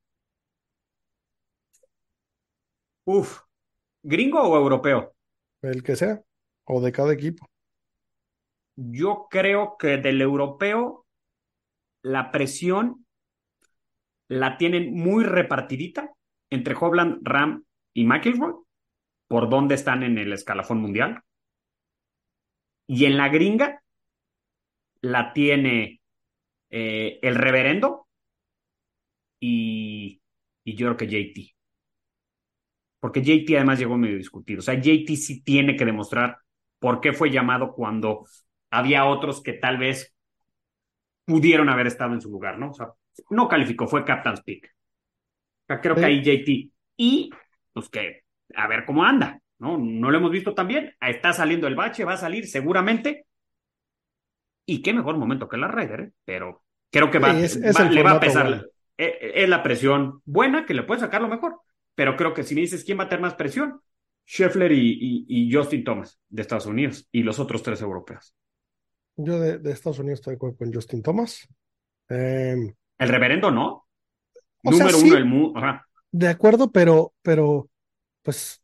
Uf, 3.05 3.42
¿gringo 4.03 4.41
o 4.41 4.55
europeo? 4.55 5.15
El 5.61 5.81
que 5.81 5.95
sea, 5.95 6.21
o 6.65 6.81
de 6.81 6.91
cada 6.91 7.13
equipo. 7.13 7.49
Yo 8.75 9.27
creo 9.29 9.77
que 9.77 9.97
del 9.97 10.21
europeo 10.21 11.05
la 12.01 12.31
presión 12.31 13.05
la 14.27 14.57
tienen 14.57 14.93
muy 14.93 15.23
repartidita 15.23 16.11
entre 16.49 16.75
Hovland, 16.75 17.19
Ram 17.23 17.63
y 17.93 18.05
McIlroy, 18.05 18.53
por 19.27 19.49
dónde 19.49 19.75
están 19.75 20.03
en 20.03 20.17
el 20.17 20.33
escalafón 20.33 20.79
mundial. 20.79 21.21
Y 22.87 23.05
en 23.05 23.17
la 23.17 23.29
gringa 23.29 23.81
la 25.01 25.33
tiene 25.33 26.01
eh, 26.69 27.19
el 27.21 27.35
reverendo 27.35 28.07
y, 29.39 30.21
y 30.63 30.75
yo 30.75 30.87
creo 30.87 30.97
que 30.97 31.07
JT. 31.07 31.52
Porque 33.03 33.21
JT 33.21 33.57
además 33.57 33.79
llegó 33.79 33.97
medio 33.97 34.15
discutido. 34.15 34.59
O 34.59 34.61
sea, 34.61 34.75
JT 34.75 35.17
sí 35.17 35.41
tiene 35.43 35.75
que 35.75 35.83
demostrar 35.83 36.37
por 36.79 37.01
qué 37.01 37.11
fue 37.11 37.29
llamado 37.29 37.73
cuando 37.73 38.25
había 38.71 39.03
otros 39.03 39.43
que 39.43 39.51
tal 39.51 39.77
vez 39.77 40.15
pudieron 41.25 41.67
haber 41.67 41.87
estado 41.87 42.13
en 42.13 42.21
su 42.21 42.29
lugar, 42.31 42.57
¿no? 42.57 42.69
O 42.69 42.73
sea, 42.73 42.87
no 43.29 43.49
calificó, 43.49 43.87
fue 43.87 44.05
Captain's 44.05 44.41
Pick. 44.41 44.67
O 44.67 45.65
sea, 45.67 45.81
creo 45.81 45.95
Sí. 45.95 45.99
que 45.99 46.05
ahí 46.05 46.21
JT. 46.23 46.71
Y, 46.95 47.29
pues 47.73 47.89
que, 47.89 48.21
a 48.55 48.67
ver 48.69 48.85
cómo 48.85 49.03
anda, 49.03 49.37
¿no? 49.59 49.77
No 49.77 50.09
lo 50.09 50.17
hemos 50.19 50.31
visto 50.31 50.53
tan 50.53 50.69
bien. 50.69 50.95
Está 51.01 51.33
saliendo 51.33 51.67
el 51.67 51.75
bache, 51.75 52.05
va 52.05 52.13
a 52.13 52.17
salir 52.17 52.47
seguramente. 52.47 53.25
Y 54.65 54.81
qué 54.81 54.93
mejor 54.93 55.17
momento 55.17 55.49
que 55.49 55.57
la 55.57 55.67
Ryder, 55.67 55.99
¿eh? 55.99 56.11
Pero 56.23 56.63
creo 56.89 57.11
que 57.11 57.19
va, 57.19 57.33
Sí, 57.33 57.43
es- 57.43 57.55
es 57.57 57.75
va- 57.77 57.85
el 57.85 57.95
le 57.95 58.01
va 58.03 58.11
a 58.11 58.19
pesar. 58.21 58.47
bueno. 58.47 58.63
Eh, 58.97 59.17
eh, 59.19 59.31
Es 59.43 59.49
la 59.49 59.61
presión 59.61 60.21
buena 60.23 60.65
que 60.65 60.73
le 60.73 60.83
puede 60.83 61.01
sacar 61.01 61.21
lo 61.21 61.27
mejor. 61.27 61.59
Pero 61.95 62.15
creo 62.15 62.33
que 62.33 62.43
si 62.43 62.55
me 62.55 62.61
dices 62.61 62.83
quién 62.83 62.99
va 62.99 63.03
a 63.03 63.09
tener 63.09 63.21
más 63.21 63.35
presión, 63.35 63.81
Scheffler 64.25 64.71
y, 64.71 64.97
y- 64.99 65.25
y 65.27 65.53
Justin 65.53 65.83
Thomas 65.83 66.19
de 66.29 66.41
Estados 66.41 66.65
Unidos 66.65 67.07
y 67.11 67.23
los 67.23 67.39
otros 67.39 67.61
tres 67.61 67.81
europeos. 67.81 68.35
Yo 69.15 69.39
de, 69.39 69.59
de 69.59 69.71
Estados 69.71 69.99
Unidos 69.99 70.19
estoy 70.19 70.31
de 70.31 70.35
acuerdo 70.37 70.57
con 70.57 70.73
Justin 70.73 71.03
Thomas. 71.03 71.47
Eh, 72.09 72.55
El 72.97 73.09
reverendo 73.09 73.51
no. 73.51 73.85
O 74.63 74.71
sea, 74.71 74.85
Número 74.85 74.97
sí. 74.97 75.05
uno 75.07 75.15
del 75.15 75.25
mundo. 75.25 75.61
De 76.11 76.27
acuerdo, 76.27 76.71
pero, 76.71 77.13
pero, 77.21 77.69
pues, 78.21 78.63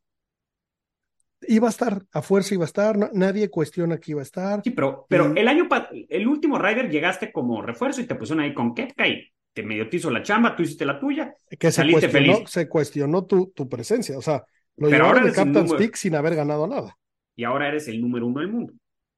iba 1.47 1.67
a 1.67 1.71
estar, 1.71 2.03
a 2.11 2.21
fuerza 2.21 2.53
iba 2.53 2.63
a 2.63 2.67
estar, 2.67 2.97
no- 2.97 3.09
nadie 3.13 3.49
cuestiona 3.49 3.97
que 3.99 4.11
iba 4.11 4.21
a 4.21 4.23
estar. 4.23 4.61
Sí, 4.63 4.71
pero, 4.71 5.05
pero 5.09 5.33
Y- 5.35 5.39
el 5.39 5.47
año 5.47 5.67
el 6.09 6.27
último 6.27 6.57
Ryder 6.57 6.89
llegaste 6.89 7.31
como 7.31 7.61
refuerzo 7.61 8.01
y 8.01 8.05
te 8.07 8.15
pusieron 8.15 8.43
ahí 8.43 8.53
con 8.53 8.73
Kepka 8.73 9.07
y 9.07 9.29
te 9.61 9.67
medio 9.67 9.89
te 9.89 9.97
hizo 9.97 10.09
la 10.11 10.23
chamba, 10.23 10.55
tú 10.55 10.63
hiciste 10.63 10.85
la 10.85 10.99
tuya. 10.99 11.33
que 11.57 11.71
se 11.71 11.71
saliste 11.71 12.09
cuestionó, 12.09 12.09
feliz. 12.09 12.49
se 12.49 12.67
cuestionó 12.69 13.25
tu, 13.25 13.51
tu 13.55 13.67
presencia. 13.69 14.17
O 14.17 14.21
sea, 14.21 14.43
lo 14.77 14.89
Pero 14.89 15.05
ahora 15.05 15.21
llevaron 15.21 15.23
de 15.23 15.31
Captain's 15.31 15.73
Peak 15.73 15.95
sin 15.95 16.15
haber 16.15 16.35
ganado 16.35 16.67
nada. 16.67 16.97
y 17.35 17.43
ahora 17.43 17.67
eres 17.69 17.87
el 17.87 18.01
número 18.01 18.27
uno 18.27 18.41
del 18.41 18.49
mundo. 18.51 18.73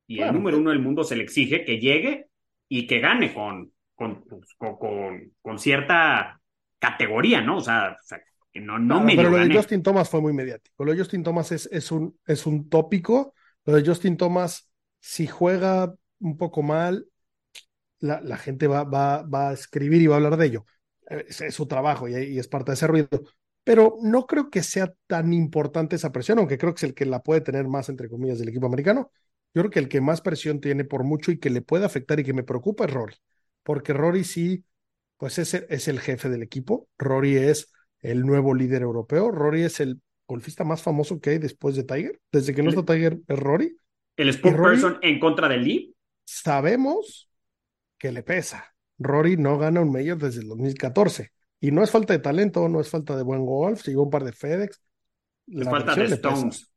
Y 0.08 0.18
Claro. 0.18 0.32
el 0.32 0.34
número 0.34 0.58
uno 0.58 0.70
del 0.72 0.80
mundo 0.80 1.04
se 1.04 1.16
le 1.16 1.24
exige 1.24 1.66
que 1.66 1.80
llegue 1.80 2.28
y 2.68 2.88
que 2.88 3.00
gane 3.00 3.34
con, 3.34 3.72
con, 3.96 4.24
pues, 4.26 4.54
con, 4.58 4.78
con- 4.78 5.34
con 5.42 5.60
cierta 5.60 6.40
categoría, 6.80 7.42
¿no? 7.42 7.58
O 7.58 7.62
sea, 7.62 7.92
o 8.00 8.04
sea, 8.04 8.22
que 8.52 8.60
no, 8.60 8.78
no 8.80 9.00
Claro, 9.00 9.06
medio 9.06 9.18
pero 9.18 9.30
lo 9.30 9.38
de 9.38 9.50
gane. 9.50 9.56
Justin 9.56 9.84
Thomas 9.84 10.10
fue 10.10 10.22
muy 10.22 10.34
mediático. 10.34 10.84
Lo 10.84 10.92
de 10.94 10.98
Justin 11.00 11.24
Thomas 11.24 11.52
es, 11.52 11.68
es 11.72 11.92
un, 11.92 12.18
es 12.26 12.46
un 12.46 12.70
tópico. 12.70 13.34
Lo 13.66 13.74
de 13.76 13.86
Justin 13.86 14.18
Thomas, 14.18 14.70
si 15.00 15.28
juega 15.28 15.94
un 16.20 16.38
poco 16.38 16.62
mal, 16.62 17.08
la, 18.02 18.22
la 18.22 18.38
gente 18.38 18.68
va, 18.68 18.84
va, 18.84 19.24
va 19.24 19.50
a 19.50 19.54
escribir 19.54 20.02
y 20.02 20.08
va 20.08 20.16
a 20.16 20.18
hablar 20.18 20.38
de 20.38 20.48
ello. 20.48 20.66
Es, 21.08 21.42
es 21.42 21.56
su 21.56 21.68
trabajo 21.68 22.08
y, 22.10 22.16
y 22.16 22.40
es 22.40 22.48
parte 22.48 22.72
de 22.72 22.76
ese 22.76 22.88
ruido. 22.88 23.10
pero 23.64 23.98
no 24.02 24.26
creo 24.26 24.50
que 24.50 24.64
sea 24.64 24.94
tan 25.08 25.34
importante 25.34 25.96
esa 25.96 26.12
presión, 26.12 26.40
aunque 26.40 26.58
creo 26.58 26.74
que 26.74 26.80
es 26.80 26.84
el 26.84 26.94
que 26.96 27.06
la 27.06 27.22
puede 27.22 27.42
tener 27.42 27.68
más, 27.68 27.90
entre 27.90 28.10
comillas, 28.10 28.40
del 28.40 28.50
equipo 28.50 28.66
americano. 28.68 29.12
Yo 29.54 29.62
creo 29.64 29.70
que 29.72 29.80
el 29.80 29.90
que 29.90 30.02
más 30.02 30.22
presión 30.22 30.62
tiene 30.62 30.84
por 30.86 31.04
mucho 31.04 31.32
y 31.32 31.38
que 31.40 31.50
le 31.50 31.62
puede 31.62 31.86
afectar 31.86 32.20
y 32.20 32.24
que 32.24 32.34
me 32.34 32.44
preocupa 32.44 32.86
es 32.86 32.92
Rory, 32.92 33.16
porque 33.64 33.94
Rory 33.94 34.24
sí, 34.24 34.66
pues 35.18 35.38
es, 35.40 35.54
es 35.54 35.88
el 35.88 36.00
jefe 36.00 36.30
del 36.30 36.42
equipo, 36.44 36.88
Rory 36.98 37.38
es 37.38 37.72
el 38.00 38.26
nuevo 38.26 38.56
líder 38.56 38.82
europeo, 38.82 39.30
Rory 39.32 39.64
es 39.64 39.80
el 39.80 40.02
golfista 40.28 40.64
más 40.64 40.82
famoso 40.82 41.20
que 41.20 41.32
hay 41.32 41.38
después 41.38 41.76
de 41.76 41.84
Tiger, 41.84 42.20
desde 42.32 42.56
que 42.56 42.64
no 42.64 42.70
está 42.70 42.86
Tiger 42.86 43.20
es 43.28 43.40
Rory. 43.40 43.78
El 44.16 44.32
spokesperson 44.34 45.00
en 45.02 45.20
contra 45.20 45.50
del 45.50 45.64
Lee. 45.66 45.96
Sabemos 46.26 47.30
que 48.02 48.12
le 48.12 48.24
pesa. 48.24 48.66
Rory 48.98 49.38
no 49.38 49.60
gana 49.60 49.80
un 49.80 49.92
mayor 49.92 50.18
desde 50.18 50.42
el 50.42 50.48
2014 50.48 51.32
y 51.60 51.70
no 51.70 51.84
es 51.84 51.92
falta 51.92 52.14
de 52.14 52.20
talento, 52.20 52.68
no 52.68 52.82
es 52.82 52.90
falta 52.90 53.16
de 53.16 53.22
buen 53.22 53.46
golf, 53.46 53.86
llegó 53.86 54.02
un 54.02 54.10
par 54.10 54.24
de 54.24 54.32
FedEx. 54.32 54.82
Le 55.46 55.66
falta 55.66 55.94
de 55.94 56.06
Stones. 56.06 56.68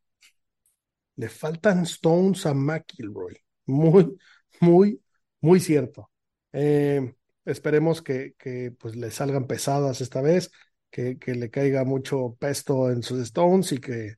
Le, 1.16 1.28
faltan 1.30 1.84
Stones 1.84 2.44
a 2.44 2.52
McIlroy. 2.52 3.38
Muy, 3.64 4.14
muy, 4.60 5.00
muy 5.40 5.60
cierto. 5.60 6.10
Eh, 6.52 7.14
esperemos 7.46 8.02
que, 8.02 8.34
que, 8.36 8.72
pues 8.78 8.94
le 8.94 9.10
salgan 9.10 9.46
pesadas 9.46 10.02
esta 10.02 10.20
vez, 10.20 10.50
que, 10.90 11.18
que, 11.18 11.34
le 11.34 11.48
caiga 11.48 11.84
mucho 11.84 12.36
pesto 12.38 12.90
en 12.90 13.02
sus 13.02 13.18
Stones 13.20 13.72
y 13.72 13.78
que, 13.78 14.16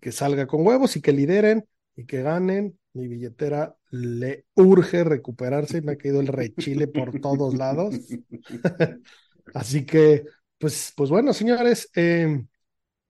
que 0.00 0.10
salga 0.10 0.48
con 0.48 0.66
huevos 0.66 0.96
y 0.96 1.00
que 1.00 1.12
lideren 1.12 1.68
y 1.94 2.06
que 2.06 2.22
ganen. 2.22 2.76
Mi 2.92 3.06
billetera 3.06 3.76
le 3.90 4.46
urge 4.54 5.04
recuperarse 5.04 5.78
y 5.78 5.82
me 5.82 5.92
ha 5.92 5.96
caído 5.98 6.20
el 6.20 6.28
rechile 6.28 6.88
por 6.88 7.20
todos 7.20 7.54
lados. 7.54 7.94
Así 9.54 9.84
que, 9.84 10.24
pues, 10.58 10.92
pues 10.96 11.10
bueno, 11.10 11.32
señores, 11.32 11.90
eh, 11.94 12.44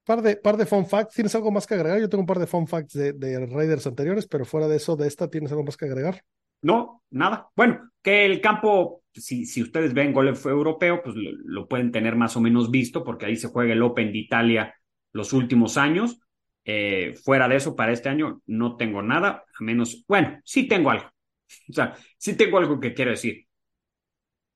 par, 0.05 0.23
de, 0.23 0.37
par 0.37 0.57
de 0.57 0.67
fun 0.67 0.87
facts. 0.87 1.15
¿Tienes 1.15 1.35
algo 1.35 1.51
más 1.51 1.67
que 1.67 1.75
agregar? 1.75 2.01
Yo 2.01 2.09
tengo 2.09 2.23
un 2.23 2.27
par 2.27 2.39
de 2.39 2.47
fun 2.47 2.67
facts 2.67 2.95
de, 2.95 3.13
de 3.13 3.47
Raiders 3.47 3.87
anteriores, 3.87 4.27
pero 4.27 4.45
fuera 4.45 4.69
de 4.69 4.77
eso, 4.77 4.97
de 4.97 5.07
esta, 5.07 5.29
¿tienes 5.29 5.51
algo 5.51 5.65
más 5.65 5.77
que 5.77 5.85
agregar? 5.87 6.23
No, 6.63 7.03
nada. 7.11 7.49
Bueno, 7.57 7.91
que 8.03 8.27
el 8.27 8.41
campo, 8.41 9.03
si, 9.13 9.47
si 9.47 9.63
ustedes 9.63 9.95
ven 9.95 10.13
golf 10.13 10.47
europeo, 10.47 11.03
pues 11.03 11.17
lo, 11.17 11.31
lo, 11.45 11.69
pueden 11.69 11.91
tener 11.91 12.17
más 12.17 12.37
o 12.37 12.41
menos 12.41 12.71
visto, 12.71 13.05
porque 13.05 13.27
ahí 13.27 13.37
se 13.37 13.49
juega 13.49 13.73
el 13.73 13.83
Open 13.83 14.13
de 14.13 14.19
Italia 14.19 14.75
los 15.13 15.33
últimos 15.33 15.77
años. 15.77 16.21
Eh, 16.65 17.15
fuera 17.25 17.49
de 17.49 17.57
eso, 17.57 17.75
para 17.75 17.93
este 17.93 18.09
año 18.09 18.43
no 18.47 18.77
tengo 18.77 19.03
nada, 19.03 19.45
a 19.59 19.65
menos, 19.65 20.05
bueno, 20.07 20.39
sí 20.45 20.69
tengo 20.69 20.91
algo. 20.91 21.07
O 21.69 21.73
sea, 21.73 21.97
sí 22.17 22.37
tengo 22.37 22.59
algo 22.59 22.79
que 22.79 22.95
quiero 22.95 23.11
decir. 23.11 23.47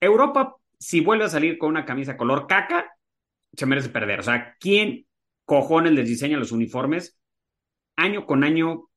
Europa 0.00 0.56
si 0.84 1.00
vuelve 1.00 1.24
a 1.24 1.28
salir 1.28 1.56
con 1.56 1.70
una 1.70 1.86
camisa 1.86 2.16
color 2.16 2.46
caca, 2.46 2.92
se 3.54 3.64
merece 3.64 3.88
perder. 3.88 4.20
O 4.20 4.22
sea, 4.22 4.54
¿quién 4.60 5.06
cojones 5.46 5.92
les 5.92 6.06
diseña 6.06 6.36
los 6.36 6.52
uniformes? 6.52 7.18
Año 7.96 8.26
con 8.26 8.44
año 8.44 8.90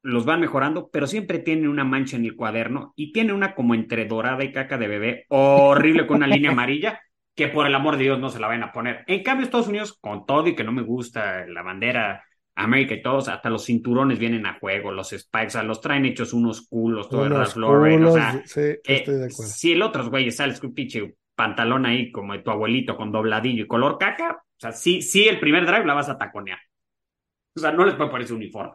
los 0.00 0.24
van 0.24 0.40
mejorando, 0.40 0.88
pero 0.90 1.06
siempre 1.06 1.38
tienen 1.38 1.68
una 1.68 1.84
mancha 1.84 2.16
en 2.16 2.24
el 2.24 2.36
cuaderno 2.36 2.94
y 2.96 3.12
tiene 3.12 3.34
una 3.34 3.54
como 3.54 3.74
entre 3.74 4.06
dorada 4.06 4.42
y 4.42 4.52
caca 4.52 4.78
de 4.78 4.88
bebé, 4.88 5.26
horrible 5.28 6.06
con 6.06 6.18
una 6.18 6.26
línea 6.26 6.50
amarilla, 6.50 7.00
que 7.34 7.48
por 7.48 7.66
el 7.66 7.74
amor 7.74 7.96
de 7.96 8.04
Dios 8.04 8.18
no 8.18 8.30
se 8.30 8.38
la 8.38 8.48
van 8.48 8.62
a 8.62 8.72
poner. 8.72 9.04
En 9.06 9.22
cambio, 9.22 9.44
Estados 9.44 9.68
Unidos, 9.68 9.98
con 10.00 10.24
todo 10.24 10.46
y 10.46 10.54
que 10.54 10.64
no 10.64 10.72
me 10.72 10.82
gusta 10.82 11.46
la 11.46 11.62
bandera 11.62 12.24
América 12.56 12.94
y 12.94 13.02
todos, 13.02 13.28
hasta 13.28 13.50
los 13.50 13.64
cinturones 13.64 14.18
vienen 14.18 14.46
a 14.46 14.58
juego, 14.58 14.92
los 14.92 15.10
spikes, 15.10 15.48
o 15.48 15.50
sea, 15.50 15.62
los 15.64 15.80
traen 15.80 16.04
hechos 16.06 16.32
unos 16.32 16.68
culos, 16.68 17.08
todo 17.08 17.26
el 17.26 17.32
Lauren, 17.32 18.04
o 18.04 18.12
sea, 18.12 18.42
sí, 18.44 18.60
estoy 18.84 19.14
de 19.16 19.24
acuerdo. 19.26 19.52
si 19.52 19.72
el 19.72 19.82
otro 19.82 20.08
güey 20.08 20.30
sale 20.30 20.56
con 20.58 20.72
pinche 20.72 21.16
pantalón 21.34 21.84
ahí 21.84 22.12
como 22.12 22.32
de 22.32 22.40
tu 22.40 22.50
abuelito 22.50 22.96
con 22.96 23.10
dobladillo 23.10 23.64
y 23.64 23.66
color 23.66 23.98
caca, 23.98 24.38
o 24.40 24.60
sea, 24.60 24.72
sí, 24.72 25.02
sí 25.02 25.26
el 25.26 25.40
primer 25.40 25.66
drive 25.66 25.84
la 25.84 25.94
vas 25.94 26.08
a 26.08 26.16
taconear. 26.16 26.58
O 27.56 27.60
sea, 27.60 27.72
no 27.72 27.84
les 27.84 27.94
puede 27.94 28.10
poner 28.10 28.24
ese 28.24 28.34
uniforme. 28.34 28.72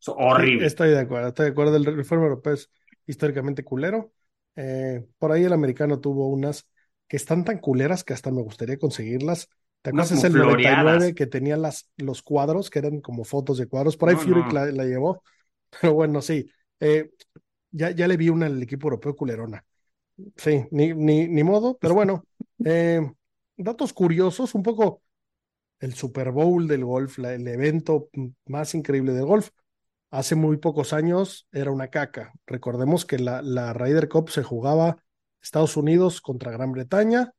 Es 0.00 0.08
horrible. 0.08 0.66
Estoy 0.66 0.90
de 0.90 1.00
acuerdo, 1.00 1.28
estoy 1.28 1.46
de 1.46 1.52
acuerdo. 1.52 1.76
El 1.76 1.88
uniforme 1.88 2.24
europeo 2.24 2.54
es 2.54 2.70
históricamente 3.06 3.64
culero. 3.64 4.12
Eh, 4.56 5.06
por 5.18 5.32
ahí 5.32 5.44
el 5.44 5.52
americano 5.52 6.00
tuvo 6.00 6.28
unas 6.28 6.68
que 7.06 7.16
están 7.16 7.44
tan 7.44 7.58
culeras 7.58 8.04
que 8.04 8.12
hasta 8.12 8.30
me 8.30 8.42
gustaría 8.42 8.78
conseguirlas. 8.78 9.48
¿Te 9.92 10.00
acuerdas 10.02 10.24
el 10.24 10.32
99 10.34 11.14
que 11.14 11.26
tenía 11.26 11.56
las, 11.56 11.90
los 11.96 12.22
cuadros, 12.22 12.70
que 12.70 12.78
eran 12.78 13.00
como 13.00 13.24
fotos 13.24 13.58
de 13.58 13.66
cuadros? 13.66 13.96
Por 13.96 14.08
ahí 14.08 14.14
no, 14.16 14.20
Fury 14.20 14.40
no. 14.40 14.48
La, 14.50 14.66
la, 14.66 14.84
llevó. 14.84 15.22
Pero 15.80 15.94
bueno, 15.94 16.20
sí. 16.22 16.50
Eh, 16.80 17.10
ya, 17.70 17.90
ya 17.90 18.06
le 18.06 18.16
vi 18.16 18.28
una 18.28 18.46
al 18.46 18.62
equipo 18.62 18.86
europeo 18.86 19.16
culerona. 19.16 19.64
Sí, 20.36 20.66
ni, 20.70 20.94
ni, 20.94 21.28
ni 21.28 21.42
modo, 21.44 21.78
pero 21.78 21.94
bueno. 21.94 22.24
Eh, 22.64 23.00
datos 23.56 23.92
curiosos, 23.92 24.52
un 24.56 24.64
poco 24.64 25.00
el 25.78 25.94
Super 25.94 26.32
Bowl 26.32 26.66
del 26.66 26.84
golf, 26.84 27.18
la, 27.18 27.34
el 27.34 27.46
evento 27.46 28.08
más 28.46 28.74
increíble 28.74 29.12
del 29.12 29.26
golf. 29.26 29.50
Hace 30.10 30.34
muy 30.34 30.56
pocos 30.56 30.92
años 30.92 31.46
era 31.52 31.70
una 31.70 31.86
caca. 31.86 32.32
Recordemos 32.46 33.06
que 33.06 33.20
la, 33.20 33.42
la 33.42 33.74
Ryder 33.74 34.08
Cup 34.08 34.30
se 34.30 34.42
jugaba 34.42 34.96
Estados 35.40 35.76
Unidos 35.76 36.20
contra 36.20 36.50
Gran 36.50 36.72
Bretaña 36.72 37.32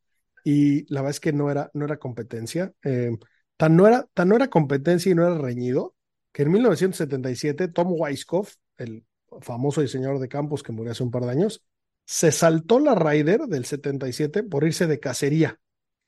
y 0.50 0.91
la 0.91 1.02
verdad 1.02 1.12
es 1.12 1.20
que 1.20 1.32
no 1.32 1.52
era, 1.52 1.70
no 1.76 1.86
era 1.86 1.97
competencia. 1.97 2.74
Eh, 2.84 3.12
tan, 3.56 3.76
no 3.76 3.88
era, 3.88 4.08
tan 4.16 4.30
no 4.30 4.36
era 4.36 4.47
competencia 4.47 5.12
y 5.12 5.16
no 5.16 5.28
era 5.28 5.38
reñido 5.38 5.93
que 6.32 6.41
en 6.41 6.52
1977 6.52 7.68
Tom 7.68 7.89
Weiskopf, 7.91 8.56
el 8.78 9.06
famoso 9.41 9.82
diseñador 9.82 10.18
de 10.18 10.28
campos 10.28 10.64
que 10.64 10.72
murió 10.72 10.91
hace 10.91 11.04
un 11.04 11.12
par 11.12 11.26
de 11.26 11.32
años, 11.34 11.64
se 12.06 12.32
saltó 12.32 12.80
la 12.80 12.95
Ryder 12.95 13.41
del 13.41 13.66
77 13.66 14.41
por 14.41 14.64
irse 14.64 14.88
de 14.88 15.00
cacería, 15.00 15.60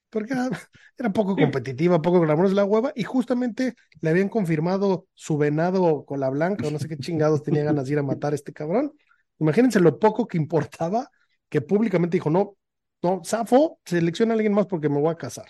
porque 0.10 0.34
era, 0.34 0.50
era 0.98 1.14
poco 1.14 1.36
competitiva, 1.36 2.02
poco 2.02 2.20
glamorosa 2.20 2.56
la 2.56 2.66
hueva, 2.66 2.94
y 2.96 3.04
justamente 3.04 3.76
le 4.02 4.10
habían 4.10 4.30
confirmado 4.30 5.06
su 5.14 5.38
venado 5.38 6.04
con 6.04 6.20
la 6.20 6.32
blanca, 6.32 6.66
o 6.68 6.72
no 6.72 6.80
sé 6.80 6.88
qué 6.88 6.98
chingados 6.98 7.44
tenía 7.44 7.64
ganas 7.64 7.86
de 7.86 7.94
ir 7.94 8.00
a 8.00 8.04
matar 8.04 8.32
a 8.34 8.36
este 8.36 8.54
cabrón. 8.54 8.92
Imagínense 9.38 9.80
lo 9.80 10.00
poco 10.00 10.28
que 10.28 10.38
importaba 10.38 11.12
que 11.48 11.62
públicamente 11.62 12.18
dijo, 12.18 12.32
no, 12.32 12.56
no, 13.04 13.22
Safo, 13.24 13.80
selecciona 13.86 14.34
a 14.34 14.36
alguien 14.36 14.54
más 14.54 14.68
porque 14.68 14.90
me 14.90 15.00
voy 15.00 15.12
a 15.12 15.18
casar. 15.18 15.48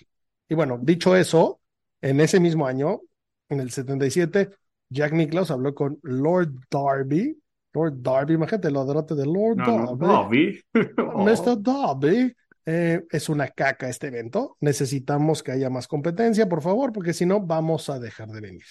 Y 0.48 0.56
bueno, 0.56 0.80
dicho 0.82 1.16
eso, 1.16 1.60
en 2.02 2.20
ese 2.20 2.40
mismo 2.40 2.66
año, 2.66 3.02
en 3.50 3.60
el 3.60 3.72
77, 3.72 4.50
Jack 4.90 5.14
Nicklaus 5.14 5.52
habló 5.52 5.74
con 5.74 6.00
Lord 6.04 6.54
Darby, 6.70 7.38
Lord 7.74 8.02
Darby, 8.02 8.34
imagínate 8.34 8.68
el 8.68 8.76
odorote 8.76 9.16
de 9.16 9.26
Lord 9.26 9.58
no, 9.58 9.66
Darby. 9.66 10.00
No, 10.00 10.08
Darby. 10.08 10.62
Mr. 10.74 11.62
Darby. 11.62 12.36
Eh, 12.64 13.02
es 13.10 13.28
una 13.28 13.48
caca 13.48 13.90
este 13.90 14.08
evento. 14.08 14.58
Necesitamos 14.60 15.42
que 15.42 15.52
haya 15.52 15.70
más 15.70 15.88
competencia, 15.88 16.48
por 16.48 16.62
favor, 16.62 16.92
porque 16.92 17.14
si 17.14 17.26
no, 17.26 17.40
vamos 17.40 17.90
a 17.90 18.00
dejar 18.00 18.30
de 18.30 18.42
venir. 18.42 18.64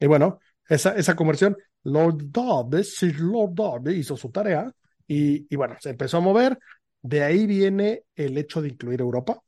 Y 0.00 0.06
bueno, 0.06 0.40
esa, 0.68 0.96
esa 0.96 1.14
conversión, 1.14 1.56
Lord 1.84 2.32
Darby, 2.32 2.82
Sir 2.82 3.20
Lord 3.20 3.54
Darby 3.54 3.94
hizo 3.94 4.16
su 4.16 4.30
tarea 4.30 4.70
y, 5.06 5.46
y 5.48 5.56
bueno, 5.56 5.76
se 5.78 5.90
empezó 5.90 6.16
a 6.16 6.20
mover. 6.20 6.58
De 7.06 7.22
ahí 7.22 7.46
viene 7.46 8.02
el 8.16 8.36
hecho 8.36 8.60
de 8.60 8.68
incluir 8.68 9.00
Europa. 9.00 9.40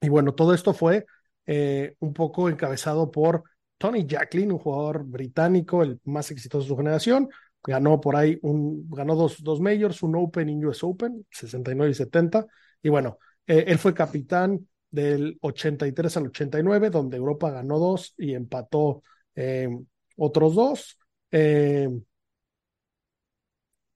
Y 0.00 0.08
bueno, 0.08 0.34
todo 0.34 0.52
esto 0.52 0.74
fue 0.74 1.06
eh, 1.46 1.94
un 2.00 2.12
poco 2.12 2.48
encabezado 2.48 3.08
por 3.12 3.44
Tony 3.78 4.04
Jacklin, 4.04 4.50
un 4.50 4.58
jugador 4.58 5.04
británico, 5.04 5.84
el 5.84 6.00
más 6.04 6.32
exitoso 6.32 6.64
de 6.64 6.68
su 6.68 6.76
generación, 6.76 7.28
ganó 7.62 8.00
por 8.00 8.16
ahí 8.16 8.36
un, 8.42 8.90
ganó 8.90 9.14
dos, 9.14 9.44
dos 9.44 9.60
majors, 9.60 10.02
un 10.02 10.16
Open 10.16 10.48
y 10.48 10.64
US 10.64 10.82
Open, 10.82 11.24
69 11.30 11.92
y 11.92 11.94
70. 11.94 12.46
Y 12.82 12.88
bueno, 12.88 13.18
eh, 13.46 13.64
él 13.68 13.78
fue 13.78 13.94
capitán 13.94 14.68
del 14.90 15.38
83 15.40 16.16
al 16.16 16.26
89, 16.26 16.90
donde 16.90 17.16
Europa 17.16 17.52
ganó 17.52 17.78
dos 17.78 18.12
y 18.18 18.34
empató 18.34 19.04
eh, 19.36 19.68
otros 20.16 20.56
dos. 20.56 20.98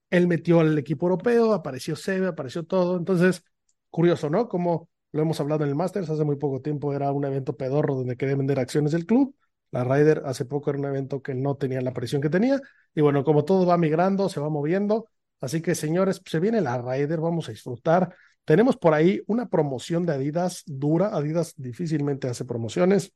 Él 0.09 0.27
metió 0.27 0.59
al 0.61 0.77
equipo 0.77 1.07
europeo, 1.07 1.53
apareció 1.53 1.95
Sebe, 1.95 2.27
apareció 2.27 2.63
todo. 2.63 2.97
Entonces, 2.97 3.43
curioso, 3.89 4.29
¿no? 4.29 4.47
Como 4.47 4.89
lo 5.11 5.21
hemos 5.21 5.39
hablado 5.39 5.63
en 5.63 5.69
el 5.69 5.75
Masters, 5.75 6.09
hace 6.09 6.23
muy 6.23 6.37
poco 6.37 6.61
tiempo 6.61 6.93
era 6.93 7.11
un 7.11 7.25
evento 7.25 7.57
pedorro 7.57 7.95
donde 7.95 8.17
quería 8.17 8.35
vender 8.35 8.59
acciones 8.59 8.91
del 8.91 9.05
club. 9.05 9.35
La 9.71 9.83
Ryder 9.83 10.23
hace 10.25 10.45
poco 10.45 10.69
era 10.69 10.79
un 10.79 10.85
evento 10.85 11.21
que 11.21 11.33
no 11.33 11.55
tenía 11.55 11.81
la 11.81 11.93
presión 11.93 12.21
que 12.21 12.29
tenía. 12.29 12.61
Y 12.95 13.01
bueno, 13.01 13.23
como 13.23 13.43
todo 13.43 13.65
va 13.65 13.77
migrando, 13.77 14.29
se 14.29 14.39
va 14.39 14.49
moviendo. 14.49 15.09
Así 15.41 15.61
que, 15.61 15.75
señores, 15.75 16.21
se 16.25 16.39
viene 16.39 16.61
la 16.61 16.77
Ryder, 16.77 17.19
vamos 17.19 17.47
a 17.49 17.51
disfrutar. 17.51 18.15
Tenemos 18.45 18.77
por 18.77 18.93
ahí 18.93 19.21
una 19.27 19.49
promoción 19.49 20.05
de 20.05 20.13
Adidas 20.13 20.63
dura. 20.65 21.09
Adidas 21.09 21.53
difícilmente 21.57 22.29
hace 22.29 22.45
promociones. 22.45 23.13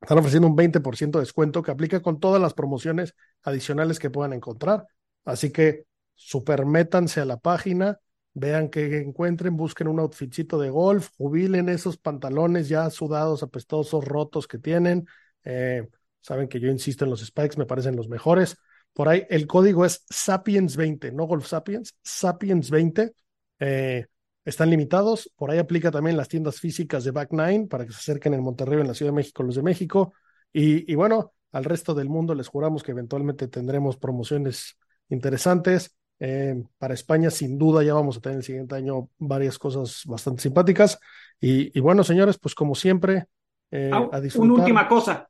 Están 0.00 0.18
ofreciendo 0.18 0.48
un 0.48 0.56
20% 0.56 1.18
de 1.18 1.24
descuento 1.24 1.62
que 1.62 1.70
aplica 1.70 2.00
con 2.00 2.20
todas 2.20 2.40
las 2.40 2.54
promociones 2.54 3.14
adicionales 3.42 3.98
que 3.98 4.10
puedan 4.10 4.32
encontrar. 4.32 4.86
Así 5.24 5.50
que 5.50 5.84
supermétanse 6.18 7.20
a 7.20 7.24
la 7.24 7.38
página, 7.38 8.00
vean 8.34 8.68
que 8.68 8.98
encuentren, 8.98 9.56
busquen 9.56 9.88
un 9.88 10.00
outfitcito 10.00 10.58
de 10.58 10.68
golf, 10.68 11.10
jubilen 11.16 11.68
esos 11.68 11.96
pantalones 11.96 12.68
ya 12.68 12.90
sudados, 12.90 13.42
apestosos, 13.42 14.04
rotos 14.04 14.46
que 14.46 14.58
tienen. 14.58 15.06
Eh, 15.44 15.88
saben 16.20 16.48
que 16.48 16.60
yo 16.60 16.68
insisto 16.68 17.04
en 17.04 17.10
los 17.10 17.24
spikes, 17.24 17.56
me 17.56 17.66
parecen 17.66 17.96
los 17.96 18.08
mejores. 18.08 18.56
Por 18.92 19.08
ahí 19.08 19.26
el 19.30 19.46
código 19.46 19.84
es 19.84 20.04
Sapiens20, 20.08 21.12
no 21.12 21.26
Golf 21.26 21.46
Sapiens, 21.46 21.96
Sapiens20. 22.04 23.12
Eh, 23.60 24.06
están 24.44 24.70
limitados. 24.70 25.30
Por 25.36 25.50
ahí 25.50 25.58
aplica 25.58 25.90
también 25.90 26.16
las 26.16 26.28
tiendas 26.28 26.58
físicas 26.58 27.04
de 27.04 27.12
Back 27.12 27.32
Nine 27.32 27.66
para 27.68 27.86
que 27.86 27.92
se 27.92 27.98
acerquen 27.98 28.34
en 28.34 28.42
Monterrey, 28.42 28.80
en 28.80 28.88
la 28.88 28.94
Ciudad 28.94 29.12
de 29.12 29.16
México, 29.16 29.42
los 29.44 29.54
de 29.54 29.62
México. 29.62 30.14
Y, 30.52 30.90
y 30.90 30.94
bueno, 30.96 31.32
al 31.52 31.64
resto 31.64 31.94
del 31.94 32.08
mundo 32.08 32.34
les 32.34 32.48
juramos 32.48 32.82
que 32.82 32.92
eventualmente 32.92 33.46
tendremos 33.48 33.96
promociones 33.96 34.76
interesantes. 35.08 35.97
Eh, 36.20 36.62
para 36.78 36.94
España, 36.94 37.30
sin 37.30 37.58
duda, 37.58 37.82
ya 37.82 37.94
vamos 37.94 38.16
a 38.16 38.20
tener 38.20 38.38
el 38.38 38.44
siguiente 38.44 38.74
año 38.74 39.08
varias 39.18 39.58
cosas 39.58 40.02
bastante 40.06 40.42
simpáticas. 40.42 40.98
Y, 41.40 41.76
y 41.76 41.80
bueno, 41.80 42.02
señores, 42.02 42.38
pues 42.38 42.54
como 42.54 42.74
siempre, 42.74 43.26
eh, 43.70 43.90
ah, 43.92 44.08
a 44.12 44.20
disfrutar. 44.20 44.50
Una 44.50 44.60
última 44.60 44.88
cosa, 44.88 45.28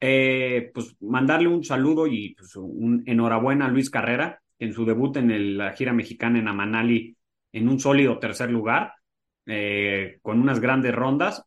eh, 0.00 0.70
pues 0.72 0.96
mandarle 1.00 1.48
un 1.48 1.64
saludo 1.64 2.06
y 2.06 2.34
pues, 2.34 2.54
un 2.56 3.02
enhorabuena 3.06 3.66
a 3.66 3.68
Luis 3.68 3.90
Carrera, 3.90 4.40
en 4.58 4.72
su 4.72 4.84
debut 4.84 5.16
en 5.16 5.30
el, 5.30 5.58
la 5.58 5.72
gira 5.72 5.92
mexicana 5.92 6.38
en 6.38 6.48
Amanali 6.48 7.16
en 7.52 7.68
un 7.68 7.80
sólido 7.80 8.18
tercer 8.18 8.50
lugar, 8.50 8.92
eh, 9.46 10.18
con 10.22 10.40
unas 10.40 10.60
grandes 10.60 10.94
rondas. 10.94 11.44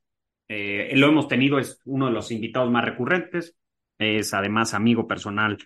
Eh, 0.48 0.92
lo 0.96 1.08
hemos 1.08 1.28
tenido, 1.28 1.60
es 1.60 1.80
uno 1.86 2.08
de 2.08 2.14
los 2.14 2.32
invitados 2.32 2.72
más 2.72 2.84
recurrentes, 2.84 3.56
es 3.98 4.34
además 4.34 4.74
amigo 4.74 5.08
personal 5.08 5.58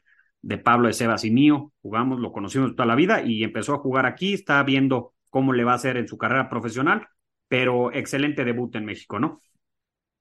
de 0.46 0.60
Pablo 0.60 0.88
de 0.88 0.94
Sebas 0.94 1.26
y 1.26 1.32
mío, 1.32 1.74
jugamos, 1.82 2.20
lo 2.20 2.32
conocimos 2.32 2.76
toda 2.76 2.86
la 2.86 2.94
vida 2.94 3.24
y 3.24 3.44
empezó 3.44 3.74
a 3.74 3.80
jugar 3.80 4.06
aquí, 4.06 4.36
está 4.36 4.62
viendo 4.62 5.14
cómo 5.32 5.54
le 5.54 5.64
va 5.64 5.72
a 5.72 5.76
hacer 5.76 5.98
en 5.98 6.08
su 6.08 6.20
carrera 6.20 6.50
profesional, 6.50 7.08
pero 7.48 7.92
excelente 7.92 8.46
debut 8.46 8.76
en 8.76 8.86
México, 8.86 9.20
¿no? 9.20 9.42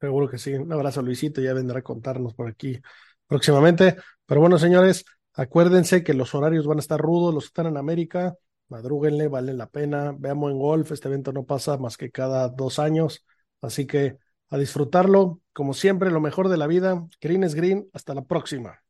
Seguro 0.01 0.27
que 0.27 0.39
sí. 0.39 0.55
Un 0.55 0.73
abrazo, 0.73 1.03
Luisito. 1.03 1.43
Ya 1.43 1.53
vendrá 1.53 1.81
a 1.81 1.83
contarnos 1.83 2.33
por 2.33 2.49
aquí 2.49 2.81
próximamente. 3.27 3.97
Pero 4.25 4.41
bueno, 4.41 4.59
señores, 4.59 5.05
acuérdense 5.35 6.03
que 6.03 6.15
los 6.15 6.35
horarios 6.35 6.67
van 6.67 6.79
a 6.79 6.81
estar 6.81 6.99
rudos, 6.99 7.35
los 7.35 7.45
que 7.45 7.49
están 7.49 7.67
en 7.67 7.77
América. 7.77 8.35
Madrúguenle, 8.69 9.29
vale 9.29 9.53
la 9.53 9.69
pena. 9.69 10.15
Veamos 10.19 10.51
en 10.53 10.59
golf. 10.59 10.91
Este 10.91 11.09
evento 11.09 11.33
no 11.33 11.45
pasa 11.45 11.77
más 11.77 11.99
que 11.99 12.11
cada 12.11 12.49
dos 12.49 12.79
años. 12.79 13.27
Así 13.61 13.87
que 13.87 14.17
a 14.49 14.57
disfrutarlo. 14.57 15.41
Como 15.53 15.75
siempre, 15.75 16.11
lo 16.11 16.21
mejor 16.21 16.49
de 16.49 16.57
la 16.57 16.67
vida. 16.67 17.07
Green 17.21 17.45
es 17.45 17.55
green. 17.55 17.89
Hasta 17.93 18.15
la 18.15 18.25
próxima. 18.25 18.84